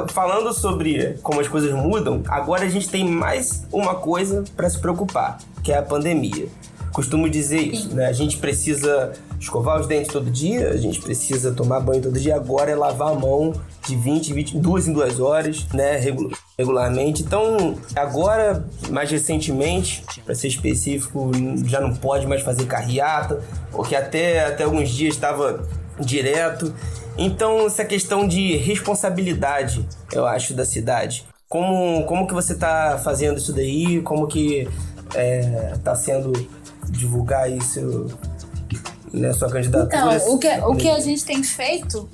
falando 0.09 0.53
sobre 0.53 1.19
como 1.23 1.41
as 1.41 1.49
coisas 1.49 1.73
mudam, 1.73 2.23
agora 2.29 2.65
a 2.65 2.69
gente 2.69 2.89
tem 2.89 3.05
mais 3.09 3.65
uma 3.73 3.95
coisa 3.95 4.45
para 4.57 4.71
se 4.71 4.79
preocupar, 4.79 5.39
que 5.63 5.73
é 5.73 5.79
a 5.79 5.83
pandemia. 5.83 6.49
Costumo 6.93 7.29
dizer 7.29 7.61
isso, 7.61 7.95
né? 7.95 8.07
A 8.07 8.13
gente 8.13 8.37
precisa 8.37 9.13
escovar 9.39 9.81
os 9.81 9.87
dentes 9.87 10.13
todo 10.13 10.29
dia, 10.29 10.71
a 10.71 10.77
gente 10.77 11.01
precisa 11.01 11.53
tomar 11.53 11.81
banho 11.81 12.03
todo 12.03 12.19
dia, 12.19 12.35
agora 12.35 12.71
é 12.71 12.75
lavar 12.75 13.13
a 13.13 13.15
mão 13.15 13.53
de 13.87 13.95
20, 13.95 14.33
22 14.33 14.89
em 14.89 14.93
duas 14.93 15.21
horas, 15.21 15.67
né? 15.73 16.01
Regularmente. 16.61 17.23
Então, 17.23 17.77
agora, 17.97 18.65
mais 18.91 19.11
recentemente, 19.11 20.05
para 20.25 20.35
ser 20.35 20.49
específico, 20.49 21.31
já 21.65 21.81
não 21.81 21.95
pode 21.95 22.27
mais 22.27 22.43
fazer 22.43 22.67
carreata, 22.67 23.43
porque 23.71 23.97
até, 23.97 24.47
até 24.47 24.65
alguns 24.65 24.91
dias 24.91 25.15
estava 25.15 25.67
direto. 25.99 26.73
Então, 27.17 27.67
essa 27.67 27.85
questão 27.85 28.27
de 28.29 28.57
responsabilidade, 28.57 29.87
eu 30.13 30.27
acho, 30.27 30.55
da 30.55 30.65
cidade. 30.65 31.27
Como, 31.49 32.05
como 32.05 32.27
que 32.27 32.35
você 32.35 32.53
está 32.53 32.99
fazendo 33.03 33.39
isso 33.39 33.53
daí? 33.53 34.01
Como 34.03 34.27
que 34.27 34.69
está 35.75 35.93
é, 35.93 35.97
sendo 35.97 36.33
divulgar 36.89 37.51
isso 37.51 38.07
na 39.13 39.33
sua 39.33 39.51
candidatura? 39.51 40.17
Então, 40.17 40.35
o 40.35 40.39
que, 40.39 40.61
o 40.61 40.77
que 40.77 40.89
a 40.89 41.01
gente 41.01 41.25
tem 41.25 41.43
feito 41.43 42.09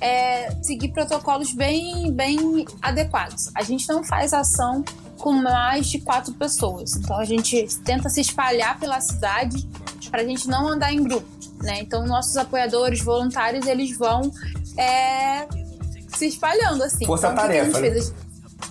é 0.00 0.50
seguir 0.62 0.88
protocolos 0.88 1.52
bem, 1.52 2.12
bem 2.12 2.64
adequados. 2.82 3.50
A 3.54 3.62
gente 3.62 3.88
não 3.88 4.04
faz 4.04 4.32
ação 4.32 4.84
com 5.18 5.32
mais 5.32 5.88
de 5.88 5.98
quatro 6.00 6.32
pessoas. 6.34 6.96
Então 6.96 7.18
a 7.18 7.24
gente 7.24 7.66
tenta 7.84 8.08
se 8.08 8.20
espalhar 8.20 8.78
pela 8.78 9.00
cidade 9.00 9.66
para 10.10 10.22
a 10.22 10.24
gente 10.24 10.48
não 10.48 10.68
andar 10.68 10.92
em 10.92 11.02
grupo, 11.02 11.26
né? 11.62 11.80
Então 11.80 12.06
nossos 12.06 12.36
apoiadores 12.36 13.00
voluntários 13.02 13.66
eles 13.66 13.96
vão 13.96 14.30
é, 14.76 15.46
se 16.16 16.26
espalhando 16.26 16.82
assim. 16.82 17.06
Força 17.06 17.28
então, 17.28 17.42
tarefa. 17.42 17.80
Que 17.80 17.86
a 17.86 17.90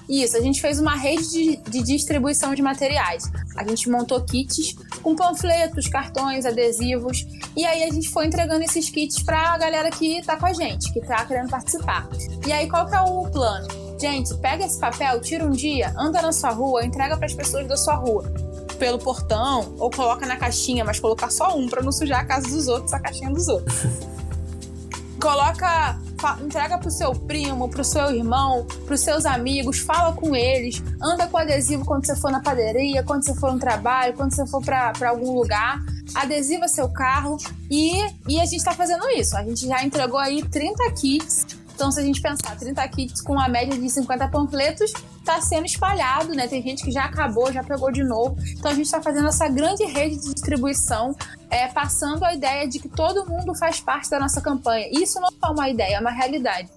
isso, 0.07 0.37
a 0.37 0.41
gente 0.41 0.61
fez 0.61 0.79
uma 0.79 0.95
rede 0.95 1.27
de, 1.29 1.57
de, 1.57 1.83
distribuição 1.83 2.53
de 2.53 2.61
materiais. 2.61 3.29
A 3.57 3.67
gente 3.67 3.89
montou 3.89 4.21
kits 4.21 4.75
com 5.01 5.15
panfletos, 5.15 5.87
cartões, 5.87 6.45
adesivos. 6.45 7.25
E 7.55 7.65
aí 7.65 7.83
a 7.83 7.91
gente 7.91 8.09
foi 8.09 8.27
entregando 8.27 8.63
esses 8.63 8.89
kits 8.89 9.23
pra 9.23 9.57
galera 9.57 9.89
que 9.89 10.21
tá 10.23 10.37
com 10.37 10.45
a 10.45 10.53
gente, 10.53 10.91
que 10.93 11.01
tá 11.01 11.25
querendo 11.25 11.49
participar. 11.49 12.07
E 12.45 12.51
aí 12.51 12.69
qual 12.69 12.85
que 12.87 12.95
é 12.95 13.01
o 13.01 13.29
plano? 13.29 13.67
Gente, 13.99 14.35
pega 14.37 14.65
esse 14.65 14.79
papel, 14.79 15.21
tira 15.21 15.45
um 15.45 15.51
dia, 15.51 15.93
anda 15.97 16.21
na 16.21 16.31
sua 16.31 16.51
rua, 16.51 16.85
entrega 16.85 17.17
para 17.17 17.25
as 17.25 17.33
pessoas 17.33 17.67
da 17.67 17.77
sua 17.77 17.95
rua. 17.95 18.31
Pelo 18.77 18.99
portão, 18.99 19.73
ou 19.79 19.89
coloca 19.89 20.25
na 20.25 20.35
caixinha, 20.35 20.83
mas 20.83 20.99
colocar 20.99 21.31
só 21.31 21.57
um 21.57 21.67
para 21.67 21.81
não 21.81 21.91
sujar 21.91 22.19
a 22.19 22.25
casa 22.25 22.47
dos 22.47 22.67
outros, 22.67 22.93
a 22.93 22.99
caixinha 22.99 23.31
dos 23.31 23.47
outros. 23.47 23.83
coloca 25.19 25.97
entrega 26.41 26.77
pro 26.77 26.89
seu 26.89 27.13
primo, 27.13 27.69
pro 27.69 27.83
seu 27.83 28.11
irmão, 28.11 28.65
pros 28.85 29.01
seus 29.01 29.25
amigos, 29.25 29.79
fala 29.79 30.13
com 30.13 30.35
eles, 30.35 30.81
anda 31.01 31.27
com 31.27 31.37
adesivo 31.37 31.85
quando 31.85 32.05
você 32.05 32.15
for 32.15 32.31
na 32.31 32.41
padaria, 32.41 33.03
quando 33.03 33.25
você 33.25 33.35
for 33.35 33.53
no 33.53 33.59
trabalho, 33.59 34.13
quando 34.13 34.33
você 34.33 34.45
for 34.45 34.61
para 34.63 35.09
algum 35.09 35.33
lugar, 35.33 35.83
adesiva 36.13 36.67
seu 36.67 36.89
carro 36.89 37.37
e, 37.69 38.01
e 38.27 38.39
a 38.39 38.45
gente 38.45 38.63
tá 38.63 38.73
fazendo 38.73 39.07
isso. 39.09 39.35
A 39.35 39.43
gente 39.43 39.67
já 39.67 39.83
entregou 39.83 40.19
aí 40.19 40.43
30 40.43 40.91
kits 40.91 41.45
então, 41.75 41.91
se 41.91 41.99
a 41.99 42.03
gente 42.03 42.21
pensar 42.21 42.57
30 42.57 42.87
kits 42.87 43.21
com 43.21 43.37
a 43.37 43.49
média 43.49 43.77
de 43.77 43.89
50 43.89 44.29
panfletos, 44.29 44.93
está 45.25 45.41
sendo 45.41 45.65
espalhado, 45.65 46.33
né? 46.35 46.47
Tem 46.47 46.61
gente 46.61 46.83
que 46.83 46.91
já 46.91 47.05
acabou, 47.05 47.51
já 47.51 47.63
pegou 47.63 47.91
de 47.91 48.03
novo. 48.03 48.37
Então, 48.51 48.71
a 48.71 48.73
gente 48.75 48.85
está 48.85 49.01
fazendo 49.01 49.27
essa 49.27 49.47
grande 49.47 49.83
rede 49.83 50.17
de 50.17 50.33
distribuição, 50.33 51.15
é, 51.49 51.67
passando 51.67 52.23
a 52.23 52.33
ideia 52.33 52.67
de 52.67 52.79
que 52.79 52.87
todo 52.87 53.27
mundo 53.27 53.55
faz 53.55 53.79
parte 53.79 54.09
da 54.09 54.19
nossa 54.19 54.39
campanha. 54.39 54.87
Isso 54.91 55.19
não 55.19 55.29
é 55.29 55.47
uma 55.51 55.67
ideia, 55.67 55.95
é 55.95 55.99
uma 55.99 56.11
realidade. 56.11 56.69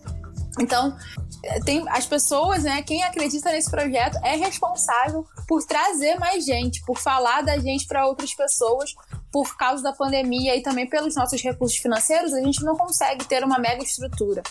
Então, 0.59 0.97
é, 1.45 1.61
tem 1.61 1.85
as 1.91 2.07
pessoas, 2.07 2.65
né, 2.65 2.83
quem 2.83 3.03
acredita 3.05 3.53
nesse 3.53 3.71
projeto 3.71 4.19
é 4.25 4.35
responsável 4.37 5.25
por 5.47 5.63
trazer 5.65 6.19
mais 6.19 6.45
gente, 6.45 6.83
por 6.85 6.99
falar 6.99 7.43
da 7.43 7.59
gente 7.59 7.87
para 7.87 8.07
outras 8.07 8.35
pessoas. 8.35 8.95
Por 9.31 9.59
causa 9.59 9.83
da 9.83 9.93
pandemia 9.93 10.57
e 10.57 10.63
também 10.63 10.89
pelos 10.89 11.15
nossos 11.15 11.43
recursos 11.43 11.77
financeiros, 11.77 12.33
a 12.33 12.41
gente 12.41 12.65
não 12.65 12.75
consegue 12.75 13.27
ter 13.27 13.45
uma 13.45 13.59
mega 13.59 13.83
estrutura. 13.83 14.43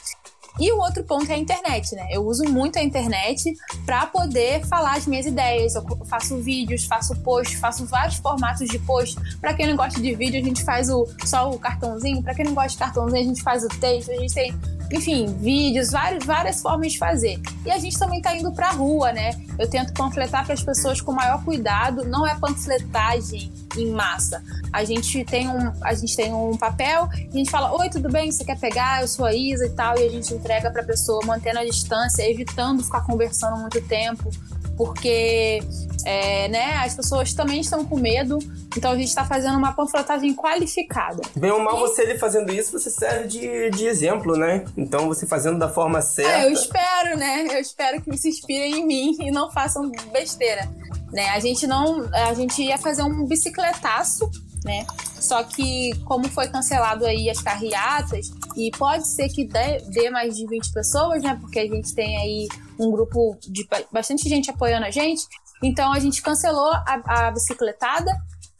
E 0.59 0.71
o 0.71 0.77
outro 0.79 1.03
ponto 1.03 1.29
é 1.31 1.35
a 1.35 1.37
internet, 1.37 1.95
né? 1.95 2.07
Eu 2.11 2.25
uso 2.25 2.43
muito 2.45 2.79
a 2.79 2.83
internet 2.83 3.53
para 3.85 4.05
poder 4.07 4.65
falar 4.65 4.97
as 4.97 5.05
minhas 5.05 5.25
ideias. 5.25 5.75
Eu 5.75 5.83
faço 6.05 6.37
vídeos, 6.37 6.85
faço 6.85 7.15
posts, 7.21 7.59
faço 7.59 7.85
vários 7.85 8.17
formatos 8.17 8.67
de 8.67 8.79
post. 8.79 9.17
Para 9.39 9.53
quem 9.53 9.67
não 9.67 9.75
gosta 9.75 10.01
de 10.01 10.15
vídeo, 10.15 10.39
a 10.39 10.43
gente 10.43 10.63
faz 10.63 10.89
o 10.89 11.07
só 11.25 11.49
o 11.49 11.59
cartãozinho. 11.59 12.23
Para 12.23 12.33
quem 12.33 12.45
não 12.45 12.53
gosta 12.53 12.71
de 12.71 12.77
cartãozinho, 12.77 13.21
a 13.21 13.25
gente 13.25 13.43
faz 13.43 13.63
o 13.63 13.67
texto. 13.67 14.11
A 14.11 14.15
gente 14.15 14.33
tem 14.33 14.53
enfim, 14.91 15.25
vídeos, 15.39 15.91
várias, 15.91 16.25
várias 16.25 16.61
formas 16.61 16.93
de 16.93 16.97
fazer. 16.97 17.41
E 17.65 17.71
a 17.71 17.77
gente 17.77 17.99
também 17.99 18.19
está 18.19 18.35
indo 18.35 18.51
para 18.53 18.69
a 18.69 18.71
rua, 18.71 19.11
né? 19.11 19.31
Eu 19.59 19.69
tento 19.69 19.93
panfletar 19.93 20.45
para 20.45 20.53
as 20.53 20.63
pessoas 20.63 21.01
com 21.01 21.11
maior 21.11 21.43
cuidado, 21.43 22.05
não 22.05 22.25
é 22.25 22.33
panfletagem 22.35 23.51
em 23.81 23.91
massa. 23.91 24.43
A 24.71 24.83
gente 24.83 25.23
tem 25.25 25.47
um, 25.47 25.71
a 25.81 25.93
gente 25.93 26.15
tem 26.15 26.33
um 26.33 26.55
papel, 26.57 27.09
e 27.13 27.35
a 27.35 27.37
gente 27.37 27.49
fala: 27.49 27.75
"Oi, 27.77 27.89
tudo 27.89 28.09
bem? 28.09 28.31
Você 28.31 28.43
quer 28.43 28.59
pegar? 28.59 29.01
Eu 29.01 29.07
sou 29.07 29.25
a 29.25 29.33
Isa" 29.33 29.65
e 29.65 29.69
tal, 29.69 29.97
e 29.97 30.05
a 30.05 30.09
gente 30.09 30.33
entrega 30.33 30.69
para 30.71 30.81
a 30.81 30.85
pessoa 30.85 31.25
mantendo 31.25 31.59
a 31.59 31.65
distância, 31.65 32.29
evitando 32.29 32.83
ficar 32.83 33.01
conversando 33.01 33.57
muito 33.57 33.81
tempo. 33.81 34.29
porque 34.77 35.59
é, 36.05 36.47
né, 36.47 36.75
as 36.77 36.93
pessoas 36.93 37.33
também 37.33 37.59
estão 37.59 37.83
com 37.83 37.97
medo, 37.97 38.37
então 38.77 38.91
a 38.91 38.95
gente 38.95 39.07
está 39.07 39.25
fazendo 39.25 39.57
uma 39.57 39.73
panfletagem 39.73 40.33
qualificada. 40.35 41.21
Bem 41.35 41.51
ou 41.51 41.59
mal, 41.59 41.77
e... 41.77 41.79
você 41.79 42.03
ali 42.03 42.17
fazendo 42.17 42.53
isso, 42.53 42.71
você 42.71 42.91
serve 42.91 43.27
de, 43.27 43.71
de 43.71 43.87
exemplo, 43.87 44.37
né? 44.37 44.63
Então 44.77 45.07
você 45.07 45.25
fazendo 45.25 45.57
da 45.57 45.67
forma 45.67 45.99
certa. 46.01 46.31
Ah, 46.31 46.43
eu 46.43 46.51
espero, 46.51 47.17
né? 47.17 47.47
Eu 47.49 47.59
espero 47.59 47.99
que 48.01 48.15
se 48.15 48.29
inspirem 48.29 48.79
em 48.79 48.85
mim 48.85 49.17
e 49.19 49.31
não 49.31 49.51
façam 49.51 49.91
besteira. 50.13 50.69
Né? 51.11 51.29
A 51.29 51.39
gente 51.39 51.65
não. 51.65 52.07
A 52.13 52.33
gente 52.33 52.61
ia 52.61 52.77
fazer 52.77 53.03
um 53.03 53.25
bicicletaço 53.25 54.29
né? 54.67 54.85
Só 55.19 55.43
que, 55.43 55.91
como 56.05 56.27
foi 56.29 56.47
cancelado 56.49 57.05
aí 57.05 57.29
as 57.29 57.41
carreatas, 57.41 58.27
e 58.55 58.69
pode 58.77 59.07
ser 59.07 59.29
que 59.29 59.45
dê, 59.45 59.79
dê, 59.89 60.09
mais 60.09 60.35
de 60.35 60.45
20 60.45 60.71
pessoas, 60.71 61.23
né? 61.23 61.37
Porque 61.39 61.59
a 61.59 61.67
gente 61.67 61.93
tem 61.95 62.17
aí 62.17 62.47
um 62.79 62.91
grupo 62.91 63.37
de 63.41 63.67
bastante 63.91 64.27
gente 64.27 64.49
apoiando 64.49 64.85
a 64.85 64.91
gente. 64.91 65.25
Então 65.63 65.91
a 65.91 65.99
gente 65.99 66.21
cancelou 66.21 66.71
a, 66.71 67.01
a 67.05 67.31
bicicletada 67.31 68.11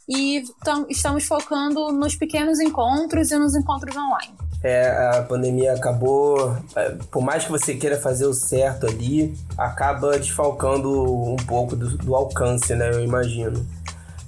e 0.10 0.44
tam, 0.64 0.86
estamos 0.90 1.26
focando 1.26 1.92
nos 1.92 2.16
pequenos 2.16 2.60
encontros 2.60 3.30
e 3.30 3.38
nos 3.38 3.56
encontros 3.56 3.96
online. 3.96 4.47
É, 4.64 4.90
a 5.18 5.24
pandemia 5.24 5.74
acabou, 5.74 6.58
é, 6.76 6.90
por 7.12 7.22
mais 7.22 7.46
que 7.46 7.52
você 7.52 7.76
queira 7.76 8.00
fazer 8.00 8.26
o 8.26 8.34
certo 8.34 8.88
ali, 8.88 9.38
acaba 9.56 10.18
desfalcando 10.18 10.90
um 10.92 11.36
pouco 11.36 11.76
do, 11.76 11.96
do 11.98 12.16
alcance, 12.16 12.76
né? 12.76 12.90
Eu 12.90 13.04
imagino. 13.04 13.68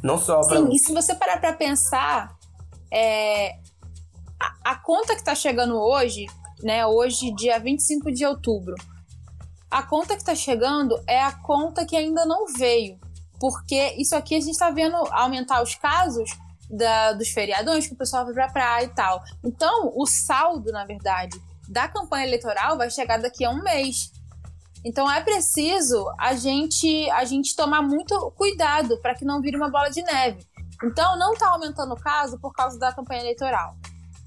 Não 0.03 0.17
só 0.19 0.41
para. 0.41 0.57
Sim, 0.57 0.69
e 0.71 0.79
se 0.79 0.93
você 0.93 1.15
parar 1.15 1.39
para 1.39 1.53
pensar, 1.53 2.37
é, 2.91 3.55
a, 4.39 4.71
a, 4.71 4.75
conta 4.75 5.15
que 5.15 5.23
tá 5.23 5.33
chegando 5.33 5.75
hoje, 5.75 6.27
né? 6.61 6.85
Hoje, 6.85 7.33
dia 7.33 7.59
25 7.59 8.11
de 8.11 8.23
outubro, 8.23 8.75
a 9.69 9.81
conta 9.81 10.15
que 10.15 10.23
tá 10.23 10.35
chegando 10.35 10.99
é 11.07 11.21
a 11.21 11.31
conta 11.31 11.85
que 11.85 11.95
ainda 11.95 12.23
não 12.25 12.45
veio. 12.47 12.99
Porque 13.39 13.95
isso 13.97 14.15
aqui 14.15 14.35
a 14.35 14.41
gente 14.41 14.57
tá 14.57 14.69
vendo 14.69 14.95
aumentar 15.11 15.63
os 15.63 15.73
casos 15.73 16.29
da, 16.69 17.13
dos 17.13 17.29
feriadões, 17.29 17.87
que 17.87 17.93
o 17.93 17.97
pessoal 17.97 18.25
vai 18.25 18.33
pra 18.33 18.49
praia 18.49 18.85
e 18.85 18.89
tal. 18.89 19.21
Então, 19.43 19.91
o 19.95 20.05
saldo, 20.05 20.71
na 20.71 20.85
verdade, 20.85 21.39
da 21.69 21.87
campanha 21.87 22.25
eleitoral 22.25 22.77
vai 22.77 22.89
chegar 22.89 23.17
daqui 23.17 23.45
a 23.45 23.51
um 23.51 23.61
mês. 23.61 24.11
Então 24.83 25.11
é 25.11 25.21
preciso 25.21 26.09
a 26.17 26.33
gente 26.35 27.09
a 27.11 27.25
gente 27.25 27.55
tomar 27.55 27.81
muito 27.81 28.31
cuidado 28.31 28.97
para 29.01 29.13
que 29.13 29.25
não 29.25 29.41
vire 29.41 29.57
uma 29.57 29.69
bola 29.69 29.89
de 29.89 30.01
neve. 30.01 30.39
Então 30.83 31.17
não 31.17 31.33
está 31.33 31.49
aumentando 31.49 31.93
o 31.93 31.99
caso 31.99 32.39
por 32.39 32.53
causa 32.53 32.79
da 32.79 32.93
campanha 32.93 33.21
eleitoral. 33.21 33.75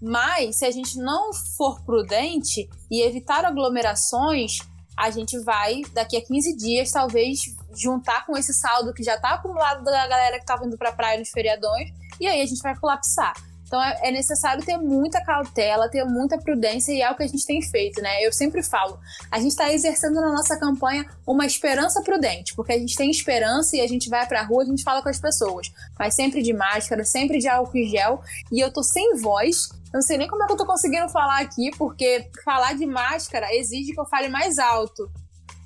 Mas 0.01 0.59
se 0.59 0.67
a 0.67 0.71
gente 0.71 0.99
não 0.99 1.33
for 1.57 1.81
prudente 1.85 2.69
e 2.91 3.03
evitar 3.03 3.45
aglomerações, 3.45 4.59
a 4.97 5.11
gente 5.11 5.39
vai 5.39 5.81
daqui 5.95 6.17
a 6.17 6.25
15 6.25 6.57
dias 6.57 6.91
talvez 6.91 7.41
juntar 7.75 8.27
com 8.27 8.37
esse 8.37 8.53
saldo 8.53 8.93
que 8.93 9.03
já 9.03 9.15
está 9.15 9.35
acumulado 9.35 9.83
da 9.83 10.07
galera 10.07 10.37
que 10.37 10.43
estava 10.43 10.67
indo 10.67 10.77
para 10.77 10.91
a 10.91 10.93
praia 10.93 11.19
nos 11.19 11.31
feriadões 11.31 11.89
e 12.21 12.27
aí 12.27 12.41
a 12.41 12.47
gente 12.47 12.63
vai 12.63 12.77
colapsar. 12.77 13.35
Então 13.73 13.83
é, 13.83 14.01
é, 14.03 14.11
necessário 14.11 14.63
ter 14.63 14.77
muita 14.77 15.25
cautela, 15.25 15.89
ter 15.89 16.05
muita 16.05 16.37
prudência 16.37 16.93
e 16.93 17.01
é 17.01 17.11
o 17.11 17.17
que 17.17 17.23
a 17.23 17.27
gente 17.27 17.47
tem 17.47 17.63
feito, 17.63 18.03
né? 18.03 18.23
Eu 18.23 18.31
sempre 18.31 18.63
falo, 18.63 19.01
a 19.31 19.39
gente 19.39 19.53
está 19.53 19.73
exercendo 19.73 20.17
na 20.17 20.31
nossa 20.31 20.59
campanha 20.59 21.07
uma 21.27 21.47
esperança 21.47 22.03
prudente, 22.03 22.55
porque 22.55 22.73
a 22.73 22.79
gente 22.79 22.95
tem 22.95 23.11
esperança 23.11 23.75
e 23.75 23.81
a 23.81 23.87
gente 23.87 24.11
vai 24.11 24.27
pra 24.27 24.43
rua, 24.43 24.63
a 24.63 24.67
gente 24.67 24.83
fala 24.83 25.01
com 25.01 25.09
as 25.09 25.19
pessoas, 25.19 25.73
mas 25.99 26.15
sempre 26.15 26.43
de 26.43 26.53
máscara, 26.53 27.03
sempre 27.03 27.39
de 27.39 27.49
álcool 27.49 27.79
e 27.79 27.89
gel, 27.89 28.21
e 28.53 28.61
eu 28.61 28.71
tô 28.71 28.83
sem 28.83 29.17
voz, 29.17 29.71
eu 29.87 29.95
não 29.95 30.03
sei 30.03 30.19
nem 30.19 30.29
como 30.29 30.43
é 30.43 30.47
que 30.47 30.53
eu 30.53 30.59
tô 30.59 30.67
conseguindo 30.67 31.09
falar 31.09 31.41
aqui, 31.41 31.71
porque 31.79 32.29
falar 32.45 32.75
de 32.75 32.85
máscara 32.85 33.47
exige 33.55 33.95
que 33.95 34.01
eu 34.01 34.05
fale 34.05 34.29
mais 34.29 34.59
alto. 34.59 35.11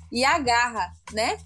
E 0.09 0.23
agarra, 0.23 0.93
né? 1.11 1.37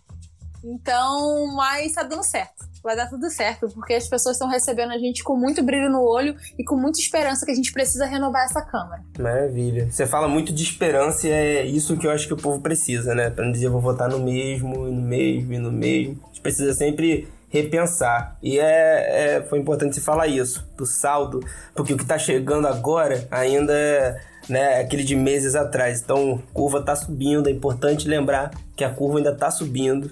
Então, 0.63 1.55
mas 1.55 1.93
tá 1.93 2.03
dando 2.03 2.23
certo 2.23 2.70
vai 2.83 2.95
dar 2.95 3.07
tudo 3.07 3.29
certo, 3.29 3.67
porque 3.73 3.93
as 3.93 4.07
pessoas 4.07 4.35
estão 4.35 4.49
recebendo 4.49 4.91
a 4.91 4.97
gente 4.97 5.23
com 5.23 5.35
muito 5.35 5.63
brilho 5.63 5.89
no 5.89 6.01
olho 6.01 6.35
e 6.57 6.63
com 6.63 6.75
muita 6.75 6.99
esperança 6.99 7.45
que 7.45 7.51
a 7.51 7.55
gente 7.55 7.71
precisa 7.71 8.05
renovar 8.05 8.45
essa 8.45 8.61
Câmara. 8.61 9.03
Maravilha. 9.19 9.89
Você 9.91 10.05
fala 10.05 10.27
muito 10.27 10.53
de 10.53 10.63
esperança 10.63 11.27
e 11.27 11.31
é 11.31 11.65
isso 11.65 11.97
que 11.97 12.07
eu 12.07 12.11
acho 12.11 12.27
que 12.27 12.33
o 12.33 12.37
povo 12.37 12.61
precisa, 12.61 13.13
né? 13.13 13.29
Pra 13.29 13.45
não 13.45 13.51
dizer 13.51 13.69
vou 13.69 13.81
votar 13.81 14.09
no 14.09 14.19
mesmo, 14.19 14.85
no 14.85 15.01
mesmo, 15.01 15.53
e 15.53 15.57
no 15.57 15.71
mesmo. 15.71 16.19
A 16.23 16.27
gente 16.27 16.41
precisa 16.41 16.73
sempre 16.73 17.27
repensar. 17.49 18.37
E 18.41 18.59
é, 18.59 19.35
é, 19.35 19.41
foi 19.41 19.59
importante 19.59 19.95
você 19.95 20.01
falar 20.01 20.27
isso, 20.27 20.65
do 20.77 20.85
saldo, 20.85 21.41
porque 21.75 21.93
o 21.93 21.97
que 21.97 22.03
está 22.03 22.17
chegando 22.17 22.67
agora 22.67 23.27
ainda 23.29 23.73
é 23.73 24.19
né, 24.49 24.79
aquele 24.79 25.03
de 25.03 25.15
meses 25.15 25.55
atrás. 25.55 26.01
Então, 26.01 26.41
curva 26.53 26.79
está 26.79 26.95
subindo, 26.95 27.47
é 27.47 27.51
importante 27.51 28.07
lembrar 28.07 28.51
que 28.75 28.83
a 28.83 28.89
curva 28.89 29.17
ainda 29.17 29.31
está 29.31 29.51
subindo 29.51 30.09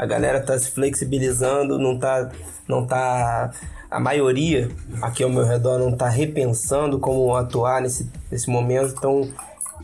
a 0.00 0.06
galera 0.06 0.40
tá 0.40 0.58
se 0.58 0.70
flexibilizando, 0.70 1.78
não 1.78 1.98
tá, 1.98 2.30
não 2.66 2.86
tá 2.86 3.50
a 3.90 4.00
maioria 4.00 4.70
aqui 5.02 5.22
ao 5.22 5.28
meu 5.28 5.44
redor 5.44 5.78
não 5.78 5.94
tá 5.94 6.08
repensando 6.08 6.98
como 6.98 7.36
atuar 7.36 7.82
nesse, 7.82 8.10
nesse 8.30 8.48
momento. 8.48 8.94
Então, 8.96 9.28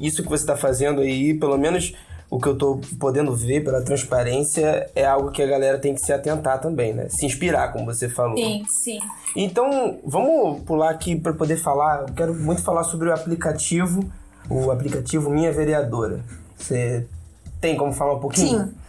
isso 0.01 0.23
que 0.23 0.29
você 0.31 0.43
está 0.43 0.57
fazendo 0.57 1.03
aí, 1.03 1.35
pelo 1.35 1.59
menos 1.59 1.95
o 2.31 2.41
que 2.41 2.49
eu 2.49 2.57
tô 2.57 2.81
podendo 2.99 3.37
ver 3.37 3.63
pela 3.63 3.83
transparência, 3.83 4.89
é 4.95 5.05
algo 5.05 5.31
que 5.31 5.43
a 5.43 5.47
galera 5.47 5.79
tem 5.79 5.95
que 5.95 6.01
se 6.01 6.15
atentar 6.15 6.63
também, 6.63 6.95
né? 6.95 7.09
Se 7.11 7.27
inspirar, 7.27 7.71
como 7.71 7.85
você 7.85 8.09
falou. 8.09 8.39
Sim, 8.39 8.65
sim. 8.67 8.99
Então, 9.37 9.99
vamos 10.03 10.63
pular 10.63 10.89
aqui 10.89 11.15
para 11.15 11.35
poder 11.35 11.59
falar. 11.59 12.07
Eu 12.09 12.15
quero 12.15 12.35
muito 12.35 12.63
falar 12.63 12.85
sobre 12.85 13.11
o 13.11 13.13
aplicativo, 13.13 14.03
o 14.49 14.71
aplicativo 14.71 15.29
Minha 15.29 15.53
Vereadora. 15.53 16.25
Você 16.57 17.07
tem 17.61 17.77
como 17.77 17.93
falar 17.93 18.15
um 18.15 18.21
pouquinho? 18.21 18.65
Sim. 18.65 18.86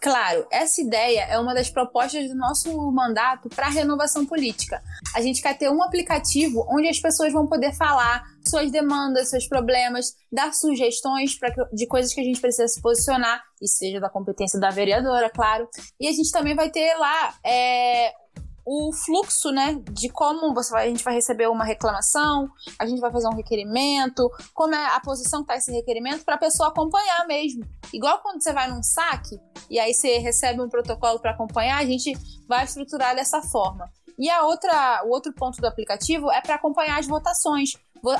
Claro, 0.00 0.46
essa 0.50 0.80
ideia 0.80 1.26
é 1.28 1.38
uma 1.38 1.54
das 1.54 1.68
propostas 1.68 2.26
do 2.26 2.34
nosso 2.34 2.90
mandato 2.90 3.50
para 3.50 3.66
a 3.66 3.70
renovação 3.70 4.24
política. 4.24 4.82
A 5.14 5.20
gente 5.20 5.42
quer 5.42 5.58
ter 5.58 5.68
um 5.68 5.82
aplicativo 5.82 6.66
onde 6.70 6.88
as 6.88 6.98
pessoas 6.98 7.30
vão 7.30 7.46
poder 7.46 7.74
falar 7.74 8.24
suas 8.48 8.70
demandas, 8.70 9.28
seus 9.28 9.46
problemas, 9.46 10.14
dar 10.32 10.54
sugestões 10.54 11.38
de 11.72 11.86
coisas 11.86 12.14
que 12.14 12.20
a 12.20 12.24
gente 12.24 12.40
precisa 12.40 12.66
se 12.66 12.80
posicionar, 12.80 13.42
e 13.60 13.68
seja 13.68 14.00
da 14.00 14.08
competência 14.08 14.58
da 14.58 14.70
vereadora, 14.70 15.28
claro. 15.28 15.68
E 16.00 16.08
a 16.08 16.12
gente 16.12 16.32
também 16.32 16.56
vai 16.56 16.70
ter 16.70 16.94
lá 16.94 17.34
é, 17.44 18.10
o 18.64 18.92
fluxo, 18.92 19.50
né, 19.50 19.80
de 19.90 20.08
como 20.08 20.54
você 20.54 20.70
vai, 20.70 20.86
a 20.86 20.88
gente 20.88 21.04
vai 21.04 21.14
receber 21.14 21.48
uma 21.48 21.64
reclamação, 21.64 22.48
a 22.78 22.86
gente 22.86 23.00
vai 23.00 23.10
fazer 23.10 23.28
um 23.28 23.36
requerimento, 23.36 24.30
como 24.54 24.74
é 24.74 24.94
a 24.94 25.00
posição 25.00 25.40
que 25.40 25.48
tá 25.48 25.56
esse 25.56 25.72
requerimento 25.72 26.24
para 26.24 26.34
a 26.36 26.38
pessoa 26.38 26.68
acompanhar 26.68 27.26
mesmo. 27.26 27.64
Igual 27.92 28.20
quando 28.22 28.42
você 28.42 28.52
vai 28.52 28.70
num 28.70 28.82
saque 28.82 29.38
e 29.68 29.78
aí 29.78 29.92
você 29.92 30.18
recebe 30.18 30.60
um 30.60 30.68
protocolo 30.68 31.18
para 31.20 31.32
acompanhar, 31.32 31.78
a 31.78 31.84
gente 31.84 32.12
vai 32.48 32.64
estruturar 32.64 33.14
dessa 33.14 33.42
forma. 33.42 33.90
E 34.18 34.28
a 34.28 34.44
outra, 34.44 35.02
o 35.06 35.08
outro 35.08 35.32
ponto 35.32 35.60
do 35.60 35.66
aplicativo 35.66 36.30
é 36.30 36.42
para 36.42 36.56
acompanhar 36.56 36.98
as 36.98 37.06
votações 37.06 37.70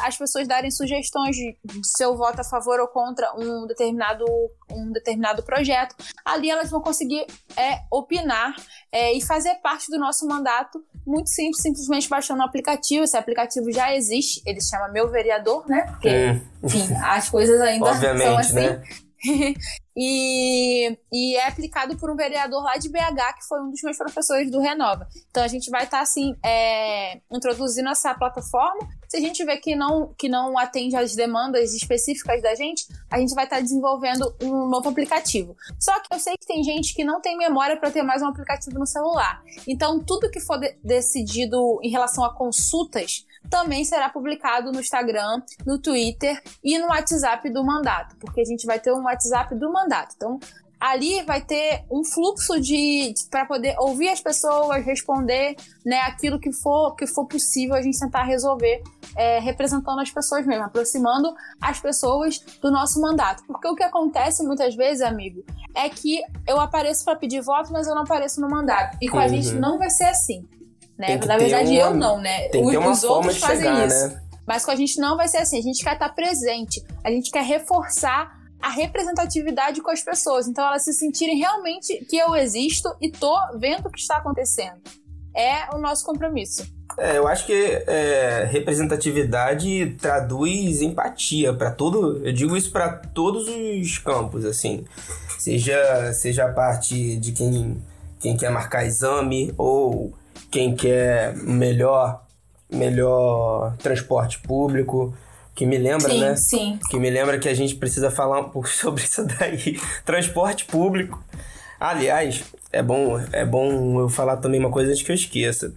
as 0.02 0.16
pessoas 0.16 0.46
darem 0.46 0.70
sugestões 0.70 1.36
de, 1.36 1.56
seu 1.82 2.16
voto 2.16 2.40
a 2.40 2.44
favor 2.44 2.80
ou 2.80 2.88
contra 2.88 3.32
um 3.36 3.66
determinado, 3.66 4.24
um 4.70 4.92
determinado 4.92 5.42
projeto. 5.42 5.94
Ali 6.24 6.50
elas 6.50 6.70
vão 6.70 6.80
conseguir 6.80 7.26
é, 7.56 7.80
opinar 7.90 8.54
é, 8.92 9.12
e 9.12 9.20
fazer 9.24 9.54
parte 9.56 9.90
do 9.90 9.98
nosso 9.98 10.26
mandato 10.26 10.82
muito 11.06 11.30
simples, 11.30 11.62
simplesmente 11.62 12.08
baixando 12.08 12.42
o 12.42 12.44
aplicativo. 12.44 13.04
Esse 13.04 13.16
aplicativo 13.16 13.70
já 13.72 13.94
existe, 13.94 14.42
ele 14.46 14.60
se 14.60 14.70
chama 14.70 14.88
Meu 14.88 15.08
Vereador, 15.08 15.66
né? 15.68 15.82
Porque, 15.82 16.08
é. 16.08 16.40
enfim, 16.62 16.94
as 17.02 17.28
coisas 17.28 17.60
ainda 17.60 17.94
são 17.94 18.38
assim. 18.38 18.54
Né? 18.54 18.82
e, 19.96 20.96
e 21.12 21.36
é 21.36 21.46
aplicado 21.46 21.96
por 21.96 22.10
um 22.10 22.16
vereador 22.16 22.62
lá 22.62 22.76
de 22.76 22.88
BH, 22.88 23.38
que 23.38 23.48
foi 23.48 23.60
um 23.60 23.70
dos 23.70 23.82
meus 23.82 23.96
professores 23.96 24.50
do 24.50 24.60
Renova. 24.60 25.06
Então 25.30 25.42
a 25.42 25.48
gente 25.48 25.70
vai 25.70 25.84
estar, 25.84 25.98
tá, 25.98 26.02
assim, 26.02 26.34
é, 26.44 27.20
introduzindo 27.30 27.88
essa 27.88 28.14
plataforma. 28.14 28.88
Se 29.08 29.16
a 29.16 29.20
gente 29.20 29.44
vê 29.44 29.56
que 29.56 29.74
não, 29.74 30.14
que 30.16 30.28
não 30.28 30.56
atende 30.56 30.96
às 30.96 31.14
demandas 31.14 31.74
específicas 31.74 32.40
da 32.40 32.54
gente, 32.54 32.86
a 33.10 33.18
gente 33.18 33.34
vai 33.34 33.44
estar 33.44 33.56
tá 33.56 33.62
desenvolvendo 33.62 34.34
um 34.42 34.66
novo 34.68 34.88
aplicativo. 34.88 35.56
Só 35.78 35.98
que 36.00 36.14
eu 36.14 36.18
sei 36.18 36.34
que 36.38 36.46
tem 36.46 36.62
gente 36.62 36.94
que 36.94 37.04
não 37.04 37.20
tem 37.20 37.36
memória 37.36 37.76
para 37.76 37.90
ter 37.90 38.02
mais 38.02 38.22
um 38.22 38.26
aplicativo 38.26 38.78
no 38.78 38.86
celular. 38.86 39.42
Então, 39.66 40.02
tudo 40.02 40.30
que 40.30 40.40
for 40.40 40.58
de 40.58 40.74
decidido 40.82 41.78
em 41.82 41.90
relação 41.90 42.24
a 42.24 42.34
consultas 42.34 43.26
também 43.48 43.84
será 43.84 44.08
publicado 44.08 44.70
no 44.72 44.80
Instagram, 44.80 45.42
no 45.66 45.78
Twitter 45.78 46.40
e 46.62 46.78
no 46.78 46.88
WhatsApp 46.88 47.48
do 47.50 47.64
mandato, 47.64 48.16
porque 48.16 48.40
a 48.40 48.44
gente 48.44 48.66
vai 48.66 48.78
ter 48.78 48.92
um 48.92 49.02
WhatsApp 49.02 49.54
do 49.54 49.72
mandato. 49.72 50.14
Então, 50.16 50.38
ali 50.80 51.22
vai 51.24 51.42
ter 51.42 51.84
um 51.90 52.02
fluxo 52.02 52.58
de, 52.58 53.12
de 53.12 53.28
para 53.30 53.44
poder 53.44 53.74
ouvir 53.78 54.08
as 54.08 54.20
pessoas, 54.20 54.84
responder, 54.84 55.54
né, 55.84 56.00
aquilo 56.00 56.40
que 56.40 56.50
for 56.52 56.96
que 56.96 57.06
for 57.06 57.26
possível 57.26 57.74
a 57.74 57.82
gente 57.82 57.98
tentar 57.98 58.22
resolver, 58.22 58.82
é, 59.14 59.38
representando 59.38 60.00
as 60.00 60.10
pessoas 60.10 60.46
mesmo, 60.46 60.64
aproximando 60.64 61.34
as 61.60 61.78
pessoas 61.78 62.38
do 62.62 62.70
nosso 62.70 63.00
mandato. 63.00 63.44
Porque 63.46 63.68
o 63.68 63.74
que 63.74 63.82
acontece 63.82 64.42
muitas 64.42 64.74
vezes, 64.74 65.02
amigo, 65.02 65.44
é 65.74 65.88
que 65.90 66.22
eu 66.46 66.58
apareço 66.58 67.04
para 67.04 67.16
pedir 67.16 67.42
voto, 67.42 67.70
mas 67.72 67.86
eu 67.86 67.94
não 67.94 68.02
apareço 68.02 68.40
no 68.40 68.48
mandato. 68.48 68.96
E 69.02 69.08
com 69.08 69.18
uhum. 69.18 69.22
a 69.22 69.28
gente 69.28 69.52
não 69.52 69.78
vai 69.78 69.90
ser 69.90 70.04
assim. 70.04 70.48
Né? 71.00 71.16
Na 71.24 71.38
verdade, 71.38 71.70
uma, 71.70 71.80
eu 71.80 71.94
não, 71.94 72.20
né? 72.20 72.48
Tem 72.50 72.62
que 72.62 72.70
ter 72.70 72.76
uma 72.76 72.90
Os 72.90 73.00
forma 73.00 73.32
de 73.32 73.40
chegar, 73.40 73.86
isso. 73.86 74.08
né? 74.08 74.20
Mas 74.46 74.66
com 74.66 74.70
a 74.70 74.76
gente 74.76 75.00
não 75.00 75.16
vai 75.16 75.28
ser 75.28 75.38
assim. 75.38 75.58
A 75.58 75.62
gente 75.62 75.82
quer 75.82 75.94
estar 75.94 76.10
presente. 76.10 76.84
A 77.02 77.10
gente 77.10 77.30
quer 77.30 77.42
reforçar 77.42 78.38
a 78.60 78.68
representatividade 78.68 79.80
com 79.80 79.90
as 79.90 80.02
pessoas. 80.02 80.46
Então, 80.46 80.62
elas 80.66 80.84
se 80.84 80.92
sentirem 80.92 81.38
realmente 81.38 82.04
que 82.04 82.18
eu 82.18 82.36
existo 82.36 82.94
e 83.00 83.10
tô 83.10 83.34
vendo 83.58 83.86
o 83.86 83.90
que 83.90 83.98
está 83.98 84.18
acontecendo. 84.18 84.76
É 85.34 85.74
o 85.74 85.78
nosso 85.78 86.04
compromisso. 86.04 86.66
É, 86.98 87.16
eu 87.16 87.26
acho 87.26 87.46
que 87.46 87.54
é, 87.86 88.46
representatividade 88.50 89.96
traduz 89.98 90.82
empatia 90.82 91.54
para 91.54 91.70
todo. 91.70 92.20
Eu 92.22 92.32
digo 92.32 92.54
isso 92.58 92.70
para 92.70 92.90
todos 92.90 93.48
os 93.48 93.96
campos, 93.96 94.44
assim. 94.44 94.84
Seja, 95.38 96.12
seja 96.12 96.44
a 96.44 96.52
parte 96.52 97.16
de 97.16 97.32
quem, 97.32 97.82
quem 98.18 98.36
quer 98.36 98.50
marcar 98.50 98.84
exame 98.84 99.54
ou 99.56 100.12
quem 100.50 100.74
quer 100.74 101.36
melhor, 101.36 102.24
melhor 102.70 103.76
transporte 103.78 104.38
público. 104.40 105.14
Que 105.54 105.66
me 105.66 105.76
lembra, 105.76 106.10
sim, 106.10 106.20
né? 106.20 106.36
Sim. 106.36 106.78
Que 106.88 106.98
me 106.98 107.10
lembra 107.10 107.38
que 107.38 107.48
a 107.48 107.54
gente 107.54 107.74
precisa 107.74 108.10
falar 108.10 108.40
um 108.40 108.48
pouco 108.48 108.68
sobre 108.70 109.02
isso 109.02 109.24
daí. 109.24 109.78
transporte 110.04 110.64
público. 110.64 111.22
Aliás, 111.78 112.44
é 112.72 112.82
bom, 112.82 113.18
é 113.32 113.44
bom 113.44 114.00
eu 114.00 114.08
falar 114.08 114.36
também 114.36 114.60
uma 114.60 114.70
coisa 114.70 114.90
antes 114.90 115.02
que 115.02 115.10
eu 115.10 115.14
esqueça. 115.14 115.72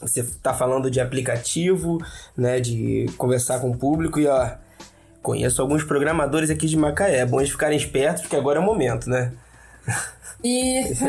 Você 0.00 0.20
está 0.20 0.54
falando 0.54 0.90
de 0.90 1.00
aplicativo, 1.00 1.98
né, 2.36 2.60
de 2.60 3.06
conversar 3.16 3.58
com 3.58 3.70
o 3.70 3.76
público 3.76 4.20
e 4.20 4.28
ó, 4.28 4.50
conheço 5.20 5.60
alguns 5.60 5.82
programadores 5.82 6.50
aqui 6.50 6.66
de 6.66 6.76
Macaé. 6.76 7.18
É 7.18 7.26
bom 7.26 7.40
eles 7.40 7.50
ficarem 7.50 7.76
espertos 7.76 8.22
porque 8.22 8.36
agora 8.36 8.58
é 8.58 8.62
o 8.62 8.64
momento, 8.64 9.10
né? 9.10 9.32
Isso. 10.42 11.04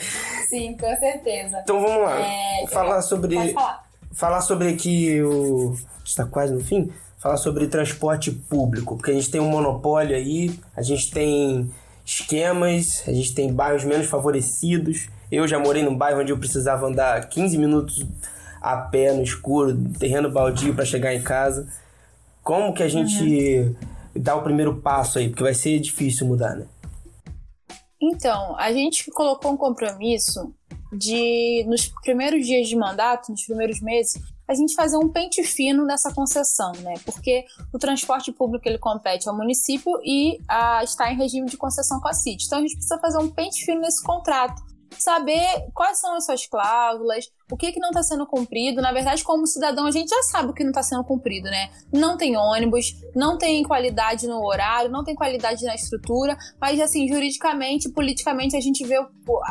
Sim, 0.48 0.76
com 0.76 0.96
certeza. 0.96 1.60
Então 1.62 1.80
vamos 1.80 2.02
lá. 2.02 2.20
É, 2.20 2.66
falar 2.68 3.02
sobre 3.02 3.34
pode 3.34 3.52
falar. 3.52 3.84
falar 4.12 4.40
sobre 4.40 4.74
que 4.74 5.22
o 5.22 5.74
está 6.04 6.24
quase 6.24 6.52
no 6.52 6.62
fim. 6.62 6.92
Falar 7.18 7.38
sobre 7.38 7.66
transporte 7.68 8.30
público, 8.30 8.96
porque 8.96 9.10
a 9.10 9.14
gente 9.14 9.30
tem 9.30 9.40
um 9.40 9.48
monopólio 9.48 10.14
aí, 10.14 10.58
a 10.76 10.82
gente 10.82 11.10
tem 11.10 11.70
esquemas, 12.04 13.02
a 13.08 13.12
gente 13.12 13.34
tem 13.34 13.50
bairros 13.50 13.84
menos 13.84 14.06
favorecidos. 14.06 15.08
Eu 15.32 15.48
já 15.48 15.58
morei 15.58 15.82
num 15.82 15.96
bairro 15.96 16.20
onde 16.20 16.32
eu 16.32 16.38
precisava 16.38 16.86
andar 16.86 17.28
15 17.28 17.56
minutos 17.56 18.04
a 18.60 18.76
pé 18.76 19.12
no 19.12 19.22
escuro, 19.22 19.74
terreno 19.98 20.30
baldio 20.30 20.74
para 20.74 20.84
chegar 20.84 21.14
em 21.14 21.22
casa. 21.22 21.66
Como 22.42 22.74
que 22.74 22.82
a 22.82 22.88
gente 22.88 23.22
uhum. 23.24 23.74
dá 24.16 24.36
o 24.36 24.42
primeiro 24.42 24.76
passo 24.76 25.18
aí? 25.18 25.30
Porque 25.30 25.42
vai 25.42 25.54
ser 25.54 25.78
difícil 25.80 26.26
mudar, 26.26 26.54
né? 26.54 26.66
Então, 28.00 28.56
a 28.58 28.72
gente 28.72 29.10
colocou 29.10 29.52
um 29.52 29.56
compromisso 29.56 30.54
de, 30.92 31.64
nos 31.66 31.88
primeiros 32.02 32.46
dias 32.46 32.68
de 32.68 32.76
mandato, 32.76 33.30
nos 33.30 33.44
primeiros 33.44 33.80
meses, 33.80 34.20
a 34.46 34.54
gente 34.54 34.74
fazer 34.74 34.98
um 34.98 35.08
pente 35.08 35.42
fino 35.42 35.84
nessa 35.84 36.12
concessão, 36.12 36.72
né? 36.80 36.94
Porque 37.04 37.44
o 37.72 37.78
transporte 37.78 38.30
público 38.30 38.68
ele 38.68 38.78
compete 38.78 39.28
ao 39.28 39.36
município 39.36 39.98
e 40.04 40.38
a, 40.46 40.84
está 40.84 41.10
em 41.10 41.16
regime 41.16 41.48
de 41.48 41.56
concessão 41.56 41.98
com 41.98 42.08
a 42.08 42.12
CIT. 42.12 42.44
Então 42.44 42.58
a 42.58 42.62
gente 42.62 42.74
precisa 42.74 42.98
fazer 42.98 43.18
um 43.18 43.30
pente 43.30 43.64
fino 43.64 43.80
nesse 43.80 44.02
contrato 44.02 44.62
saber 45.02 45.66
quais 45.74 45.98
são 45.98 46.14
as 46.14 46.24
suas 46.24 46.46
cláusulas, 46.46 47.26
o 47.50 47.56
que, 47.56 47.72
que 47.72 47.80
não 47.80 47.90
está 47.90 48.02
sendo 48.02 48.26
cumprido. 48.26 48.80
Na 48.80 48.92
verdade, 48.92 49.22
como 49.22 49.46
cidadão, 49.46 49.86
a 49.86 49.90
gente 49.90 50.08
já 50.08 50.22
sabe 50.22 50.50
o 50.50 50.54
que 50.54 50.62
não 50.62 50.70
está 50.70 50.82
sendo 50.82 51.04
cumprido, 51.04 51.48
né? 51.50 51.70
Não 51.92 52.16
tem 52.16 52.36
ônibus, 52.36 52.94
não 53.14 53.36
tem 53.38 53.62
qualidade 53.62 54.26
no 54.26 54.44
horário, 54.44 54.90
não 54.90 55.04
tem 55.04 55.14
qualidade 55.14 55.64
na 55.64 55.74
estrutura, 55.74 56.36
mas, 56.60 56.80
assim, 56.80 57.08
juridicamente, 57.08 57.90
politicamente, 57.90 58.56
a 58.56 58.60
gente 58.60 58.84
vê 58.86 58.96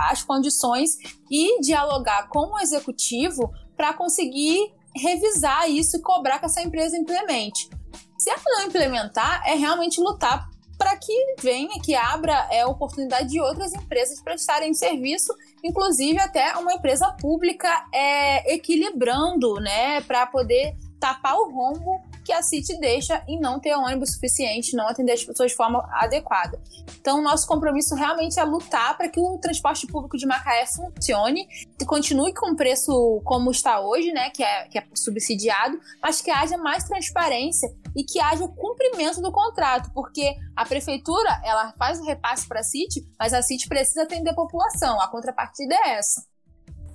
as 0.10 0.24
condições 0.24 0.98
e 1.30 1.60
dialogar 1.62 2.28
com 2.30 2.54
o 2.54 2.60
executivo 2.60 3.52
para 3.76 3.94
conseguir 3.94 4.72
revisar 4.96 5.70
isso 5.70 5.98
e 5.98 6.02
cobrar 6.02 6.40
que 6.40 6.46
essa 6.46 6.62
empresa 6.62 6.98
implemente. 6.98 7.70
Se 8.18 8.30
ela 8.30 8.42
não 8.46 8.68
implementar, 8.68 9.42
é 9.46 9.56
realmente 9.56 10.00
lutar 10.00 10.50
para 10.84 10.98
que 10.98 11.36
venha, 11.40 11.80
que 11.82 11.96
abra 11.96 12.46
é, 12.52 12.66
oportunidade 12.66 13.30
de 13.30 13.40
outras 13.40 13.74
empresas 13.74 14.22
prestarem 14.22 14.74
serviço, 14.74 15.34
inclusive 15.64 16.20
até 16.20 16.58
uma 16.58 16.74
empresa 16.74 17.10
pública 17.22 17.86
é, 17.94 18.54
equilibrando, 18.54 19.56
né, 19.62 20.02
para 20.02 20.28
poder 20.28 20.76
tapar 21.00 21.38
o 21.38 21.50
rombo 21.50 22.02
que 22.24 22.32
a 22.32 22.42
City 22.42 22.80
deixa 22.80 23.24
em 23.28 23.40
não 23.40 23.60
ter 23.60 23.76
ônibus 23.76 24.14
suficiente, 24.14 24.76
não 24.76 24.88
atender 24.88 25.14
as 25.14 25.24
pessoas 25.24 25.52
de 25.52 25.58
forma 25.58 25.88
adequada. 25.92 26.62
Então, 27.00 27.22
nosso 27.22 27.48
compromisso 27.48 27.96
realmente 27.96 28.40
é 28.40 28.44
lutar 28.44 28.98
para 28.98 29.10
que 29.10 29.20
o 29.20 29.38
transporte 29.38 29.88
público 29.88 30.18
de 30.18 30.26
Macaé 30.26 30.66
funcione 30.66 31.48
e 31.80 31.86
continue 31.86 32.34
com 32.34 32.52
o 32.52 32.56
preço 32.56 33.22
como 33.24 33.52
está 33.52 33.82
hoje, 33.82 34.12
né, 34.12 34.30
que 34.30 34.44
é, 34.44 34.68
que 34.68 34.78
é 34.78 34.84
subsidiado, 34.96 35.80
mas 36.02 36.22
que 36.22 36.32
haja 36.32 36.58
mais 36.58 36.84
transparência 36.86 37.70
e 37.96 38.04
que 38.04 38.20
haja 38.20 38.44
o 38.44 38.54
cumprimento 38.54 39.22
do 39.22 39.32
contrato, 39.32 39.92
porque 39.94 40.36
a 40.56 40.66
prefeitura 40.66 41.42
ela 41.44 41.74
faz 41.78 42.00
o 42.00 42.04
repasse 42.04 42.48
para 42.48 42.62
a 42.62 42.64
City, 42.64 43.06
mas 43.20 43.34
a 43.34 43.42
City 43.42 43.68
precisa 43.68 44.04
atender 44.04 44.32
a 44.32 44.36
população. 44.36 45.00
A 45.00 45.08
contrapartida 45.08 45.76
é 45.76 45.98
essa. 45.98 46.33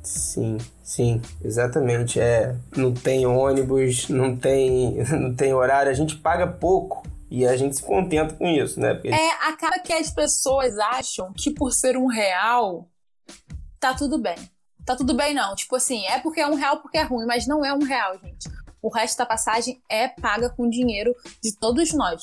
Sim, 0.03 0.59
sim, 0.83 1.21
exatamente. 1.45 2.21
É, 2.21 2.57
não 2.77 2.93
tem 2.93 3.27
ônibus, 3.27 4.09
não 4.09 4.37
tem, 4.37 4.97
não 5.13 5.35
tem 5.35 5.53
horário, 5.53 5.91
a 5.91 5.95
gente 5.95 6.17
paga 6.17 6.47
pouco 6.47 7.03
e 7.31 7.47
a 7.47 7.57
gente 7.57 7.77
se 7.77 7.83
contenta 7.83 8.35
com 8.35 8.47
isso, 8.47 8.81
né? 8.81 8.95
Porque... 8.95 9.09
É, 9.09 9.31
acaba 9.49 9.79
que 9.81 9.93
as 9.93 10.11
pessoas 10.11 10.79
acham 10.79 11.33
que 11.37 11.53
por 11.53 11.73
ser 11.73 11.97
um 11.97 12.07
real 12.07 12.89
tá 13.79 13.95
tudo 13.95 14.19
bem. 14.19 14.37
Tá 14.85 14.97
tudo 14.97 15.15
bem, 15.15 15.35
não. 15.35 15.55
Tipo 15.55 15.77
assim, 15.77 16.07
é 16.07 16.19
porque 16.19 16.41
é 16.41 16.47
um 16.47 16.55
real 16.55 16.81
porque 16.81 16.97
é 16.97 17.03
ruim, 17.03 17.27
mas 17.27 17.47
não 17.47 17.65
é 17.65 17.73
um 17.75 17.83
real, 17.83 18.19
gente. 18.19 18.49
O 18.81 18.89
resto 18.89 19.19
da 19.19 19.27
passagem 19.27 19.83
é 19.91 20.09
paga 20.09 20.49
com 20.49 20.69
dinheiro 20.69 21.15
de 21.43 21.55
todos 21.59 21.93
nós. 21.93 22.23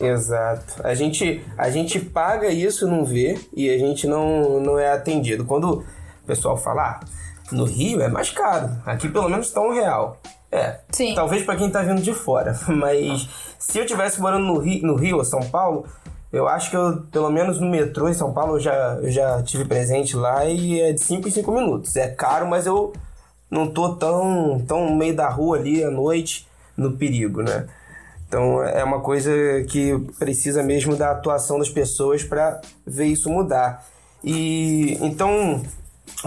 Exato. 0.00 0.86
A 0.86 0.94
gente, 0.94 1.44
a 1.58 1.70
gente 1.70 1.98
paga 1.98 2.48
isso, 2.48 2.86
não 2.86 3.04
vê, 3.04 3.38
e 3.54 3.68
a 3.68 3.78
gente 3.78 4.06
não, 4.06 4.60
não 4.60 4.78
é 4.78 4.92
atendido. 4.92 5.44
Quando 5.44 5.84
pessoal 6.34 6.56
fala, 6.56 6.82
ah, 6.82 7.00
no 7.50 7.64
Rio 7.64 8.00
é 8.00 8.08
mais 8.08 8.30
caro. 8.30 8.70
Aqui 8.86 9.08
pelo 9.08 9.28
menos 9.28 9.48
está 9.48 9.60
um 9.60 9.72
real. 9.72 10.16
É, 10.50 10.80
Sim. 10.90 11.14
talvez 11.14 11.44
para 11.44 11.56
quem 11.56 11.68
está 11.68 11.80
vindo 11.82 12.02
de 12.02 12.12
fora, 12.12 12.58
mas 12.68 13.28
se 13.58 13.78
eu 13.78 13.86
tivesse 13.86 14.20
morando 14.20 14.44
no 14.44 14.58
Rio, 14.58 14.86
no 14.86 14.96
Rio 14.96 15.16
ou 15.16 15.24
São 15.24 15.40
Paulo, 15.40 15.86
eu 16.30 16.46
acho 16.48 16.70
que 16.70 16.76
eu, 16.76 17.02
pelo 17.10 17.30
menos 17.30 17.60
no 17.60 17.70
metrô 17.70 18.08
em 18.08 18.14
São 18.14 18.32
Paulo, 18.32 18.56
eu 18.56 18.60
já, 18.60 18.98
eu 19.02 19.10
já 19.10 19.42
tive 19.42 19.64
presente 19.64 20.16
lá 20.16 20.44
e 20.44 20.80
é 20.80 20.92
de 20.92 21.02
5 21.02 21.28
em 21.28 21.30
5 21.30 21.52
minutos. 21.52 21.96
É 21.96 22.08
caro, 22.08 22.46
mas 22.46 22.66
eu 22.66 22.92
não 23.50 23.66
tô 23.66 23.94
tão, 23.96 24.62
tão 24.66 24.88
no 24.88 24.96
meio 24.96 25.14
da 25.14 25.28
rua 25.28 25.58
ali 25.58 25.84
à 25.84 25.90
noite 25.90 26.46
no 26.76 26.92
perigo, 26.92 27.42
né? 27.42 27.66
Então 28.26 28.62
é 28.62 28.82
uma 28.82 29.00
coisa 29.00 29.30
que 29.68 29.98
precisa 30.18 30.62
mesmo 30.62 30.96
da 30.96 31.10
atuação 31.10 31.58
das 31.58 31.68
pessoas 31.68 32.24
para 32.24 32.62
ver 32.86 33.06
isso 33.06 33.28
mudar. 33.28 33.84
E 34.24 34.96
então 35.02 35.62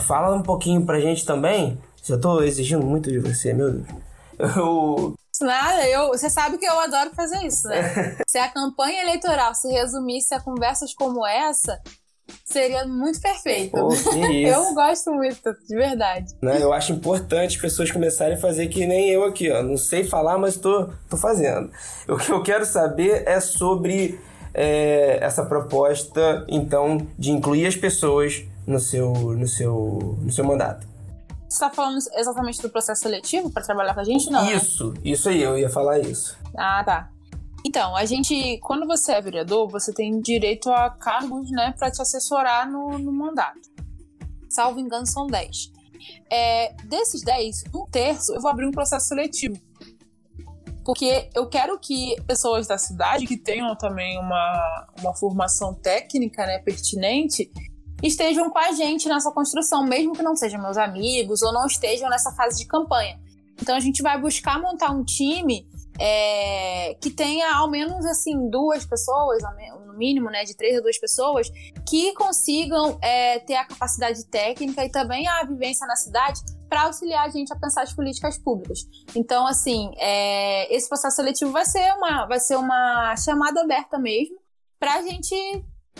Fala 0.01 0.35
um 0.35 0.41
pouquinho 0.41 0.85
pra 0.85 0.99
gente 0.99 1.25
também. 1.25 1.77
Já 2.03 2.17
tô 2.17 2.41
exigindo 2.43 2.85
muito 2.85 3.11
de 3.11 3.19
você, 3.19 3.53
meu 3.53 3.71
Deus. 3.71 3.87
Eu... 4.37 5.15
Nada, 5.41 5.87
eu, 5.89 6.09
você 6.09 6.29
sabe 6.29 6.57
que 6.57 6.65
eu 6.65 6.79
adoro 6.79 7.11
fazer 7.13 7.45
isso, 7.45 7.67
né? 7.67 8.17
se 8.27 8.37
a 8.37 8.47
campanha 8.47 9.01
eleitoral 9.01 9.53
se 9.53 9.67
resumisse 9.69 10.33
a 10.33 10.39
conversas 10.39 10.93
como 10.93 11.25
essa, 11.25 11.81
seria 12.45 12.85
muito 12.85 13.19
perfeito. 13.19 13.71
Pô, 13.71 13.89
eu 14.31 14.73
gosto 14.73 15.11
muito, 15.11 15.53
de 15.67 15.75
verdade. 15.75 16.33
Né? 16.41 16.61
Eu 16.61 16.71
acho 16.71 16.93
importante 16.93 17.55
as 17.55 17.61
pessoas 17.61 17.91
começarem 17.91 18.35
a 18.35 18.39
fazer 18.39 18.67
que 18.67 18.85
nem 18.85 19.09
eu 19.09 19.23
aqui, 19.25 19.51
ó. 19.51 19.61
Não 19.61 19.77
sei 19.77 20.03
falar, 20.03 20.37
mas 20.37 20.55
tô, 20.55 20.89
tô 21.09 21.17
fazendo. 21.17 21.69
O 22.07 22.17
que 22.17 22.31
eu 22.31 22.41
quero 22.41 22.65
saber 22.65 23.23
é 23.27 23.39
sobre 23.39 24.19
é, 24.53 25.17
essa 25.21 25.45
proposta, 25.45 26.45
então, 26.47 27.05
de 27.17 27.31
incluir 27.31 27.65
as 27.65 27.75
pessoas 27.75 28.43
no 28.67 28.79
seu, 28.79 29.13
no 29.13 29.47
seu, 29.47 30.17
no 30.21 30.31
seu 30.31 30.45
mandato. 30.45 30.87
Você 31.47 31.63
está 31.63 31.69
falando 31.69 31.99
exatamente 32.15 32.61
do 32.61 32.69
processo 32.69 33.01
seletivo 33.01 33.49
para 33.49 33.63
trabalhar 33.63 33.93
com 33.93 33.99
a 33.99 34.03
gente, 34.03 34.29
não? 34.29 34.43
Né? 34.43 34.55
Isso, 34.55 34.91
né? 34.91 34.99
isso 35.03 35.29
aí, 35.29 35.41
eu 35.41 35.57
ia 35.57 35.69
falar 35.69 35.99
isso. 35.99 36.37
Ah, 36.57 36.83
tá. 36.83 37.09
Então, 37.65 37.95
a 37.95 38.05
gente, 38.05 38.59
quando 38.59 38.85
você 38.85 39.13
é 39.13 39.21
vereador, 39.21 39.67
você 39.67 39.93
tem 39.93 40.19
direito 40.19 40.69
a 40.69 40.89
cargos, 40.89 41.49
né, 41.49 41.73
para 41.77 41.89
te 41.89 42.01
assessorar 42.01 42.69
no, 42.69 42.97
no 42.99 43.11
mandato. 43.11 43.59
Salvo 44.49 44.79
engano, 44.79 45.05
são 45.05 45.27
10. 45.27 45.71
É, 46.31 46.73
desses 46.83 47.23
10, 47.23 47.63
um 47.73 47.85
terço 47.87 48.33
eu 48.33 48.41
vou 48.41 48.51
abrir 48.51 48.67
um 48.67 48.71
processo 48.71 49.07
seletivo. 49.07 49.57
Porque 50.83 51.29
eu 51.33 51.47
quero 51.47 51.79
que 51.79 52.15
pessoas 52.27 52.67
da 52.67 52.77
cidade 52.77 53.25
que 53.25 53.37
tenham 53.37 53.75
também 53.75 54.19
uma, 54.19 54.87
uma 54.99 55.15
formação 55.15 55.73
técnica 55.73 56.45
né, 56.45 56.59
pertinente 56.59 57.51
estejam 58.07 58.49
com 58.49 58.59
a 58.59 58.71
gente 58.71 59.07
nessa 59.07 59.31
construção, 59.31 59.83
mesmo 59.83 60.13
que 60.13 60.21
não 60.21 60.35
sejam 60.35 60.61
meus 60.61 60.77
amigos 60.77 61.41
ou 61.41 61.51
não 61.51 61.65
estejam 61.65 62.09
nessa 62.09 62.31
fase 62.31 62.59
de 62.59 62.67
campanha. 62.67 63.19
Então 63.61 63.75
a 63.75 63.79
gente 63.79 64.01
vai 64.01 64.19
buscar 64.19 64.59
montar 64.61 64.91
um 64.91 65.03
time 65.03 65.67
é, 65.99 66.95
que 66.95 67.09
tenha 67.09 67.55
ao 67.55 67.69
menos 67.69 68.05
assim 68.05 68.49
duas 68.49 68.85
pessoas, 68.85 69.41
no 69.85 69.93
mínimo, 69.93 70.29
né, 70.29 70.43
de 70.43 70.55
três 70.55 70.77
a 70.77 70.81
duas 70.81 70.97
pessoas, 70.97 71.49
que 71.87 72.13
consigam 72.13 72.99
é, 73.01 73.39
ter 73.39 73.55
a 73.55 73.65
capacidade 73.65 74.25
técnica 74.25 74.83
e 74.83 74.89
também 74.89 75.27
a 75.27 75.43
vivência 75.43 75.87
na 75.87 75.95
cidade 75.95 76.41
para 76.67 76.83
auxiliar 76.83 77.25
a 77.25 77.29
gente 77.29 77.53
a 77.53 77.55
pensar 77.55 77.83
as 77.83 77.93
políticas 77.93 78.37
públicas. 78.37 78.79
Então, 79.15 79.47
assim, 79.47 79.91
é, 79.97 80.73
esse 80.75 80.89
processo 80.89 81.15
seletivo 81.15 81.51
vai 81.51 81.65
ser 81.65 81.93
uma, 81.93 82.25
vai 82.25 82.39
ser 82.39 82.57
uma 82.57 83.15
chamada 83.15 83.61
aberta 83.61 83.97
mesmo 83.97 84.35
para 84.77 84.95
a 84.95 85.01
gente 85.01 85.35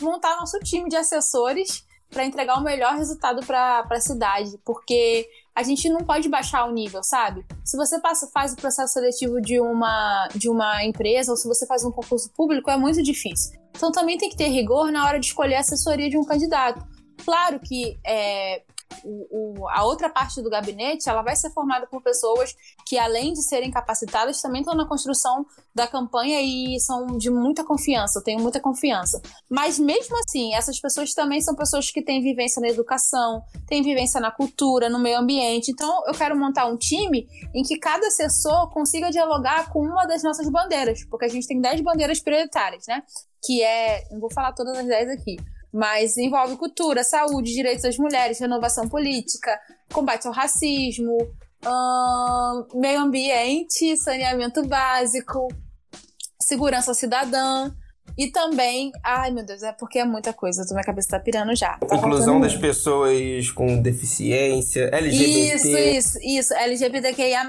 montar 0.02 0.38
nosso 0.38 0.60
time 0.60 0.90
de 0.90 0.98
assessores 0.98 1.86
para 2.16 2.26
entregar 2.26 2.58
o 2.58 2.64
melhor 2.64 2.96
resultado 2.96 3.46
para 3.46 3.86
a 3.90 4.00
cidade, 4.00 4.58
porque 4.64 5.28
a 5.54 5.62
gente 5.62 5.90
não 5.90 6.00
pode 6.00 6.30
baixar 6.30 6.66
o 6.66 6.72
nível, 6.72 7.04
sabe? 7.04 7.46
Se 7.62 7.76
você 7.76 8.00
passa, 8.00 8.26
faz 8.34 8.54
o 8.54 8.56
processo 8.56 8.94
seletivo 8.94 9.42
de 9.42 9.60
uma, 9.60 10.30
de 10.34 10.50
uma 10.50 10.82
empresa 10.86 11.32
ou 11.32 11.38
se 11.38 11.46
você 11.46 11.68
faz 11.68 11.84
um 11.84 11.92
concurso 11.92 12.32
público, 12.32 12.72
é 12.72 12.78
muito 12.78 13.04
difícil. 13.04 13.60
Então 13.76 13.92
também 13.92 14.18
tem 14.18 14.30
que 14.30 14.38
ter 14.38 14.48
rigor 14.48 14.94
na 14.94 15.06
hora 15.06 15.20
de 15.20 15.26
escolher 15.26 15.56
a 15.56 15.60
assessoria 15.60 16.10
de 16.10 16.18
um 16.18 16.24
candidato. 16.24 16.88
Claro 17.26 17.60
que 17.60 18.00
é, 18.06 18.64
o, 19.04 19.68
a 19.70 19.84
outra 19.84 20.10
parte 20.10 20.42
do 20.42 20.50
gabinete 20.50 21.10
ela 21.10 21.22
vai 21.22 21.36
ser 21.36 21.50
formada 21.52 21.88
por 21.88 22.02
pessoas 22.02 22.56
que, 22.86 22.98
além 22.98 23.34
de 23.34 23.44
serem 23.44 23.72
capacitadas, 23.72 24.42
também 24.42 24.62
estão 24.62 24.76
na 24.76 24.88
construção 24.88 25.46
da 25.74 25.88
campanha 25.88 26.42
e 26.42 26.80
são 26.80 27.18
de 27.18 27.30
muita 27.30 27.64
confiança. 27.64 28.20
Eu 28.20 28.24
tenho 28.24 28.40
muita 28.40 28.60
confiança. 28.60 29.22
Mas 29.50 29.78
mesmo 29.80 30.18
assim, 30.20 30.54
essas 30.54 30.80
pessoas 30.80 31.14
também 31.14 31.42
são 31.42 31.56
pessoas 31.56 31.92
que 31.92 32.02
têm 32.02 32.22
vivência 32.22 32.62
na 32.62 32.70
educação, 32.70 33.42
têm 33.68 33.82
vivência 33.82 34.20
na 34.22 34.32
cultura, 34.32 34.90
no 34.90 35.00
meio 35.00 35.18
ambiente. 35.18 35.72
Então, 35.72 36.04
eu 36.08 36.14
quero 36.14 36.38
montar 36.38 36.66
um 36.68 36.78
time 36.78 37.28
em 37.54 37.64
que 37.64 37.78
cada 37.78 38.08
assessor 38.08 38.70
consiga 38.72 39.10
dialogar 39.10 39.70
com 39.72 39.80
uma 39.80 40.06
das 40.06 40.24
nossas 40.24 40.50
bandeiras, 40.50 41.04
porque 41.06 41.26
a 41.26 41.30
gente 41.30 41.48
tem 41.48 41.60
10 41.60 41.82
bandeiras 41.82 42.20
prioritárias, 42.20 42.86
né? 42.88 43.04
Que 43.44 43.62
é, 43.62 44.04
não 44.12 44.20
vou 44.20 44.32
falar 44.32 44.54
todas 44.54 44.78
as 44.78 44.86
10 44.86 45.10
aqui, 45.10 45.38
mas 45.76 46.16
envolve 46.16 46.56
cultura, 46.56 47.04
saúde, 47.04 47.54
direitos 47.54 47.84
das 47.84 47.98
mulheres, 47.98 48.40
renovação 48.40 48.88
política, 48.88 49.60
combate 49.92 50.26
ao 50.26 50.32
racismo, 50.32 51.18
hum, 51.68 52.80
meio 52.80 53.02
ambiente, 53.02 53.98
saneamento 53.98 54.66
básico, 54.66 55.50
segurança 56.42 56.94
cidadã. 56.94 57.70
E 58.18 58.28
também, 58.32 58.94
ai 59.04 59.30
meu 59.32 59.46
Deus, 59.46 59.64
é 59.64 59.74
porque 59.74 60.00
é 60.00 60.06
muita 60.06 60.32
coisa, 60.32 60.64
minha 60.72 60.82
cabeça 60.82 61.10
tá 61.10 61.20
pirando 61.20 61.54
já. 61.54 61.78
Tá 61.80 61.98
Inclusão 61.98 62.40
das 62.40 62.56
pessoas 62.56 63.52
com 63.52 63.82
deficiência, 63.82 64.90
LGBT. 64.94 65.56
Isso, 65.56 65.78
isso, 65.78 66.20
isso, 66.22 66.54
LGBTQIA. 66.54 67.42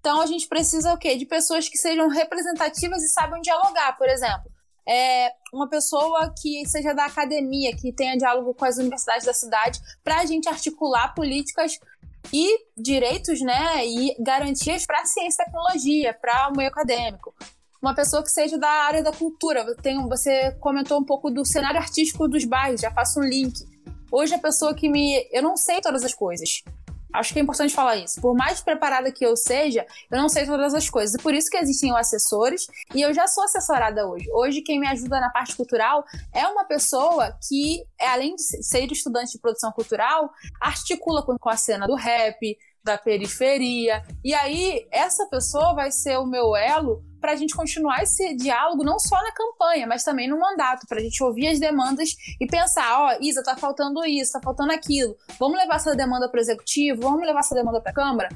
Então 0.00 0.20
a 0.20 0.26
gente 0.26 0.48
precisa 0.48 0.92
o 0.92 0.98
quê? 0.98 1.14
De 1.14 1.24
pessoas 1.24 1.68
que 1.68 1.78
sejam 1.78 2.08
representativas 2.08 3.00
e 3.04 3.08
saibam 3.08 3.40
dialogar, 3.40 3.96
por 3.96 4.08
exemplo 4.08 4.56
é, 4.86 5.32
uma 5.56 5.68
pessoa 5.68 6.32
que 6.40 6.66
seja 6.66 6.92
da 6.92 7.06
academia, 7.06 7.74
que 7.74 7.90
tenha 7.90 8.16
diálogo 8.16 8.54
com 8.54 8.64
as 8.64 8.76
universidades 8.76 9.24
da 9.24 9.32
cidade, 9.32 9.80
para 10.04 10.20
a 10.20 10.26
gente 10.26 10.48
articular 10.48 11.14
políticas 11.14 11.78
e 12.32 12.66
direitos, 12.76 13.40
né, 13.40 13.86
e 13.86 14.14
garantias 14.22 14.84
para 14.84 15.04
ciência 15.06 15.42
e 15.42 15.46
tecnologia, 15.46 16.14
para 16.14 16.48
o 16.48 16.56
meio 16.56 16.68
acadêmico. 16.68 17.34
Uma 17.80 17.94
pessoa 17.94 18.22
que 18.22 18.30
seja 18.30 18.58
da 18.58 18.68
área 18.68 19.02
da 19.02 19.12
cultura. 19.12 19.64
Tem, 19.76 19.96
você 20.08 20.52
comentou 20.60 20.98
um 20.98 21.04
pouco 21.04 21.30
do 21.30 21.44
cenário 21.44 21.78
artístico 21.78 22.28
dos 22.28 22.44
bairros, 22.44 22.80
já 22.80 22.90
faço 22.90 23.20
um 23.20 23.24
link. 23.24 23.54
Hoje 24.10 24.34
a 24.34 24.38
pessoa 24.38 24.74
que 24.74 24.88
me. 24.88 25.26
Eu 25.30 25.42
não 25.42 25.56
sei 25.56 25.80
todas 25.80 26.04
as 26.04 26.12
coisas. 26.12 26.62
Acho 27.18 27.32
que 27.32 27.38
é 27.38 27.42
importante 27.42 27.74
falar 27.74 27.96
isso. 27.96 28.20
Por 28.20 28.34
mais 28.34 28.60
preparada 28.60 29.10
que 29.10 29.24
eu 29.24 29.36
seja, 29.36 29.86
eu 30.10 30.18
não 30.18 30.28
sei 30.28 30.46
todas 30.46 30.74
as 30.74 30.88
coisas. 30.88 31.14
E 31.14 31.22
por 31.22 31.34
isso 31.34 31.50
que 31.50 31.56
existem 31.56 31.94
assessores. 31.96 32.66
E 32.94 33.02
eu 33.02 33.12
já 33.12 33.26
sou 33.26 33.44
assessorada 33.44 34.06
hoje. 34.06 34.30
Hoje, 34.32 34.62
quem 34.62 34.78
me 34.78 34.86
ajuda 34.86 35.20
na 35.20 35.30
parte 35.30 35.56
cultural 35.56 36.04
é 36.32 36.46
uma 36.46 36.64
pessoa 36.64 37.36
que, 37.48 37.82
além 38.00 38.34
de 38.34 38.42
ser 38.42 38.90
estudante 38.92 39.32
de 39.32 39.38
produção 39.38 39.72
cultural, 39.72 40.30
articula 40.60 41.22
com 41.22 41.48
a 41.48 41.56
cena 41.56 41.86
do 41.86 41.94
rap, 41.94 42.56
da 42.86 42.96
periferia. 42.96 44.02
E 44.24 44.32
aí, 44.32 44.86
essa 44.92 45.26
pessoa 45.26 45.74
vai 45.74 45.90
ser 45.90 46.16
o 46.18 46.24
meu 46.24 46.54
elo 46.54 47.04
para 47.20 47.32
a 47.32 47.36
gente 47.36 47.56
continuar 47.56 48.02
esse 48.04 48.36
diálogo 48.36 48.84
não 48.84 49.00
só 49.00 49.16
na 49.16 49.32
campanha, 49.32 49.86
mas 49.86 50.04
também 50.04 50.28
no 50.28 50.38
mandato, 50.38 50.86
para 50.86 50.98
a 50.98 51.02
gente 51.02 51.22
ouvir 51.24 51.48
as 51.48 51.58
demandas 51.58 52.10
e 52.40 52.46
pensar, 52.46 53.00
ó, 53.00 53.08
oh, 53.08 53.24
Isa, 53.24 53.42
tá 53.42 53.56
faltando 53.56 54.04
isso, 54.06 54.32
tá 54.32 54.40
faltando 54.40 54.72
aquilo. 54.72 55.16
Vamos 55.38 55.58
levar 55.58 55.76
essa 55.76 55.96
demanda 55.96 56.28
para 56.28 56.38
o 56.38 56.40
executivo, 56.40 57.02
vamos 57.02 57.26
levar 57.26 57.40
essa 57.40 57.54
demanda 57.54 57.80
para 57.80 57.90
a 57.90 57.94
Câmara. 57.94 58.28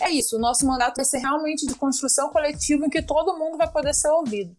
É 0.00 0.10
isso, 0.10 0.36
o 0.36 0.40
nosso 0.40 0.66
mandato 0.66 0.96
vai 0.96 1.04
ser 1.04 1.18
realmente 1.18 1.66
de 1.66 1.74
construção 1.74 2.30
coletiva 2.30 2.86
em 2.86 2.90
que 2.90 3.02
todo 3.02 3.36
mundo 3.36 3.58
vai 3.58 3.70
poder 3.70 3.92
ser 3.92 4.08
ouvido. 4.08 4.56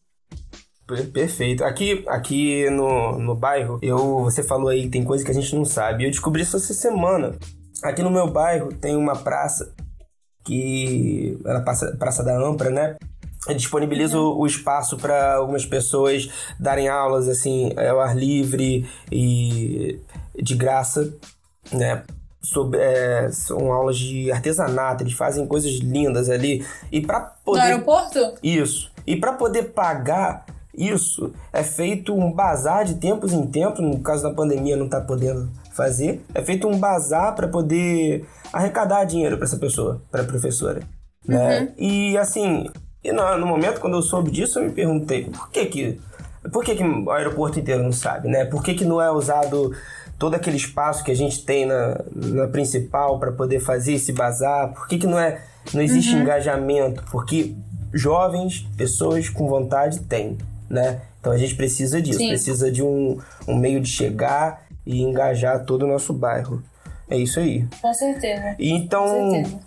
Perfeito. 1.14 1.64
Aqui, 1.64 2.04
aqui 2.08 2.70
no, 2.70 3.18
no 3.18 3.36
bairro, 3.36 3.80
eu, 3.82 4.20
você 4.24 4.44
falou 4.44 4.70
aí, 4.70 4.90
tem 4.90 5.04
coisa 5.04 5.24
que 5.24 5.32
a 5.32 5.34
gente 5.34 5.56
não 5.56 5.66
sabe. 5.66 6.04
Eu 6.04 6.12
descobri 6.12 6.42
isso 6.42 6.58
essa 6.58 6.74
semana. 6.74 7.38
Aqui 7.84 8.02
no 8.02 8.12
meu 8.12 8.30
bairro 8.30 8.74
tem 8.74 8.96
uma 8.96 9.16
praça 9.16 9.74
que 10.44 11.38
era 11.46 11.62
praça, 11.62 11.96
praça 11.98 12.24
da 12.24 12.38
Ampra, 12.38 12.70
né? 12.70 12.98
disponibiliza 13.56 14.20
o, 14.20 14.40
o 14.40 14.46
espaço 14.46 14.98
para 14.98 15.36
algumas 15.36 15.66
pessoas 15.66 16.30
darem 16.60 16.88
aulas 16.88 17.28
assim 17.28 17.72
ao 17.78 18.00
ar 18.00 18.16
livre 18.16 18.88
e 19.12 20.00
de 20.36 20.56
graça, 20.56 21.14
né? 21.72 22.04
Sobre, 22.42 22.80
é, 22.80 23.30
são 23.32 23.74
aulas 23.74 23.98
de 23.98 24.32
artesanato, 24.32 25.04
eles 25.04 25.14
fazem 25.14 25.46
coisas 25.46 25.74
lindas 25.74 26.30
ali 26.30 26.66
e 26.90 27.02
para 27.02 27.20
poder 27.20 27.60
no 27.60 27.66
aeroporto 27.66 28.34
isso 28.42 28.90
e 29.06 29.18
para 29.18 29.34
poder 29.34 29.74
pagar 29.74 30.46
isso 30.74 31.34
é 31.52 31.64
feito 31.64 32.14
um 32.14 32.32
bazar 32.32 32.86
de 32.86 32.96
tempos 32.96 33.34
em 33.34 33.46
tempos 33.46 33.82
no 33.82 34.00
caso 34.00 34.24
da 34.24 34.34
pandemia 34.34 34.78
não 34.78 34.86
está 34.86 35.02
podendo 35.02 35.52
fazer 35.84 36.22
é 36.34 36.42
feito 36.42 36.68
um 36.68 36.78
bazar 36.78 37.36
para 37.36 37.48
poder 37.48 38.26
arrecadar 38.52 39.06
dinheiro 39.06 39.38
para 39.38 39.46
essa 39.46 39.58
pessoa 39.58 40.02
para 40.12 40.24
professora 40.24 40.82
né? 41.26 41.60
Uhum. 41.60 41.74
E 41.78 42.18
assim, 42.18 42.70
e 43.04 43.12
no, 43.12 43.38
no, 43.38 43.46
momento 43.46 43.80
quando 43.80 43.98
eu 43.98 44.02
soube 44.02 44.32
disso, 44.32 44.60
eu 44.60 44.66
me 44.66 44.72
perguntei 44.72 45.26
por 45.26 45.50
que 45.52 45.66
que, 45.66 46.00
por 46.52 46.64
que, 46.64 46.76
que 46.76 46.84
o 46.84 47.12
aeroporto 47.12 47.60
inteiro 47.60 47.84
não 47.84 47.92
sabe, 47.92 48.28
né? 48.28 48.46
Por 48.46 48.64
que, 48.64 48.74
que 48.74 48.86
não 48.86 49.02
é 49.02 49.12
usado 49.12 49.76
todo 50.18 50.34
aquele 50.34 50.58
espaço 50.58 51.04
que 51.04 51.12
a 51.12 51.16
gente 51.16 51.44
tem 51.46 51.66
na, 51.66 52.02
na 52.14 52.48
principal 52.48 53.20
para 53.20 53.32
poder 53.32 53.60
fazer 53.60 53.94
esse 53.94 54.12
bazar? 54.12 54.74
Por 54.74 54.88
que, 54.88 54.98
que 54.98 55.08
não, 55.08 55.20
é, 55.20 55.42
não 55.74 55.82
existe 55.82 56.16
uhum. 56.16 56.22
engajamento? 56.22 57.04
Porque 57.12 57.56
jovens, 57.94 58.68
pessoas 58.78 59.30
com 59.30 59.48
vontade 59.48 60.00
têm, 60.02 60.38
né? 60.70 61.02
Então 61.20 61.34
a 61.34 61.38
gente 61.38 61.56
precisa 61.56 62.02
disso, 62.02 62.20
Sim. 62.20 62.30
precisa 62.30 62.72
de 62.72 62.82
um, 62.82 63.20
um 63.48 63.56
meio 63.56 63.82
de 63.82 63.90
chegar 63.90 64.64
e 64.86 65.02
engajar 65.02 65.66
todo 65.66 65.84
o 65.84 65.88
nosso 65.88 66.14
bairro. 66.14 66.64
É 67.10 67.18
isso 67.18 67.40
aí. 67.40 67.68
Com 67.82 67.94
certeza. 67.94 68.56
Então, 68.60 69.06
Com 69.06 69.32
certeza. 69.32 69.60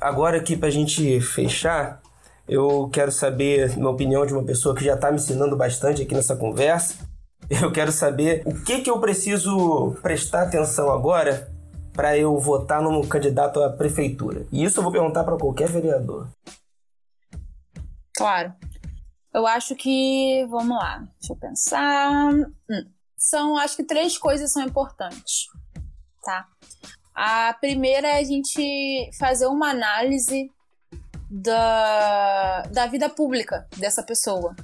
agora 0.00 0.38
aqui 0.38 0.56
pra 0.56 0.70
gente 0.70 1.20
fechar, 1.20 2.00
eu 2.48 2.88
quero 2.92 3.12
saber, 3.12 3.76
na 3.78 3.88
opinião 3.90 4.26
de 4.26 4.32
uma 4.32 4.42
pessoa 4.44 4.74
que 4.74 4.84
já 4.84 4.94
está 4.94 5.10
me 5.10 5.16
ensinando 5.16 5.56
bastante 5.56 6.02
aqui 6.02 6.14
nessa 6.14 6.34
conversa, 6.36 6.96
eu 7.48 7.70
quero 7.70 7.92
saber 7.92 8.42
o 8.44 8.54
que, 8.64 8.80
que 8.80 8.90
eu 8.90 9.00
preciso 9.00 9.96
prestar 10.02 10.42
atenção 10.42 10.90
agora 10.90 11.48
para 11.92 12.16
eu 12.16 12.36
votar 12.38 12.80
num 12.82 13.02
candidato 13.06 13.62
à 13.62 13.70
prefeitura. 13.70 14.46
E 14.50 14.64
isso 14.64 14.78
eu 14.78 14.82
vou 14.82 14.92
perguntar 14.92 15.24
para 15.24 15.36
qualquer 15.36 15.68
vereador. 15.68 16.28
Claro. 18.16 18.52
Eu 19.32 19.46
acho 19.46 19.76
que. 19.76 20.44
Vamos 20.50 20.76
lá, 20.76 20.98
deixa 21.20 21.32
eu 21.32 21.36
pensar. 21.36 22.32
Hum. 22.32 22.84
São, 23.20 23.58
acho 23.58 23.76
que 23.76 23.84
três 23.84 24.16
coisas 24.16 24.50
são 24.50 24.62
importantes, 24.62 25.44
tá? 26.24 26.48
A 27.14 27.52
primeira 27.52 28.08
é 28.08 28.18
a 28.18 28.24
gente 28.24 29.10
fazer 29.18 29.46
uma 29.46 29.68
análise 29.68 30.50
da, 31.30 32.62
da 32.62 32.86
vida 32.86 33.10
pública 33.10 33.68
dessa 33.76 34.02
pessoa. 34.02 34.56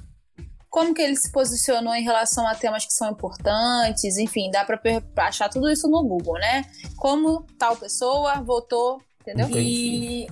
Como 0.71 0.91
que 0.91 1.03
ele 1.03 1.15
se 1.15 1.31
posicionou 1.31 1.93
em 1.93 2.03
relação 2.03 2.47
a 2.47 2.55
temas 2.55 2.83
que 2.83 2.93
são 2.93 3.11
importantes, 3.11 4.17
enfim, 4.17 4.49
dá 4.49 4.65
para 4.65 4.81
achar 5.17 5.49
tudo 5.49 5.69
isso 5.69 5.87
no 5.87 6.03
Google, 6.03 6.39
né? 6.39 6.65
Como 6.95 7.45
tal 7.59 7.77
pessoa 7.77 8.41
votou, 8.41 8.99
entendeu? 9.21 9.47
Entendi. 9.47 10.25
E 10.25 10.27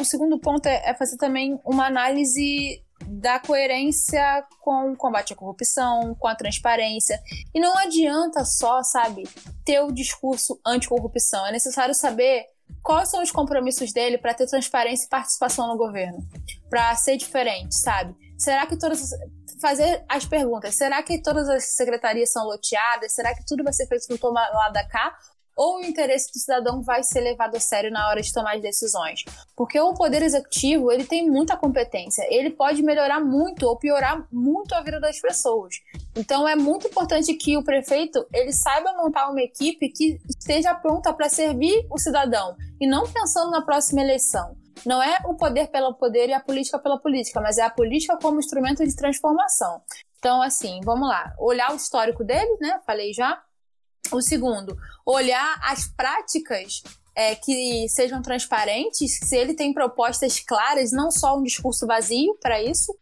o 0.00 0.04
segundo 0.04 0.38
ponto 0.38 0.66
é, 0.66 0.90
é 0.90 0.94
fazer 0.94 1.16
também 1.16 1.60
uma 1.64 1.86
análise 1.86 2.84
da 3.20 3.38
coerência 3.38 4.44
com 4.60 4.92
o 4.92 4.96
combate 4.96 5.34
à 5.34 5.36
corrupção, 5.36 6.14
com 6.14 6.26
a 6.26 6.34
transparência. 6.34 7.20
E 7.54 7.60
não 7.60 7.76
adianta 7.76 8.44
só, 8.44 8.82
sabe, 8.82 9.24
ter 9.64 9.80
o 9.80 9.92
discurso 9.92 10.58
anticorrupção. 10.66 11.46
É 11.46 11.52
necessário 11.52 11.94
saber 11.94 12.46
quais 12.82 13.10
são 13.10 13.22
os 13.22 13.30
compromissos 13.30 13.92
dele 13.92 14.16
para 14.16 14.32
ter 14.32 14.46
transparência 14.46 15.04
e 15.04 15.08
participação 15.10 15.68
no 15.68 15.76
governo? 15.76 16.26
Para 16.70 16.94
ser 16.96 17.18
diferente, 17.18 17.74
sabe? 17.74 18.14
Será 18.38 18.66
que 18.66 18.78
todas. 18.78 19.10
Fazer 19.60 20.04
as 20.08 20.24
perguntas: 20.24 20.74
será 20.74 21.02
que 21.02 21.20
todas 21.22 21.48
as 21.48 21.76
secretarias 21.76 22.32
são 22.32 22.44
loteadas? 22.46 23.12
Será 23.12 23.34
que 23.34 23.44
tudo 23.44 23.62
vai 23.62 23.72
ser 23.72 23.86
feito 23.86 24.06
no 24.08 24.18
toma 24.18 24.40
lá 24.48 24.70
da 24.70 24.88
cá? 24.88 25.16
Ou 25.62 25.76
o 25.76 25.84
interesse 25.84 26.32
do 26.32 26.40
cidadão 26.40 26.82
vai 26.82 27.04
ser 27.04 27.20
levado 27.20 27.54
a 27.54 27.60
sério 27.60 27.88
na 27.88 28.08
hora 28.08 28.20
de 28.20 28.32
tomar 28.32 28.56
as 28.56 28.60
decisões. 28.60 29.24
Porque 29.56 29.78
o 29.78 29.94
poder 29.94 30.20
executivo, 30.20 30.90
ele 30.90 31.04
tem 31.04 31.30
muita 31.30 31.56
competência, 31.56 32.26
ele 32.28 32.50
pode 32.50 32.82
melhorar 32.82 33.20
muito 33.20 33.68
ou 33.68 33.78
piorar 33.78 34.26
muito 34.32 34.74
a 34.74 34.80
vida 34.80 34.98
das 34.98 35.20
pessoas. 35.20 35.76
Então 36.16 36.48
é 36.48 36.56
muito 36.56 36.88
importante 36.88 37.32
que 37.34 37.56
o 37.56 37.62
prefeito, 37.62 38.26
ele 38.34 38.52
saiba 38.52 38.92
montar 38.94 39.30
uma 39.30 39.40
equipe 39.40 39.88
que 39.90 40.20
esteja 40.28 40.74
pronta 40.74 41.12
para 41.12 41.28
servir 41.28 41.86
o 41.88 41.96
cidadão 41.96 42.56
e 42.80 42.86
não 42.88 43.04
pensando 43.04 43.52
na 43.52 43.62
próxima 43.62 44.02
eleição. 44.02 44.56
Não 44.84 45.00
é 45.00 45.16
o 45.26 45.36
poder 45.36 45.68
pelo 45.68 45.94
poder 45.94 46.28
e 46.28 46.32
a 46.32 46.40
política 46.40 46.76
pela 46.76 46.98
política, 46.98 47.40
mas 47.40 47.56
é 47.56 47.62
a 47.62 47.70
política 47.70 48.18
como 48.20 48.40
instrumento 48.40 48.84
de 48.84 48.96
transformação. 48.96 49.80
Então, 50.18 50.42
assim, 50.42 50.80
vamos 50.84 51.08
lá. 51.08 51.32
Olhar 51.38 51.70
o 51.70 51.76
histórico 51.76 52.24
dele, 52.24 52.56
né? 52.60 52.80
Falei 52.84 53.12
já. 53.12 53.40
O 54.10 54.20
segundo, 54.20 54.76
olhar 55.06 55.58
as 55.62 55.86
práticas 55.88 56.82
é, 57.14 57.34
que 57.34 57.86
sejam 57.88 58.22
transparentes, 58.22 59.18
se 59.18 59.36
ele 59.36 59.54
tem 59.54 59.72
propostas 59.72 60.40
claras, 60.40 60.92
não 60.92 61.10
só 61.10 61.38
um 61.38 61.42
discurso 61.42 61.86
vazio 61.86 62.36
para 62.40 62.62
isso. 62.62 62.96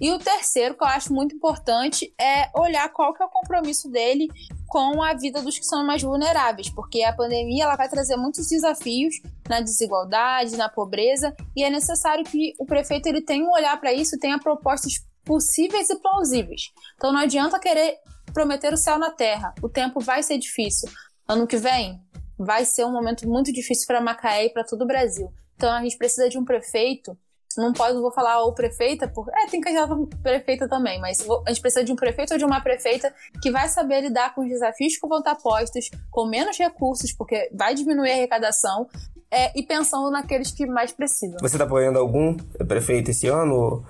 E 0.00 0.12
o 0.12 0.18
terceiro, 0.18 0.76
que 0.76 0.84
eu 0.84 0.88
acho 0.88 1.12
muito 1.12 1.34
importante, 1.34 2.14
é 2.20 2.48
olhar 2.56 2.88
qual 2.90 3.12
que 3.12 3.20
é 3.20 3.26
o 3.26 3.30
compromisso 3.30 3.90
dele 3.90 4.28
com 4.68 5.02
a 5.02 5.12
vida 5.14 5.42
dos 5.42 5.58
que 5.58 5.64
são 5.64 5.84
mais 5.84 6.02
vulneráveis, 6.02 6.70
porque 6.70 7.02
a 7.02 7.12
pandemia 7.12 7.64
ela 7.64 7.74
vai 7.74 7.88
trazer 7.88 8.16
muitos 8.16 8.48
desafios 8.48 9.16
na 9.48 9.60
desigualdade, 9.60 10.56
na 10.56 10.68
pobreza, 10.68 11.34
e 11.56 11.64
é 11.64 11.70
necessário 11.70 12.24
que 12.24 12.54
o 12.60 12.64
prefeito 12.64 13.06
ele 13.06 13.22
tenha 13.22 13.44
um 13.44 13.50
olhar 13.50 13.76
para 13.80 13.92
isso, 13.92 14.18
tenha 14.20 14.38
propostas 14.38 15.04
possíveis 15.24 15.90
e 15.90 15.96
plausíveis. 15.96 16.70
Então 16.94 17.12
não 17.12 17.20
adianta 17.20 17.58
querer 17.58 17.98
prometer 18.32 18.72
o 18.72 18.76
céu 18.76 18.98
na 18.98 19.10
terra. 19.10 19.54
O 19.62 19.68
tempo 19.68 20.00
vai 20.00 20.22
ser 20.22 20.38
difícil. 20.38 20.88
Ano 21.26 21.46
que 21.46 21.56
vem 21.56 22.00
vai 22.38 22.64
ser 22.64 22.84
um 22.84 22.92
momento 22.92 23.28
muito 23.28 23.52
difícil 23.52 23.86
para 23.86 24.00
Macaé 24.00 24.46
e 24.46 24.50
para 24.50 24.64
todo 24.64 24.82
o 24.82 24.86
Brasil. 24.86 25.32
Então 25.56 25.72
a 25.72 25.82
gente 25.82 25.98
precisa 25.98 26.28
de 26.28 26.38
um 26.38 26.44
prefeito 26.44 27.16
não 27.58 27.72
pode, 27.72 27.98
vou 27.98 28.12
falar 28.12 28.44
o 28.44 28.52
prefeita, 28.52 29.08
por, 29.08 29.28
é, 29.30 29.46
tem 29.46 29.60
candidato 29.60 30.08
prefeita 30.22 30.68
também, 30.68 31.00
mas 31.00 31.26
a 31.46 31.50
gente 31.50 31.60
precisa 31.60 31.84
de 31.84 31.92
um 31.92 31.96
prefeito 31.96 32.32
ou 32.32 32.38
de 32.38 32.44
uma 32.44 32.60
prefeita 32.60 33.12
que 33.42 33.50
vai 33.50 33.68
saber 33.68 34.02
lidar 34.02 34.34
com 34.34 34.42
os 34.42 34.48
desafios 34.48 34.96
que 34.96 35.08
vão 35.08 35.18
estar 35.18 35.34
postos, 35.34 35.90
com 36.10 36.26
menos 36.26 36.56
recursos, 36.56 37.12
porque 37.12 37.50
vai 37.52 37.74
diminuir 37.74 38.10
a 38.10 38.14
arrecadação, 38.14 38.86
é, 39.30 39.58
e 39.58 39.62
pensando 39.62 40.10
naqueles 40.10 40.50
que 40.52 40.66
mais 40.66 40.92
precisam. 40.92 41.36
Você 41.40 41.56
está 41.56 41.64
apoiando 41.64 41.98
algum 41.98 42.34
prefeito 42.66 43.10
esse 43.10 43.26
ano? 43.26 43.84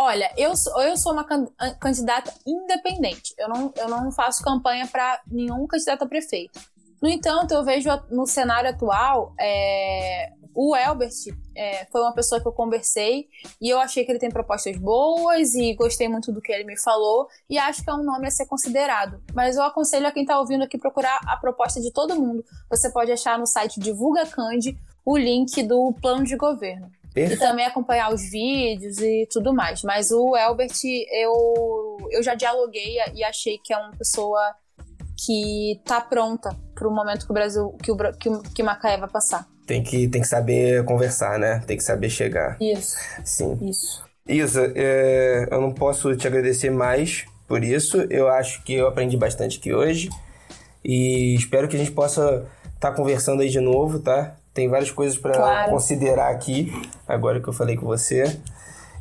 Olha, 0.00 0.32
eu, 0.36 0.52
eu 0.84 0.96
sou 0.96 1.12
uma 1.12 1.26
candidata 1.80 2.32
independente. 2.46 3.34
Eu 3.36 3.48
não, 3.48 3.72
eu 3.74 3.88
não 3.88 4.12
faço 4.12 4.44
campanha 4.44 4.86
para 4.86 5.20
nenhum 5.26 5.66
candidato 5.66 6.04
a 6.04 6.06
prefeito. 6.06 6.60
No 7.02 7.08
entanto, 7.08 7.52
eu 7.52 7.64
vejo 7.64 7.88
no 8.08 8.24
cenário 8.24 8.70
atual 8.70 9.34
é, 9.40 10.30
o 10.54 10.76
Elbert 10.76 11.10
é, 11.56 11.84
foi 11.90 12.00
uma 12.00 12.14
pessoa 12.14 12.40
que 12.40 12.46
eu 12.46 12.52
conversei 12.52 13.26
e 13.60 13.68
eu 13.68 13.80
achei 13.80 14.04
que 14.04 14.12
ele 14.12 14.20
tem 14.20 14.30
propostas 14.30 14.76
boas 14.76 15.56
e 15.56 15.74
gostei 15.74 16.08
muito 16.08 16.30
do 16.30 16.40
que 16.40 16.52
ele 16.52 16.62
me 16.62 16.78
falou 16.78 17.26
e 17.50 17.58
acho 17.58 17.82
que 17.82 17.90
é 17.90 17.92
um 17.92 18.04
nome 18.04 18.28
a 18.28 18.30
ser 18.30 18.46
considerado. 18.46 19.20
Mas 19.34 19.56
eu 19.56 19.64
aconselho 19.64 20.06
a 20.06 20.12
quem 20.12 20.22
está 20.22 20.38
ouvindo 20.38 20.62
aqui 20.62 20.78
procurar 20.78 21.18
a 21.26 21.36
proposta 21.36 21.80
de 21.80 21.92
todo 21.92 22.14
mundo. 22.14 22.44
Você 22.70 22.88
pode 22.92 23.10
achar 23.10 23.36
no 23.36 23.46
site 23.46 23.80
Divulga 23.80 24.26
Cande 24.26 24.78
o 25.04 25.16
link 25.16 25.60
do 25.64 25.92
plano 26.00 26.22
de 26.22 26.36
governo. 26.36 26.88
E 27.24 27.36
também 27.36 27.66
acompanhar 27.66 28.12
os 28.12 28.22
vídeos 28.30 28.98
e 28.98 29.26
tudo 29.30 29.54
mais. 29.54 29.82
Mas 29.82 30.10
o 30.10 30.36
Elbert, 30.36 30.72
eu, 31.12 31.96
eu 32.10 32.22
já 32.22 32.34
dialoguei 32.34 32.96
e 33.14 33.24
achei 33.24 33.58
que 33.58 33.72
é 33.72 33.76
uma 33.76 33.92
pessoa 33.92 34.54
que 35.16 35.80
tá 35.84 36.00
pronta 36.00 36.56
para 36.74 36.88
o 36.88 36.94
momento 36.94 37.26
que 37.26 37.32
o 37.32 37.34
Brasil, 37.34 37.76
que 37.82 37.90
o 37.90 37.96
que, 37.96 38.30
que 38.54 38.62
Macaé 38.62 38.96
vai 38.96 39.08
passar 39.08 39.48
tem 39.68 39.82
que, 39.82 40.08
tem 40.08 40.22
que 40.22 40.26
saber 40.26 40.82
conversar, 40.84 41.38
né? 41.38 41.62
Tem 41.66 41.76
que 41.76 41.84
saber 41.84 42.08
chegar. 42.08 42.56
Isso. 42.58 42.96
Sim. 43.22 43.58
Isso. 43.60 44.02
Isa, 44.26 44.72
é, 44.74 45.46
eu 45.50 45.60
não 45.60 45.72
posso 45.72 46.16
te 46.16 46.26
agradecer 46.26 46.70
mais 46.70 47.26
por 47.46 47.62
isso. 47.62 47.98
Eu 48.08 48.28
acho 48.28 48.62
que 48.64 48.72
eu 48.72 48.88
aprendi 48.88 49.18
bastante 49.18 49.58
aqui 49.58 49.74
hoje. 49.74 50.08
E 50.82 51.34
espero 51.34 51.68
que 51.68 51.76
a 51.76 51.78
gente 51.78 51.90
possa 51.90 52.46
estar 52.74 52.90
tá 52.90 52.92
conversando 52.92 53.42
aí 53.42 53.50
de 53.50 53.60
novo, 53.60 53.98
tá? 53.98 54.36
Tem 54.58 54.68
várias 54.68 54.90
coisas 54.90 55.16
para 55.16 55.34
claro. 55.34 55.70
considerar 55.70 56.32
aqui, 56.32 56.72
agora 57.06 57.40
que 57.40 57.46
eu 57.46 57.52
falei 57.52 57.76
com 57.76 57.86
você. 57.86 58.40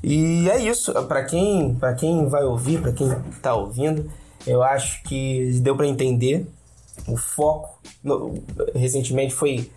E 0.03 0.47
é 0.51 0.59
isso. 0.59 0.93
Para 1.05 1.25
quem, 1.25 1.73
pra 1.73 1.95
quem 1.95 2.27
vai 2.27 2.43
ouvir, 2.43 2.79
para 2.79 2.91
quem 2.91 3.09
tá 3.41 3.55
ouvindo, 3.55 4.07
eu 4.45 4.61
acho 4.61 5.01
que 5.01 5.59
deu 5.59 5.75
para 5.75 5.87
entender 5.87 6.45
o 7.07 7.17
foco. 7.17 7.79
No, 8.03 8.35
recentemente 8.75 9.33
foi 9.33 9.71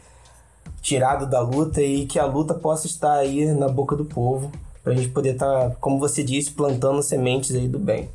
tirado 0.82 1.24
da 1.24 1.40
luta 1.40 1.80
e 1.80 2.04
que 2.04 2.18
a 2.18 2.26
luta 2.26 2.52
possa 2.52 2.86
estar 2.86 3.14
aí 3.14 3.46
na 3.54 3.66
boca 3.66 3.96
do 3.96 4.04
povo, 4.04 4.52
para 4.84 4.92
a 4.92 4.96
gente 4.96 5.08
poder 5.08 5.32
estar, 5.32 5.70
tá, 5.70 5.76
como 5.80 5.98
você 5.98 6.22
disse, 6.22 6.50
plantando 6.50 7.02
sementes 7.02 7.56
aí 7.56 7.66
do 7.66 7.78
bem. 7.78 8.10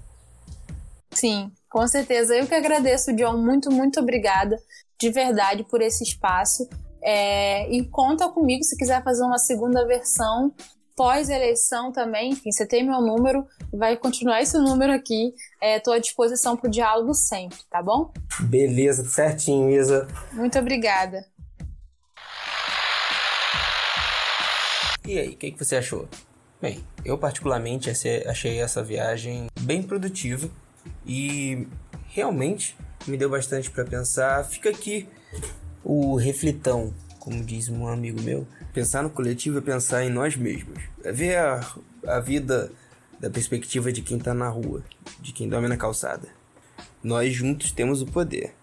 Sim, 1.10 1.52
com 1.68 1.88
certeza. 1.88 2.36
Eu 2.36 2.46
que 2.46 2.54
agradeço, 2.54 3.12
John. 3.16 3.40
Muito, 3.40 3.72
muito 3.72 4.00
obrigada 4.00 4.56
de 5.00 5.10
verdade 5.10 5.64
por 5.64 5.82
esse 5.82 6.04
espaço. 6.04 6.70
É, 7.08 7.70
e 7.72 7.86
conta 7.86 8.28
comigo 8.30 8.64
se 8.64 8.76
quiser 8.76 9.04
fazer 9.04 9.24
uma 9.24 9.38
segunda 9.38 9.86
versão 9.86 10.52
pós-eleição 10.96 11.92
também. 11.92 12.32
Enfim, 12.32 12.52
você 12.52 12.66
tem 12.66 12.84
meu 12.84 13.00
número, 13.00 13.46
vai 13.72 13.96
continuar 13.96 14.42
esse 14.42 14.58
número 14.58 14.92
aqui. 14.92 15.34
Estou 15.62 15.94
é, 15.94 15.98
à 15.98 16.00
disposição 16.00 16.58
para 16.58 16.68
o 16.68 16.72
diálogo 16.72 17.14
sempre, 17.14 17.60
tá 17.70 17.84
bom? 17.84 18.12
Beleza, 18.40 19.04
certinho, 19.06 19.70
Isa. 19.70 20.08
Muito 20.34 20.58
obrigada. 20.58 21.24
E 25.06 25.20
aí, 25.20 25.30
o 25.30 25.38
que, 25.38 25.52
que 25.52 25.64
você 25.64 25.76
achou? 25.76 26.08
Bem, 26.60 26.84
eu 27.04 27.16
particularmente 27.18 27.92
achei 28.26 28.60
essa 28.60 28.82
viagem 28.82 29.46
bem 29.60 29.84
produtiva 29.84 30.50
e 31.06 31.68
realmente 32.08 32.76
me 33.06 33.16
deu 33.16 33.30
bastante 33.30 33.70
para 33.70 33.86
pensar. 33.86 34.44
Fica 34.46 34.70
aqui 34.70 35.08
o 35.86 36.16
reflitão, 36.16 36.92
como 37.20 37.44
diz 37.44 37.70
um 37.70 37.88
amigo 37.88 38.20
meu. 38.22 38.48
Pensar 38.74 39.04
no 39.04 39.10
coletivo 39.10 39.60
é 39.60 39.62
pensar 39.62 40.04
em 40.04 40.10
nós 40.10 40.36
mesmos. 40.36 40.80
É 41.04 41.12
ver 41.12 41.38
a, 41.38 41.62
a 42.08 42.20
vida 42.20 42.72
da 43.20 43.30
perspectiva 43.30 43.92
de 43.92 44.02
quem 44.02 44.18
tá 44.18 44.34
na 44.34 44.50
rua, 44.50 44.84
de 45.22 45.32
quem 45.32 45.48
dorme 45.48 45.68
na 45.68 45.78
calçada. 45.78 46.28
Nós 47.04 47.34
juntos 47.34 47.72
temos 47.72 48.02
o 48.02 48.08
poder. 48.08 48.54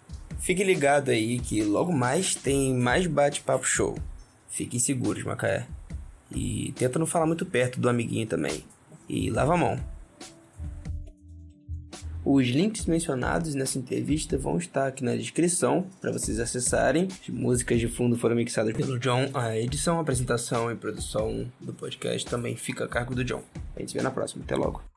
Fique 0.41 0.65
ligado 0.65 1.11
aí 1.11 1.39
que 1.39 1.63
logo 1.63 1.93
mais 1.93 2.35
tem 2.35 2.75
mais 2.75 3.07
bate-papo 3.07 3.65
show. 3.65 3.97
Fiquem 4.49 4.81
seguros, 4.81 5.23
Macaé. 5.23 5.67
E 6.35 6.75
tenta 6.77 6.99
não 6.99 7.07
falar 7.07 7.27
muito 7.27 7.47
perto 7.47 7.81
do 7.81 7.89
amiguinho 7.89 8.27
também. 8.27 8.65
E 9.09 9.31
lava 9.31 9.55
a 9.55 9.57
mão. 9.57 9.92
Os 12.25 12.47
links 12.47 12.87
mencionados 12.87 13.55
nessa 13.55 13.79
entrevista 13.79 14.39
vão 14.39 14.57
estar 14.57 14.87
aqui 14.87 15.03
na 15.03 15.17
descrição 15.17 15.87
para 16.01 16.13
vocês 16.13 16.39
acessarem. 16.39 17.09
As 17.11 17.29
músicas 17.29 17.81
de 17.81 17.89
fundo 17.89 18.17
foram 18.17 18.37
mixadas 18.37 18.73
pelo 18.77 18.99
John. 18.99 19.29
A 19.35 19.59
edição, 19.59 19.99
apresentação 19.99 20.71
e 20.71 20.77
produção 20.77 21.47
do 21.61 21.73
podcast 21.73 22.29
também 22.29 22.57
fica 22.57 22.85
a 22.85 22.89
cargo 22.89 23.15
do 23.15 23.25
John. 23.25 23.43
A 23.75 23.81
gente 23.81 23.91
se 23.91 23.99
vê 23.99 24.03
na 24.03 24.11
próxima. 24.11 24.45
Até 24.45 24.55
logo. 24.55 24.92